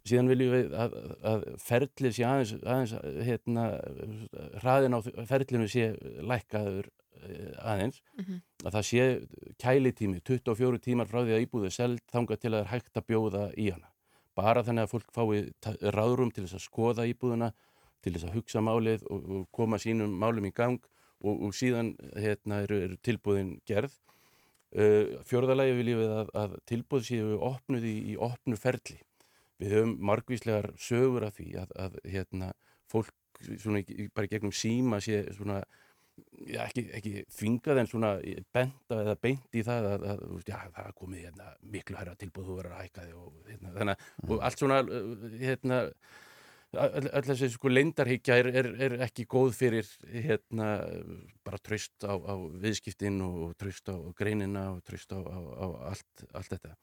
[0.00, 0.94] Síðan viljum við að,
[1.28, 2.94] að ferlið sé aðeins, aðeins
[3.26, 3.64] hérna,
[4.62, 5.90] hraðin á ferlinu sé
[6.24, 6.88] lækkaður
[7.22, 8.40] eh, aðeins Mhm.
[8.64, 9.04] að það sé
[9.58, 13.06] kælitími 24 tímar frá því að íbúðu seld þangað til að það er hægt að
[13.10, 13.88] bjóða í hana.
[14.36, 17.52] Bara þannig að fólk fái ráðrúm til þess að skoða íbúðuna
[18.02, 20.78] til þess að hugsa málið og, og koma sínum málum í gang
[21.22, 23.92] og, og síðan hérna, eru, eru tilbúðin gerð.
[24.70, 29.00] Uh, fjórðalagi viljum við að, að tilbúð séu opnuð í, í opnu ferli.
[29.58, 32.52] Við höfum margvíslegar sögur af því að, að hérna,
[32.88, 33.10] fólk
[33.58, 33.82] svona,
[34.14, 35.58] bara gegnum síma sé svona
[36.46, 38.10] já, ekki, ekki þvingað en svona
[38.54, 42.56] benda eða beint í það að, að já, það komið hérna, miklu herra tilbúð þú
[42.60, 45.80] verður að hækka þig og, hérna, þannig, að- og allt svona uh, hérna,
[46.70, 50.68] öll þessi sko leindarhyggja er, er, er ekki góð fyrir hérna,
[51.46, 56.26] bara tröst á, á viðskiptin og tröst á greinina og tröst á, á, á allt,
[56.30, 56.76] allt þetta.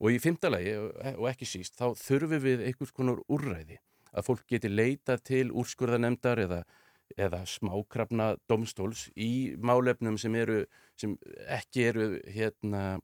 [0.00, 0.72] Og í fimmtalagi
[1.16, 3.78] og ekki síst þá þurfum við einhvers konar úrræði.
[4.16, 6.62] Að fólk geti leita til úrskurðanemdar eða,
[7.16, 10.64] eða smákrafna domstóls í málefnum sem eru
[10.98, 11.14] sem
[11.54, 12.98] ekki eru hérna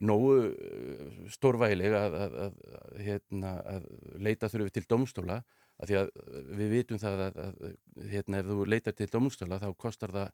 [0.00, 2.60] nógu eh, stórvægileg að, að, að,
[3.04, 3.88] hérna, að
[4.22, 5.40] leita þurfi til domstóla
[5.80, 6.08] af því að
[6.60, 10.32] við vitum það að, að hérna, ef þú leitar til domstóla þá kostar það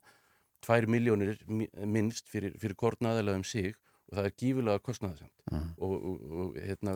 [0.67, 3.75] 2 miljónir mi- minnst fyrir, fyrir kornaðalega um sig
[4.07, 5.67] og það er gífulega kostnaðasamt Mhm.
[5.79, 6.93] og, og, og hérna,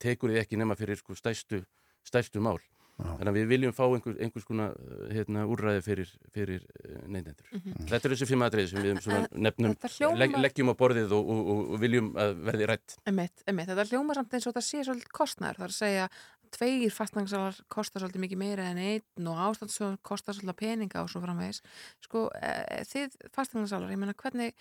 [0.00, 1.62] tekur þið ekki nema fyrir sko, stærstu,
[2.04, 2.56] stærstu mál
[3.04, 4.74] þannig að við viljum fá einhver, einhvers konar
[5.10, 6.64] hérna, úrræði fyrir, fyrir
[7.06, 7.46] neytendur.
[7.52, 7.86] Mhm.
[7.90, 11.14] Þetta er þessi fimm atriði sem við svona En nefnum, hljómar- legg, leggjum á borðið
[11.16, 12.98] og, og, og, og viljum að verði rætt.
[13.10, 16.08] Emitt, emitt, þetta hljóma samt eins og þetta sé svolítið kostnæður, það er að segja
[16.54, 21.22] tveir fastnangsalar kostar svolítið mikið meira en einn og ástandssjóð kostar svolítið peninga og svo
[21.22, 21.62] framvegis.
[22.04, 24.54] Sko, e, þið fastnangsalar, ég meina hvernig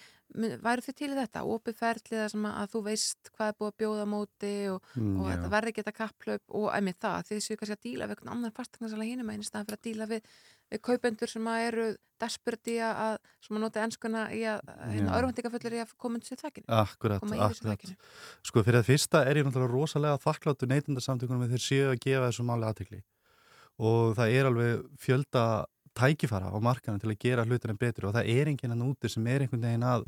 [0.62, 3.80] væru þið til í þetta, opið ferlið að, að þú veist hvað er búið að
[3.82, 7.76] bjóða móti og, Mm, og þetta verði þetta kapplaup og emitt það, þið séu kannski
[7.78, 10.32] að díla við einhvern annan fastnangsalar hínum einn í staðan fyrir að díla við,
[10.70, 11.88] við kaupendur sem eru
[12.20, 13.16] desperate í að,
[13.46, 14.60] sem að nota enskuna í að,
[14.92, 15.16] hérna, Já.
[15.20, 17.94] örvendingafullir í að koma undir sér þakkinu Akkurat, akkurat.
[18.46, 22.28] Sko fyrir það fyrsta er ég náttúrulega rosalega þakkláttu neytundarsamtökunum við þeir séu að gefa
[22.28, 23.02] þessu máli aðtekli
[23.90, 25.46] og það er alveg fjölda
[26.00, 29.28] tækifara á markanum til að gera hlutina betri og það er enginn að núti sem
[29.32, 30.06] er einhvern veginn að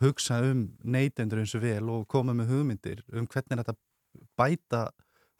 [0.00, 3.76] hugsa um neytendur eins og vel og koma með hugmyndir um hvernig þetta
[4.38, 4.84] bæta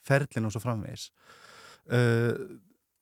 [0.06, 1.08] ferlinu og svo framvegis
[1.90, 2.36] uh,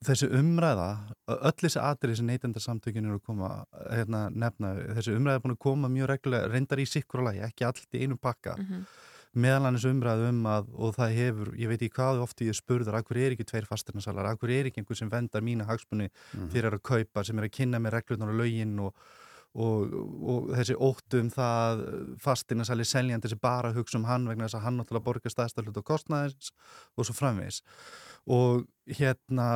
[0.06, 0.88] þessi umræða
[1.26, 3.48] öll þessi atrið sem neytendarsamtökinu eru að koma
[3.90, 7.42] hérna, nefna, þessi umræða er búin að koma mjög reglulega, reyndar í sikkur og lagi,
[7.48, 8.84] ekki allt í einu pakka Mhm.
[9.38, 12.94] meðal annars umræðu um að og það hefur, ég veit ekki hvað ofti ég spurður
[12.98, 16.48] akkur er ekki tveir fastirnasalar, akkur er ekki einhver sem vendar mína hagsmunni Mhm.
[16.50, 18.94] fyrir að kaupa sem er að kynna með reglunar og lögin og,
[19.54, 19.92] og,
[20.22, 24.62] og þessi óttu um það fastirnasali seljandi sem bara hugsa um hann vegna þess að
[24.62, 26.50] hann náttúrulega borgar stæðsta hlut á kostnaðins
[26.96, 27.62] og svo framvegis
[28.28, 28.66] og
[28.98, 29.48] hérna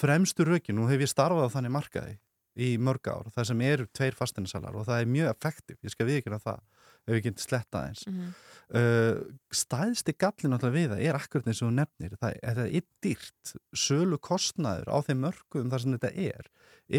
[0.00, 2.18] fremstu rökin, nú hef ég starfað á þannig markaði
[2.60, 6.08] í mörg ár það sem eru tveir fastinsalar og það er mjög effektiv, ég skal
[6.08, 6.58] viðkjöna það
[7.06, 8.32] ef við getum sletta eins Mhm.
[8.74, 9.20] uh,
[9.54, 14.18] stæðsti gallin alltaf við það er akkurat eins og nefnir það, það er dýrt, sölu
[14.18, 16.50] kostnaður á þeim mörgum þar sem þetta er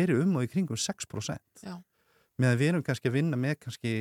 [0.02, 1.76] eru um og í kringum 6% Já.
[2.42, 3.94] Meðan við erum kannski að vinna með kannski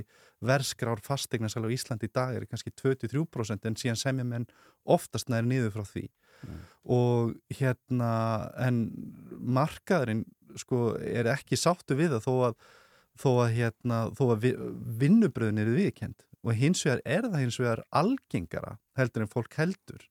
[0.51, 4.49] verskrár fastegnarsal á Íslandi í dag er kannski 23% en síðan semja menn
[4.89, 6.07] oftast næri niður frá því.
[6.89, 8.13] Og hérna
[8.65, 8.85] en
[9.37, 10.25] markaðurinn
[10.59, 12.61] sko er ekki sáttu við það þó að
[13.21, 14.53] þó að, hérna, þó að vi,
[15.03, 20.07] vinnubröðin eru viðkend og hins vegar er það hins vegar algengara heldur en fólk heldur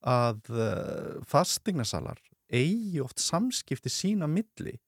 [0.00, 2.18] að uh, fastegnasalar
[2.50, 4.78] eigi oft samskipti sína milli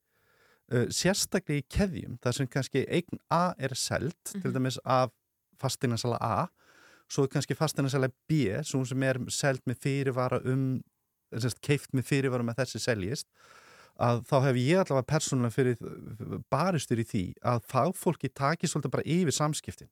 [0.72, 4.54] uh, sérstaklega í keðjum þar sem kannski eign A er selt til Mhm.
[4.56, 5.10] dæmis af
[5.60, 6.48] fasteignarsala A
[7.08, 10.82] svo er kannski fasteignarsala B svo sem er selt með fyrirvara um
[11.62, 13.26] keift með fyrirvara með þessi seljist
[14.00, 15.76] að þá hef ég allavega persónulega fyrir
[16.50, 19.88] baristur í því að fagfólki taki svolítið bara yfir samskiptin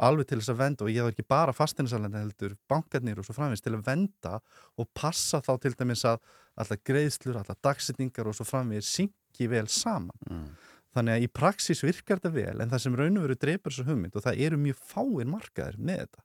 [0.00, 3.34] alveg til þess að venda og ég var ekki bara fastinsalenda heldur bankarnir og svo
[3.36, 4.38] framvegist til að venda
[4.80, 6.20] og passa þá til dæmis að
[6.56, 9.12] alltaf greiðslur, alltaf dagsetningar og svo framvegist syngi
[9.50, 10.16] vel saman.
[10.30, 10.48] Mm.
[10.94, 13.86] þannig að í praxis virkar þetta vel en það sem raun og veru dreipur þessu
[13.86, 16.24] hugmynd og það eru mjög fáir markaðir með þetta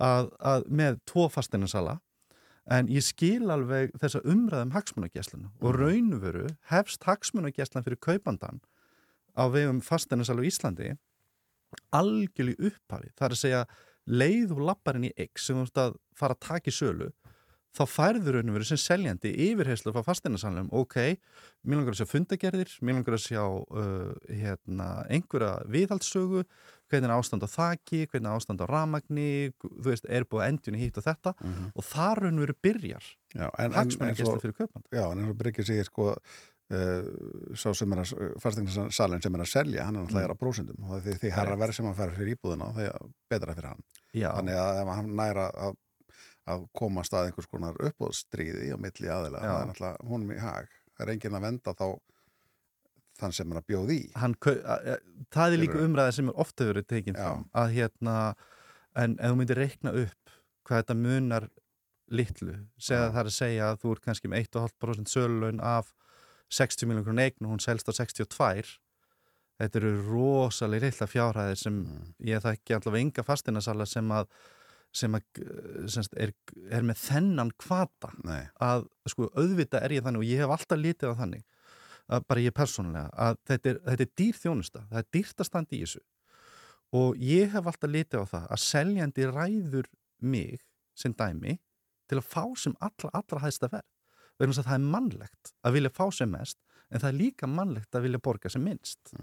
[0.00, 1.98] að, að með tvo fasteinarsala
[2.72, 8.62] en ég skil alveg þessa umræðum hagsmunagessluna og raun og veru hefst hagsmunageslan fyrir kaupandan
[9.36, 10.92] á vegum fasteinarsala á Íslandi
[11.92, 13.10] algjörlega upphafi.
[13.16, 13.62] Það er að segja
[14.06, 17.10] leið og lapparinn í X sem þú ert að fara að taka í sölu
[17.72, 20.98] þá færður raun og veru sem seljandi yfirheyslu frá fasteinarsalunum, ok
[21.64, 26.44] mér langar að sjá fundagerðir, mér langar að sjá uh, hérna, einhverja viðhaldssögu,
[26.92, 29.28] hvernig er ástand á þaki hvernig er ástand á ramagni
[29.62, 31.34] þú veist, er búið að endjunni hitt og þetta
[31.72, 35.32] og það raun og veru byrjar Já, en, en, hagsmunagesla fyrir kaupand Já, en eins
[35.32, 39.96] og Bryggir segir sko uh, sá sem er að fastegnasalinn sem er að selja, hann
[39.96, 40.28] er náttúrulega Mm.
[40.28, 43.08] er á prósendum og því, því herra verð sem hann fær fyrir íbúðina því að
[43.32, 43.82] betra fyrir hann.
[44.12, 44.28] Já.
[44.36, 45.80] þannig að ef hann næra að,
[46.50, 50.68] að koma að einhvers konar uppbóðstríði á milli aðila, það er náttúrulega honum í hag.
[50.96, 51.86] Það er enginn að venda þá
[53.22, 54.00] þann sem er að bjóða í.
[54.18, 55.00] Hann, að-
[55.30, 58.16] það er líka umræða sem er ofta verið tekin fram að hérna,
[58.96, 60.30] en ef þú myndir reikna upp
[60.66, 61.48] hvað þetta munar
[62.12, 65.92] litlu, segja það er að segja að þú ert kannski með 1,5% sölun af
[66.52, 68.78] 60 miljonar krónu eign og hún selst á 62
[69.62, 71.78] þetta eru rosalega litla fjárhæðir sem
[72.26, 74.26] ég þekki allavega enga fastinasala sem að
[74.92, 75.40] sem að
[75.90, 76.34] semst, er,
[76.68, 78.44] er með þennan kvata Nei.
[78.60, 81.46] að sko auðvita er ég þannig og ég hef alltaf litið á þannig
[82.12, 85.48] að bara ég persónulega að þetta er, þetta er dýr þjónusta, það er dýrt að
[85.48, 86.02] standa í þessu.
[86.92, 89.88] Og ég hef alltaf litið á það að seljandi ræður
[90.20, 90.64] mig
[90.98, 91.56] sem dæmi
[92.10, 93.88] til að fá sem allra, allra hæðsta verð.
[94.36, 96.58] Vegna þess að það er mannlegt að vilja fá sem mest
[96.92, 99.14] en það er líka mannlegt að vilja borga sem minnst.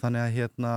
[0.00, 0.72] Þannig að hérna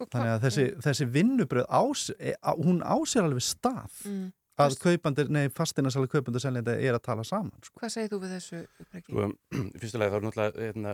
[0.00, 4.30] þannig að þessi, þessi vinnubröð ás, e, á, hún ásér alveg stað Mm.
[4.62, 7.80] að kaupandir, nei fastinasali kaupandir seljandi er að tala saman sko.
[7.80, 8.58] Hvað segir þú við þessu
[8.92, 9.08] Breki?
[9.12, 9.24] Sko,
[9.74, 10.92] í fyrsta lagi þá er náttúrulega hérna,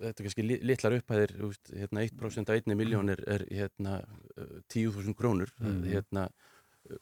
[0.00, 1.34] þetta er kannski li- litlar upphæðir
[1.82, 3.98] hérna, 1% af 1 miljón er, er hérna,
[4.38, 5.84] uh, 10.000 krónur Mhm.
[5.92, 6.28] hérna,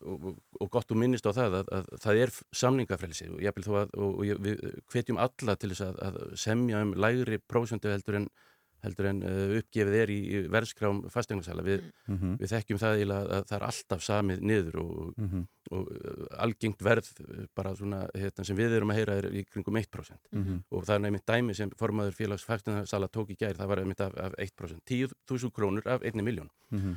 [0.05, 3.73] og, og, gott og minnist á það að, að það er samningafrelsi og, jafnvel þó
[3.85, 8.19] að, og, og við hvetjum alla til þess að, að semja um lægri prósentu heldur
[8.21, 8.29] en
[8.83, 10.21] heldur en uh, uppgefið er í
[10.51, 11.63] verðskrám fastegnarsala.
[11.63, 12.37] Við, Mhm.
[12.41, 15.45] við þekkjum það að, að það er alltaf samið niður og, Mhm.
[15.71, 19.45] og uh, algengt verð uh, bara svona hérna, sem við erum að heyra er í
[19.47, 20.63] kringum 1% Mhm.
[20.71, 24.01] og það er nefnitt dæmi sem formaður félags fastegnarsala tók í gær, það var nefnitt
[24.01, 26.97] af, af 1% 10.000 krónur af 1 miljón Mhm.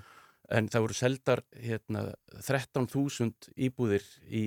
[0.52, 2.02] En það voru seldar hérna,
[2.44, 4.44] 13.000 íbúðir í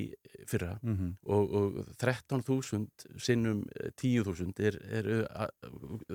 [0.47, 1.16] fyrra Mhm.
[1.27, 5.47] og, og 13.000 sinnum eh, 10.000 er, er uh,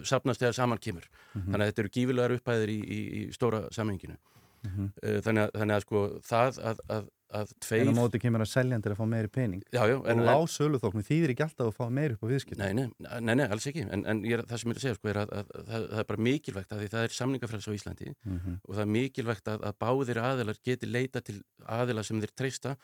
[0.04, 1.52] sapnast þegar saman kemur Mhm.
[1.52, 4.18] þannig að þetta eru gífilegar upphæðir í, í, í stóra samhenginu
[4.64, 4.92] Mhm.
[5.26, 8.50] þannig, að, þannig að sko það að, að, að tveir En á móti kemur að
[8.52, 9.62] seljandir að fá meiri pening.
[9.72, 12.58] Já, já, og en- lág söluþóknum þýðir ekki alltaf að fá meiri upp á viðskipt
[12.60, 13.86] Nei, nei, nei, nei, alls ekki.
[13.92, 16.00] En, en er, það sem ég að segja sko er að, að, að það, það
[16.04, 18.58] er bara mikilvægt að því það er samningafræðs á Íslandi Mhm.
[18.68, 21.38] og það er mikilvægt að, að báðir aðilar geti leita til
[21.68, 22.76] aðila sem þeir treysta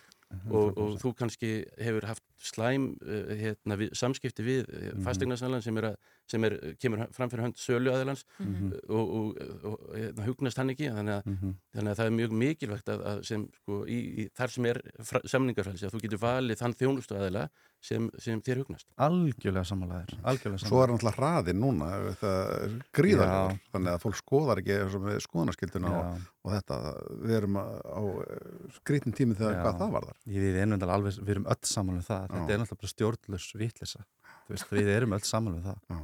[0.51, 1.49] og, og þú kannski
[1.79, 5.03] hefur haft slæm uh, hérna, við, samskipti við uh, Mhm.
[5.05, 5.95] fasteignarsælan sem, er
[6.27, 8.73] sem er, kemur fram fyrir hönd sölu aðilans Mhm.
[8.89, 11.53] og, og, og hérna, hugnast hann ekki þannig að, Mhm.
[11.75, 14.81] þannig að það er mjög mikilvægt að, að sem, sko, í, í, þar sem er
[15.25, 17.47] samningarfælsi að þú getur valið þann þjónustu aðila
[17.83, 21.89] sem, sem þér hugnast Algjörlega samanlæðir Algjörlega Svo er náttúrulega hraðin núna
[22.19, 26.79] það gríðarlegur, þannig að fólk skoðar ekki með skoðanaskilduna og, og þetta,
[27.23, 28.01] við erum á, á
[28.79, 29.61] skrítin tími þegar Já.
[29.63, 32.53] hvað það varðar Ég, við, erum alveg, við erum öll saman um það þetta Já.
[32.55, 34.05] er náttúrulega bara stjórnlaus vitlisa
[34.49, 35.99] veist, við erum öll saman um það Já.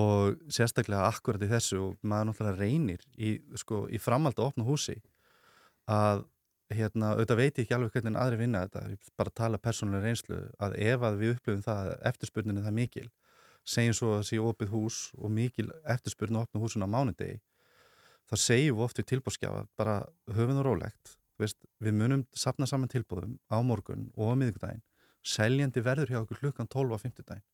[0.00, 4.68] og sérstaklega akkurat í þessu og maður náttúrulega reynir í, sko, í framhald að opna
[4.68, 5.00] húsi
[5.90, 6.28] að
[6.76, 10.38] hérna, auðvitað veit ég ekki alveg hvernig aðri vinna þetta, ég bara tala persónulega reynslu
[10.62, 13.06] að ef að við upplifum það að eftirspurninni það mikil,
[13.70, 17.40] segjum svo að sé opið hús og mikil eftirspurnin að opna húsun á mánudegi
[18.30, 19.96] þá segjum við oft við tilbúrskjafa bara
[20.30, 24.82] höfum það rólegt, veist, við munum sapna saman tilbúðum á morgun og á miðvikudaginn,
[25.26, 27.46] seljandi verður hjá okkur klukkan 12 á 50 daginn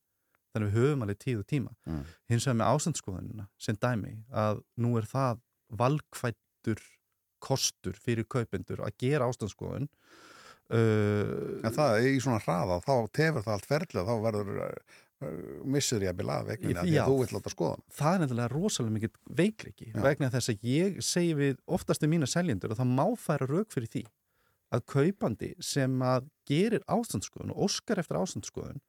[0.55, 2.05] þannig við höfum alveg tíð og tíma Mm.
[2.31, 5.41] hins vegar með ástandskoðunina sem dæmi að nú er það
[5.81, 6.81] valkvættur
[7.43, 13.57] kostur fyrir kaupendur að gera ástandskoðun uh, En það í svona hraða, þá tefur það
[13.57, 14.79] allt ferðlega, þá verður uh,
[15.65, 17.79] missur ég að bila af vegna því að þú vill láta skoða.
[17.99, 20.01] það er nefnilega rosalega mikið veikleiki Já.
[20.05, 23.73] vegna þess að ég segi við oftast við mína seljendur að það má færa rauk
[23.73, 24.05] fyrir því
[24.77, 28.83] að kaupandi sem að gerir ástandsskoðun og óskar eftir ástandsskoðun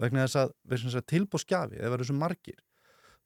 [0.00, 0.54] vegna þess að,
[0.98, 2.58] að tilbúðskjafi eða verður svo margir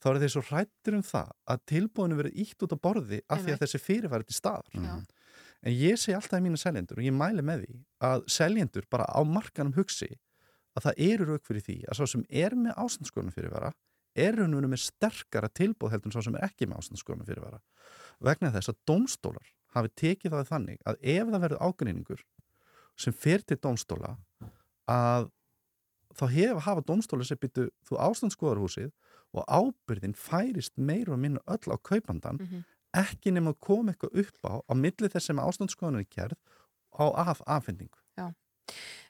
[0.03, 3.45] þá eru þeir svo hrættir um það að tilbúðinu verið ítt út á borði af
[3.45, 4.75] því að þessi fyrirværi til staðar.
[4.75, 4.95] Já.
[5.63, 9.07] en ég segi alltaf í mína seljendur og ég mæli með því að seljendur bara
[9.07, 10.11] á markanum hugsi
[10.75, 13.71] að það eru rauk fyrir því að svo sem er með ástandsskoðunum fyrirvara
[14.19, 17.61] er rauninu með sterkara tilbúð heldur en svo sem er ekki með ástandsskoðunum fyrirvara.
[18.21, 22.25] Vegna þess að dómstólar hafi tekið það þannig að ef það verður ágreiningur
[23.01, 24.17] sem fer til dómstóla
[24.91, 25.31] að
[26.19, 28.91] þá hef hafa dómstóla sem byttu þú ástandsskoðarhúsið
[29.35, 32.65] og ábyrðin færist meira og minna öll á kaupandan Mhm.
[32.95, 36.37] ekki nema að koma eitthvað upp á á milli þess sem ástandsskoðan er gerð
[36.93, 37.97] á af afhendingu.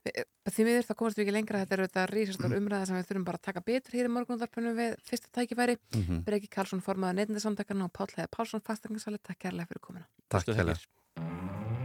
[0.03, 1.59] Við- Því miður það komast við ekki lengra.
[1.63, 4.75] Þetta er auðvitað rísastór umræða sem við þurfum bara að taka betur hér í morgunundarpunum
[4.75, 5.77] við fyrsta tækifæri.
[5.95, 6.25] Mhm.
[6.27, 10.07] Breki Karlsson formaður neytindasamtakana og Páll Heiða Pálsson fastegnarsali, takk kærlega fyrir komuna.
[10.29, 11.82] Takk Bestu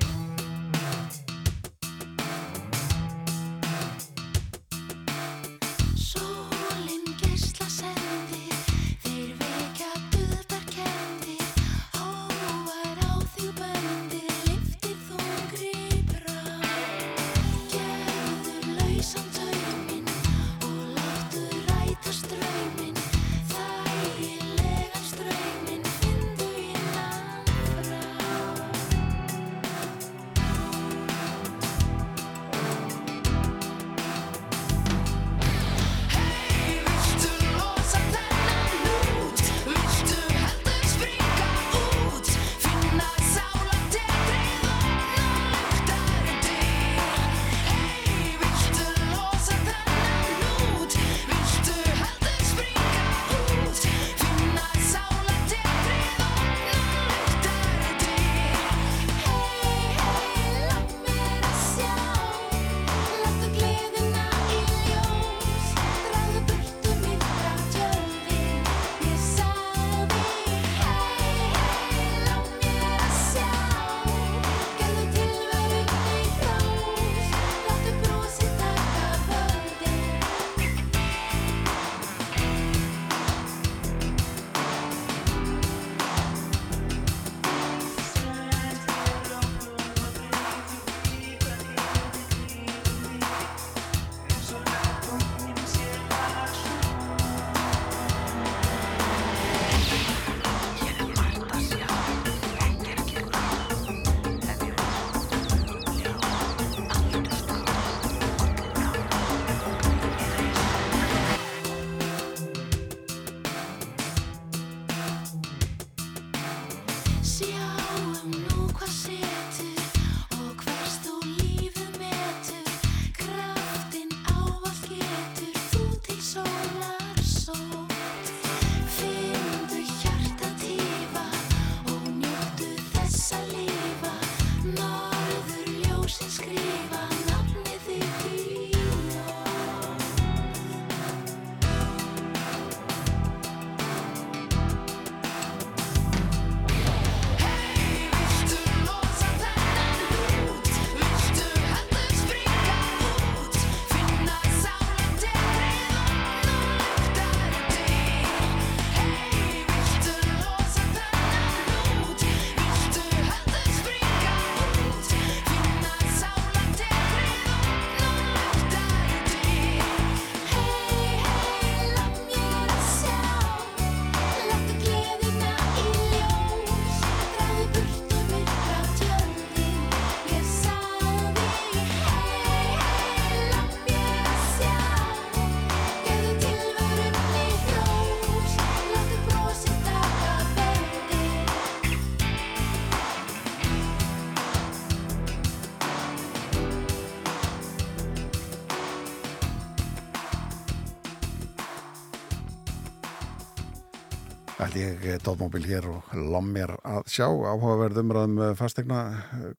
[205.08, 208.98] Ætli ég tóðmóbil hér og lom mér að sjá áhugaverð umræðum fastegna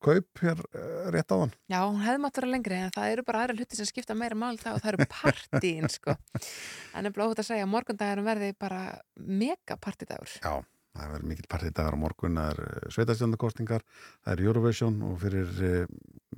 [0.05, 1.55] kaup hér eh, rétt áðan.
[1.73, 4.37] Já, hún hefði mátt vera lengri en það eru bara aðra hluti sem skipta meira
[4.37, 6.19] máli þá og það eru partíin sko.
[6.93, 8.83] En er blóðut að segja að morgundagurum verði bara
[9.25, 10.35] mega partídagur.
[10.37, 10.53] Já,
[11.01, 13.87] það verður mikill partidagar á morgun, það er sveitastjóndakostingar,
[14.21, 15.95] það er Eurovision og fyrir eh,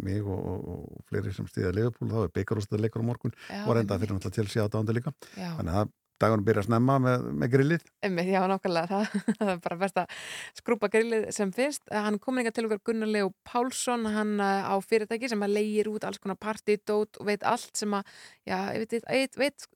[0.07, 3.65] mig og, og, og fleiri sem stýða Leifupúl, þá er byggarústað leikur á morgun Já,
[3.65, 5.19] og reynda fyrir náttúrulega til síðan dándu líka.
[5.35, 5.51] Já.
[5.59, 7.87] Þannig að dagunum byrja að snemma með, með grillið.
[8.07, 10.17] Einmitt, já, nákvæmlega, það, það er bara best að
[10.61, 11.87] skrúpa grillið sem fyrst.
[11.93, 15.91] Hann kom inga til okkar Gunnar Leo Pálsson, hann uh, á fyrirtæki sem að leigir
[15.93, 18.13] út alls konar partydót og veit allt sem að,
[18.49, 19.69] já, veit, veit, veit,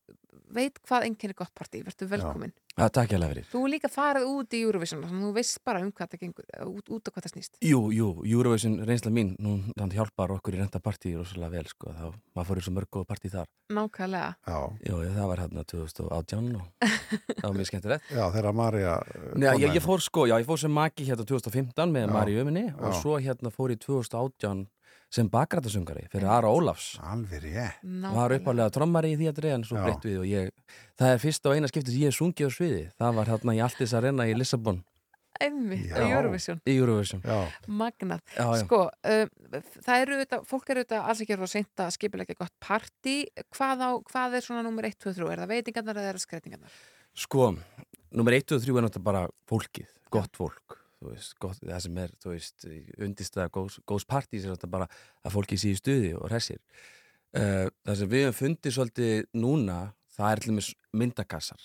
[0.54, 2.54] veit hvað enginn er gott partí, verður velkomin.
[2.54, 3.46] Já, takk ég alveg fyrir.
[3.52, 6.22] Þú er líka farið út í Eurovision, þannig að þú veist bara um hvað það
[6.24, 7.58] gengur, út, út á hvað það snýst.
[7.62, 11.94] Jú, jú, Eurovision reynsla mín, nú þannig hjálpar okkur í renta partí rosalega vel, sko,
[11.94, 13.50] þá maður fór í svo mörg góð partí þar.
[13.74, 14.34] Nákvæmlega.
[14.42, 14.58] Já.
[14.90, 16.92] Jú, ég, það var hérna 2018 og
[17.40, 18.10] það var mjög skemmtilegt.
[18.10, 18.94] Já, þegar Marja...
[19.38, 22.10] Já, ég, ég fór sko, já, ég fór sem maki hérna 2015 með.
[22.14, 24.66] Mari Öminni og svo hérna fór ég 2018
[25.12, 26.94] sem bakrætasungari fyrir Ara Ólafs.
[27.04, 27.84] Alveg rétt.
[28.14, 30.50] Var uppálega trommari í dreja en svo breytt við og ég,
[30.98, 32.82] það er fyrst og eina skiptis ég sungið á sviði.
[32.98, 34.82] Það var hérna í Altis Arena í Lissabon.
[35.42, 36.60] Einmitt, í Eurovision.
[36.62, 37.22] Í Eurovision.
[37.26, 37.48] Já.
[37.66, 38.20] Magnað.
[38.60, 39.32] Sko, um,
[39.82, 43.16] það eru auðvitað, fólk eru auðvitað alls ekki að seint að skipilegja gott partí.
[43.56, 45.32] Hvað, á, hvað er svona nummer 1, 2, 3?
[45.34, 46.78] Er það veitingarnar eða er það skreitingarnar?
[47.24, 47.50] Sko,
[48.14, 50.78] nummer 1 og 3 er náttúrulega bara fólkið, gott fólk
[51.12, 52.10] veist, gott, það sem er,
[53.04, 54.88] undistæða góðs, góðs partís er bara
[55.24, 56.58] að fólkið sé í stuði og hressir
[57.36, 59.78] uh, það sem við höfum fundið svolítið núna,
[60.16, 61.62] það er dæmis myndakassar,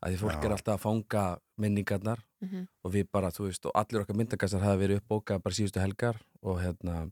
[0.00, 0.44] að því fólk Já.
[0.48, 1.24] er alltaf að fanga
[1.60, 2.62] minningarnar Mhm.
[2.84, 6.16] og við bara, þú veist, og allir okkar myndakassar hafa verið uppbókað bara síðustu helgar
[6.42, 7.10] og hérna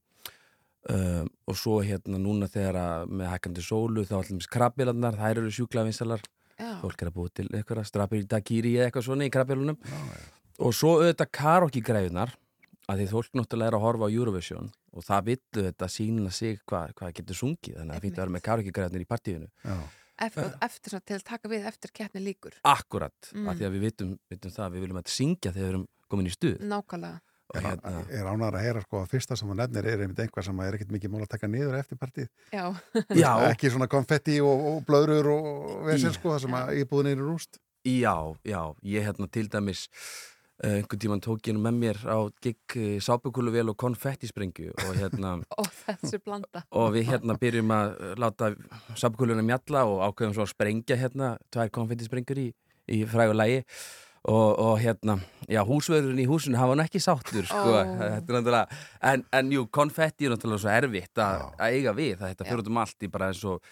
[0.88, 5.40] Uh, og svo hérna núna þegar að með hækkandi sólu þá allir mis krabbilarnar, þær
[5.42, 6.22] eru sjúkla vinsalar
[6.56, 6.78] Já.
[6.80, 9.76] fólk er að búið til eitthvað strapir í dagýri eða eitthvað svona í krabbilunum
[10.58, 12.34] og svo auðvitað karaoke græðunar
[12.88, 16.60] að því fólk náttúrulega er að horfa á Eurovision og það villu þetta sína sig
[16.66, 19.48] hvað hva getur sungið þannig að það fýtti að vera með karaoke græðunar í partíinu
[20.18, 22.56] Eftir, eftir svona, til að taka við eftir keppni líkur.
[22.66, 23.48] akkurat, Mm.
[23.48, 25.84] af því að við vitum, vitum það að við viljum að syngja þegar við erum
[26.10, 27.20] komin í stuð Nákvæmlega.
[27.54, 30.44] Er, hérna, er ánægður að heyra sko að fyrsta sem þú nefnir er einmitt einhvað
[30.44, 32.26] sem er ekkert mikið mál að taka niður eftir partíð.
[32.52, 32.64] Já.
[33.22, 33.30] Já.
[33.52, 37.60] Ekki svona konfetti og, og blöðrur og vesir sko það sem að íbúðin er rúst.
[37.86, 40.02] Já, já, ég hérna til dæmis uh,
[40.64, 45.36] einhvern tíman tók ég nú með mér á gig uh, sápukúluvél og konfettisprengju og hérna
[46.26, 46.64] blanda.
[46.70, 48.50] og við hérna byrjum að láta
[48.98, 52.50] sápukúluna mjalla og ákveðum svo að sprengja hérna tvær konfettisprengjur í,
[52.90, 53.64] í frægu lægi
[54.28, 55.18] og, og hérna,
[55.48, 57.76] já, húsverðurinn í húsinu hafa hann ekki sáttur, sko.
[57.78, 58.80] Er náttúrulega,
[59.12, 62.72] en, en jú, konfetti er náttúrulega svo erfitt að, að eiga við það þetta fyrir
[62.72, 63.62] um allt í bara eins og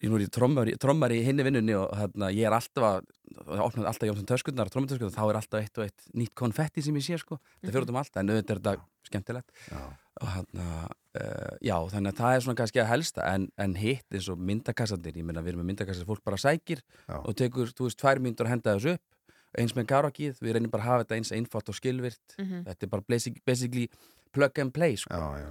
[0.00, 3.10] ég nú er ég trommar, trommar í hinni vinnunni og hérna, ég er alltaf að
[3.40, 6.96] það opnaði alltaf Jónsson töskunnar, trommatöskunnar þá er alltaf eitt og eitt nýtt konfetti sem
[6.98, 9.80] ég sé sko það fyrir út um allt, en auðvitað er þetta skemmtilegt já.
[10.20, 14.18] og hérna uh, já, þannig að það er svona kannski að helsta en, en hitt
[14.18, 17.16] eins og myndakassandir ég meina við erum með myndakassar fólk bara sækir Já.
[17.24, 19.16] og tekur, þú veist, tvær myndur að henda þessu upp
[19.58, 22.60] eins með karaokið, við reynum bara að hafa þetta eins einfalt og skilvirt Mhm.
[22.68, 23.88] þetta er bara basic, basically
[24.34, 25.14] plug and play sko.
[25.14, 25.48] já, já,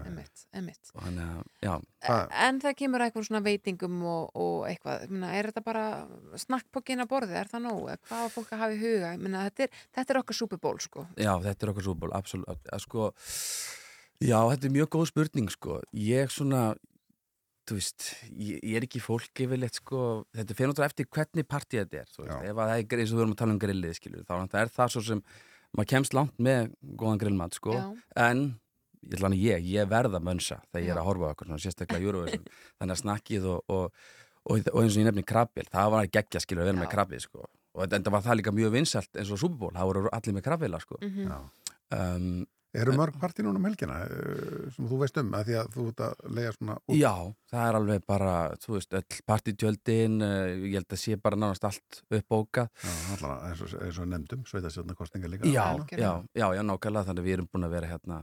[0.94, 1.74] og þannig að, já.
[2.46, 5.86] En það kemur eitthvað svona veitingum og, og eitthvað, meina, er þetta bara
[6.44, 7.90] snakkpokkin að borði, er það nóg?
[8.08, 9.12] Hvað á fólk að hafa í huga?
[9.20, 11.08] Meina, þetta, er, þetta er okkar superból, sko.
[11.20, 12.72] Já, þetta er okkar súból, absolutt.
[12.86, 13.10] Sko,
[14.24, 16.70] já, þetta er mjög góð spurning sko, ég svona
[17.70, 21.80] þú veist, ég, ég er ekki fólk yfirleitt sko, þetta fyrir náttúrulega eftir hvernig partí
[21.82, 23.62] þetta er, þú veist, ef að það er eins og við erum að tala um
[23.62, 24.34] grillið, skilur, þá
[24.64, 25.22] er það svo sem
[25.78, 27.76] maður kemst langt með góðan grillmat sko,
[28.18, 28.44] en
[29.08, 31.64] ég ætla hann ég, ég verða mönsa þegar ég er að horfa á okkur, svona
[31.64, 32.46] sérstaklega Eurovision
[32.80, 34.04] þannig að snakkið og, og,
[34.44, 36.94] og, og eins og ég nefni krabbil, það var að gegja skilur að vera með
[36.94, 39.92] krabbið sko, og þetta enda var það líka mjög vinsalt eins og Super Bowl, það
[39.92, 41.00] voru allir með krabbila sko.
[41.06, 41.36] Mhm.
[41.98, 42.48] um,
[42.78, 45.86] Eru mörg partí núna um helgina eh, sem þú veist um að því að þú
[45.90, 46.98] ert að lega svona út?
[47.00, 47.14] Já,
[47.50, 51.66] það er alveg bara, þú veist, öll partítjöldin, uh, ég held að sé bara nánast
[51.66, 52.70] allt uppbókað.
[52.86, 55.50] Já, allan eins og, eins og nefndum, sveitastjórnarkostninga líka.
[55.50, 55.66] Já,
[55.98, 58.22] já, já, já, nákvæmlega, þannig að við erum búin að vera hérna,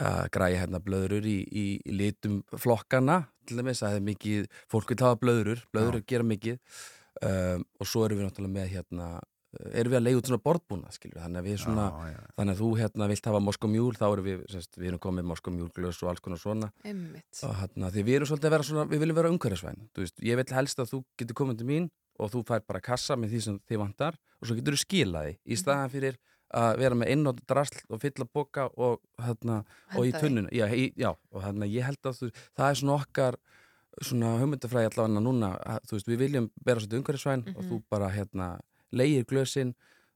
[0.00, 4.52] uh, græja hérna blöðurur í, í, í litum flokkana, til dæmis, að það er mikið,
[4.72, 6.56] fólk vil hafa blöðurur, blöðurur gera mikið
[7.22, 9.10] um, og svo erum við náttúrulega með hérna,
[9.72, 12.60] erum við að leiða út svona borðbúna, skilur, þannig að við svona, Já, þannig að
[12.62, 16.20] þú hérna vilt hafa Moskomjúl, þá erum við, semst, við erum komið Moskomjúlglös og alls
[16.24, 16.70] konar svona.
[16.84, 17.42] Einmitt.
[17.42, 20.16] og hérna, því við erum svolítið að vera svona, við viljum vera umhverfisvæn, þú veist,
[20.22, 23.34] ég vil helst að þú getur komið til mín og þú fær bara kassa með
[23.34, 26.16] því sem þið vantar og svo getur þú skilaði í staðan fyrir
[26.56, 29.64] að vera með einnótt drasl og fylla boka og hérna,
[29.96, 30.28] og í Henda því.
[30.28, 30.66] tunnun já,
[30.96, 33.36] já, og hérna, ég held að þú, það er svona okkar
[34.06, 37.68] svona hugmyndafræði allavega núna, að, veist, við viljum vera svolítið umhverfisvæn og Mhm.
[37.70, 38.48] þú bara, hérna,
[38.92, 39.74] leigir glösin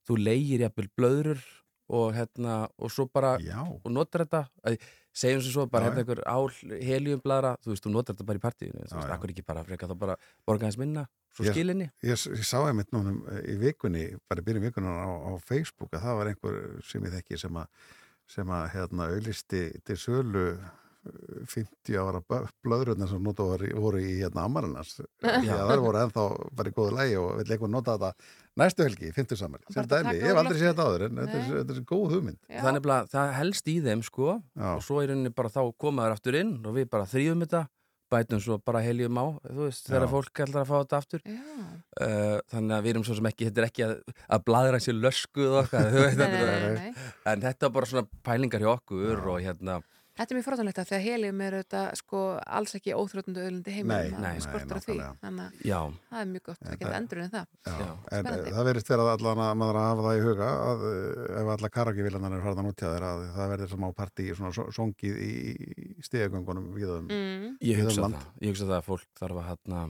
[0.08, 1.40] þú leigir jafnvel blöðrur
[1.90, 3.58] og hérna, og svo bara Já.
[3.66, 4.44] og notar þetta,
[5.12, 6.46] segjum sem svo bara hérna einhver ál
[6.86, 9.88] heliumbladra þú veist, þú notar þetta bara í partíinu, þú veist, akkur ekki bara freka
[9.90, 10.14] þá bara
[10.46, 11.88] borga hans minna, svo Ég- skilinni?
[12.06, 16.04] Ég, ég sá einmitt núna í vikunni, bara í byrjun vikunum á, á Facebook að
[16.06, 17.66] það var einhver sem ég þekki sem að,
[18.30, 20.46] sem að hérna, auðlisti til sölu
[21.00, 22.20] 50 ára
[22.64, 25.32] blöðröðna sem nota voru, voru í hérna amarinnars Já.
[25.46, 26.24] Já, það voru ennþá
[26.58, 28.12] bara í góðu lægi og vill einhvern nota þetta
[28.60, 30.86] næstu helgi, 50 samari sem Bara til að dæmi, taka ég hef aldrei séð þetta
[30.90, 32.40] áður en þetta er, þetta er góð hugmynd.
[32.50, 36.16] Það, er nefnilega, það helst í þeim sko og svo í rauninni bara þá komaður
[36.18, 37.62] aftur inn og við bara þrýðum þetta
[38.10, 40.10] bætum svo bara heljum á, þú veist, þegar Já.
[40.10, 41.20] fólk ætlar að fá þetta aftur.
[41.30, 43.92] Uh, þannig að við erum svo sem ekki, þetta er ekki að,
[44.34, 48.64] að bladra sér löskuð okkar, Nei, nei, er- nei, en þetta er bara svona pælingar
[48.66, 49.78] hjá okkur og hérna
[50.20, 52.18] Þetta er mjög fróðanlegt að því að helium er þetta sko
[52.58, 55.78] alls ekki óþrótundu öðlundi heimil Nei, nei, skortur á því þannig að Já.
[56.10, 58.50] það er mjög gott að geta endur en það Já, en Spennandi.
[58.50, 61.52] eh, það verðist vera allan að maður að hafa það í huga að eh, ef
[61.54, 65.16] alla karakivilanar er farðan út hjá þeir að það verður smá partí svona so- songið
[65.24, 65.32] í
[66.04, 67.56] stegagöngunum við um Mm.
[67.64, 68.14] ég víða um hugsa land.
[68.20, 69.80] það, ég hugsa það að fólk þarf að, hérna,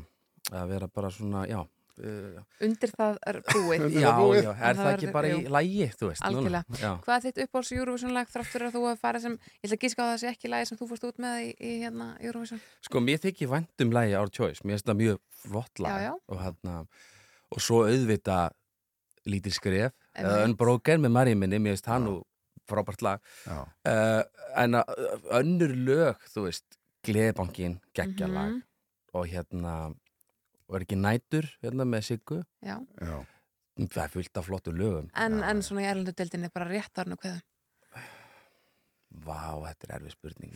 [0.63, 1.61] að vera bara svona, já
[2.01, 4.11] uh, Undir það er búið já,
[4.41, 6.31] já, er það ekki verður- bara í lægi, þú veist núna?
[6.31, 6.81] Algjörlega.
[6.81, 6.91] Já.
[7.05, 9.77] Hvað er þitt uppáhalds Eurovision lag þrátt fyrir að þú hefur farið sem, ég ætla
[9.79, 12.09] að gíska á það sé ekki lagi sem þú fórst út með í, í hérna
[12.21, 15.97] Eurovision Sko, mér þykir vænt um lægi Our Choice, mér finnst það mjög flott lag
[16.01, 16.15] Já, já.
[16.31, 16.79] og hérna
[17.51, 18.41] og svo auðvita
[19.29, 19.93] lítið skref.
[20.47, 22.13] Unbroken með Marja minni, mér finnst það nú
[22.71, 24.23] frábært lag uh,
[24.63, 24.77] en
[25.35, 28.35] önnur lög, þú veist Gleðbankin, geggja Mhm.
[28.37, 29.75] lag og hérna
[30.71, 32.77] og er ekki nætur hérna með Siggu Já.
[33.03, 33.17] Já.
[33.81, 37.41] það er fullt af flottu lögum En, en svona í erlendudeldinni bara rétt árnu hverðu
[39.11, 40.53] Vá, þetta er erfið spurning.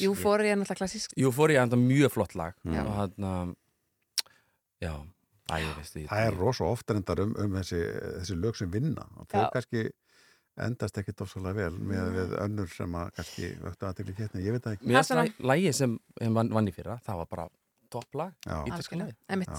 [0.00, 2.80] Jú, fór ég náttúrulega klassísk Jú, fór ég enda mjög flott lag Já.
[2.80, 3.32] og hérna
[4.80, 4.94] já,
[5.52, 7.82] æ, ég veist því Það er rosa oft reyndar um, um þessi,
[8.22, 9.48] þessi lög sem vinna og þau Já.
[9.58, 9.84] kannski
[10.58, 14.64] endast ekki dofsalega vel með við önnur sem að kannski vöktu aðtekli kétni, ég veit
[14.64, 15.98] það ekki Mér finnst lægi sem
[16.34, 17.48] vann, vann í fyrra, það var bara
[17.92, 18.34] topplag.
[18.46, 18.58] Já,
[19.28, 19.52] einmitt.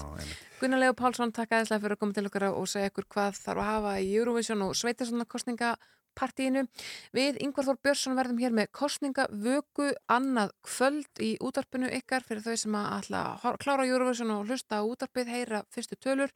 [0.60, 3.62] Gunnar Leo Pálsson, takk aðeinslega fyrir að koma til okkar og segja ykkur hvað þarf
[3.62, 5.08] að hafa í Eurovision og sveita
[6.20, 6.66] kostningapartíinu.
[7.14, 12.56] Við Ingvar Þór Björnsson verðum hér með kostningavöku annað kvöld í útarpinu ykkar fyrir þau
[12.56, 16.30] sem að ætla að klára Eurovision og hlusta á útarpið, heyra fyrstu tölur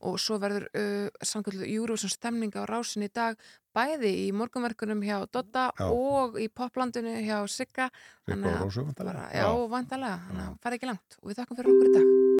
[0.00, 3.36] og svo verður uh, samkvöldu Eurovision stemning á rásin í dag
[3.74, 5.86] bæði í morgunverkunum hjá Dodda Já.
[5.90, 7.90] og í poplandinu hjá Sigga.
[8.26, 9.14] Sigga og Rósu, væntanlega.
[9.14, 10.18] bara- Já, vantalega.
[10.28, 12.30] Þannig að farið ekki langt og við þakkum fyrir okkur í dag.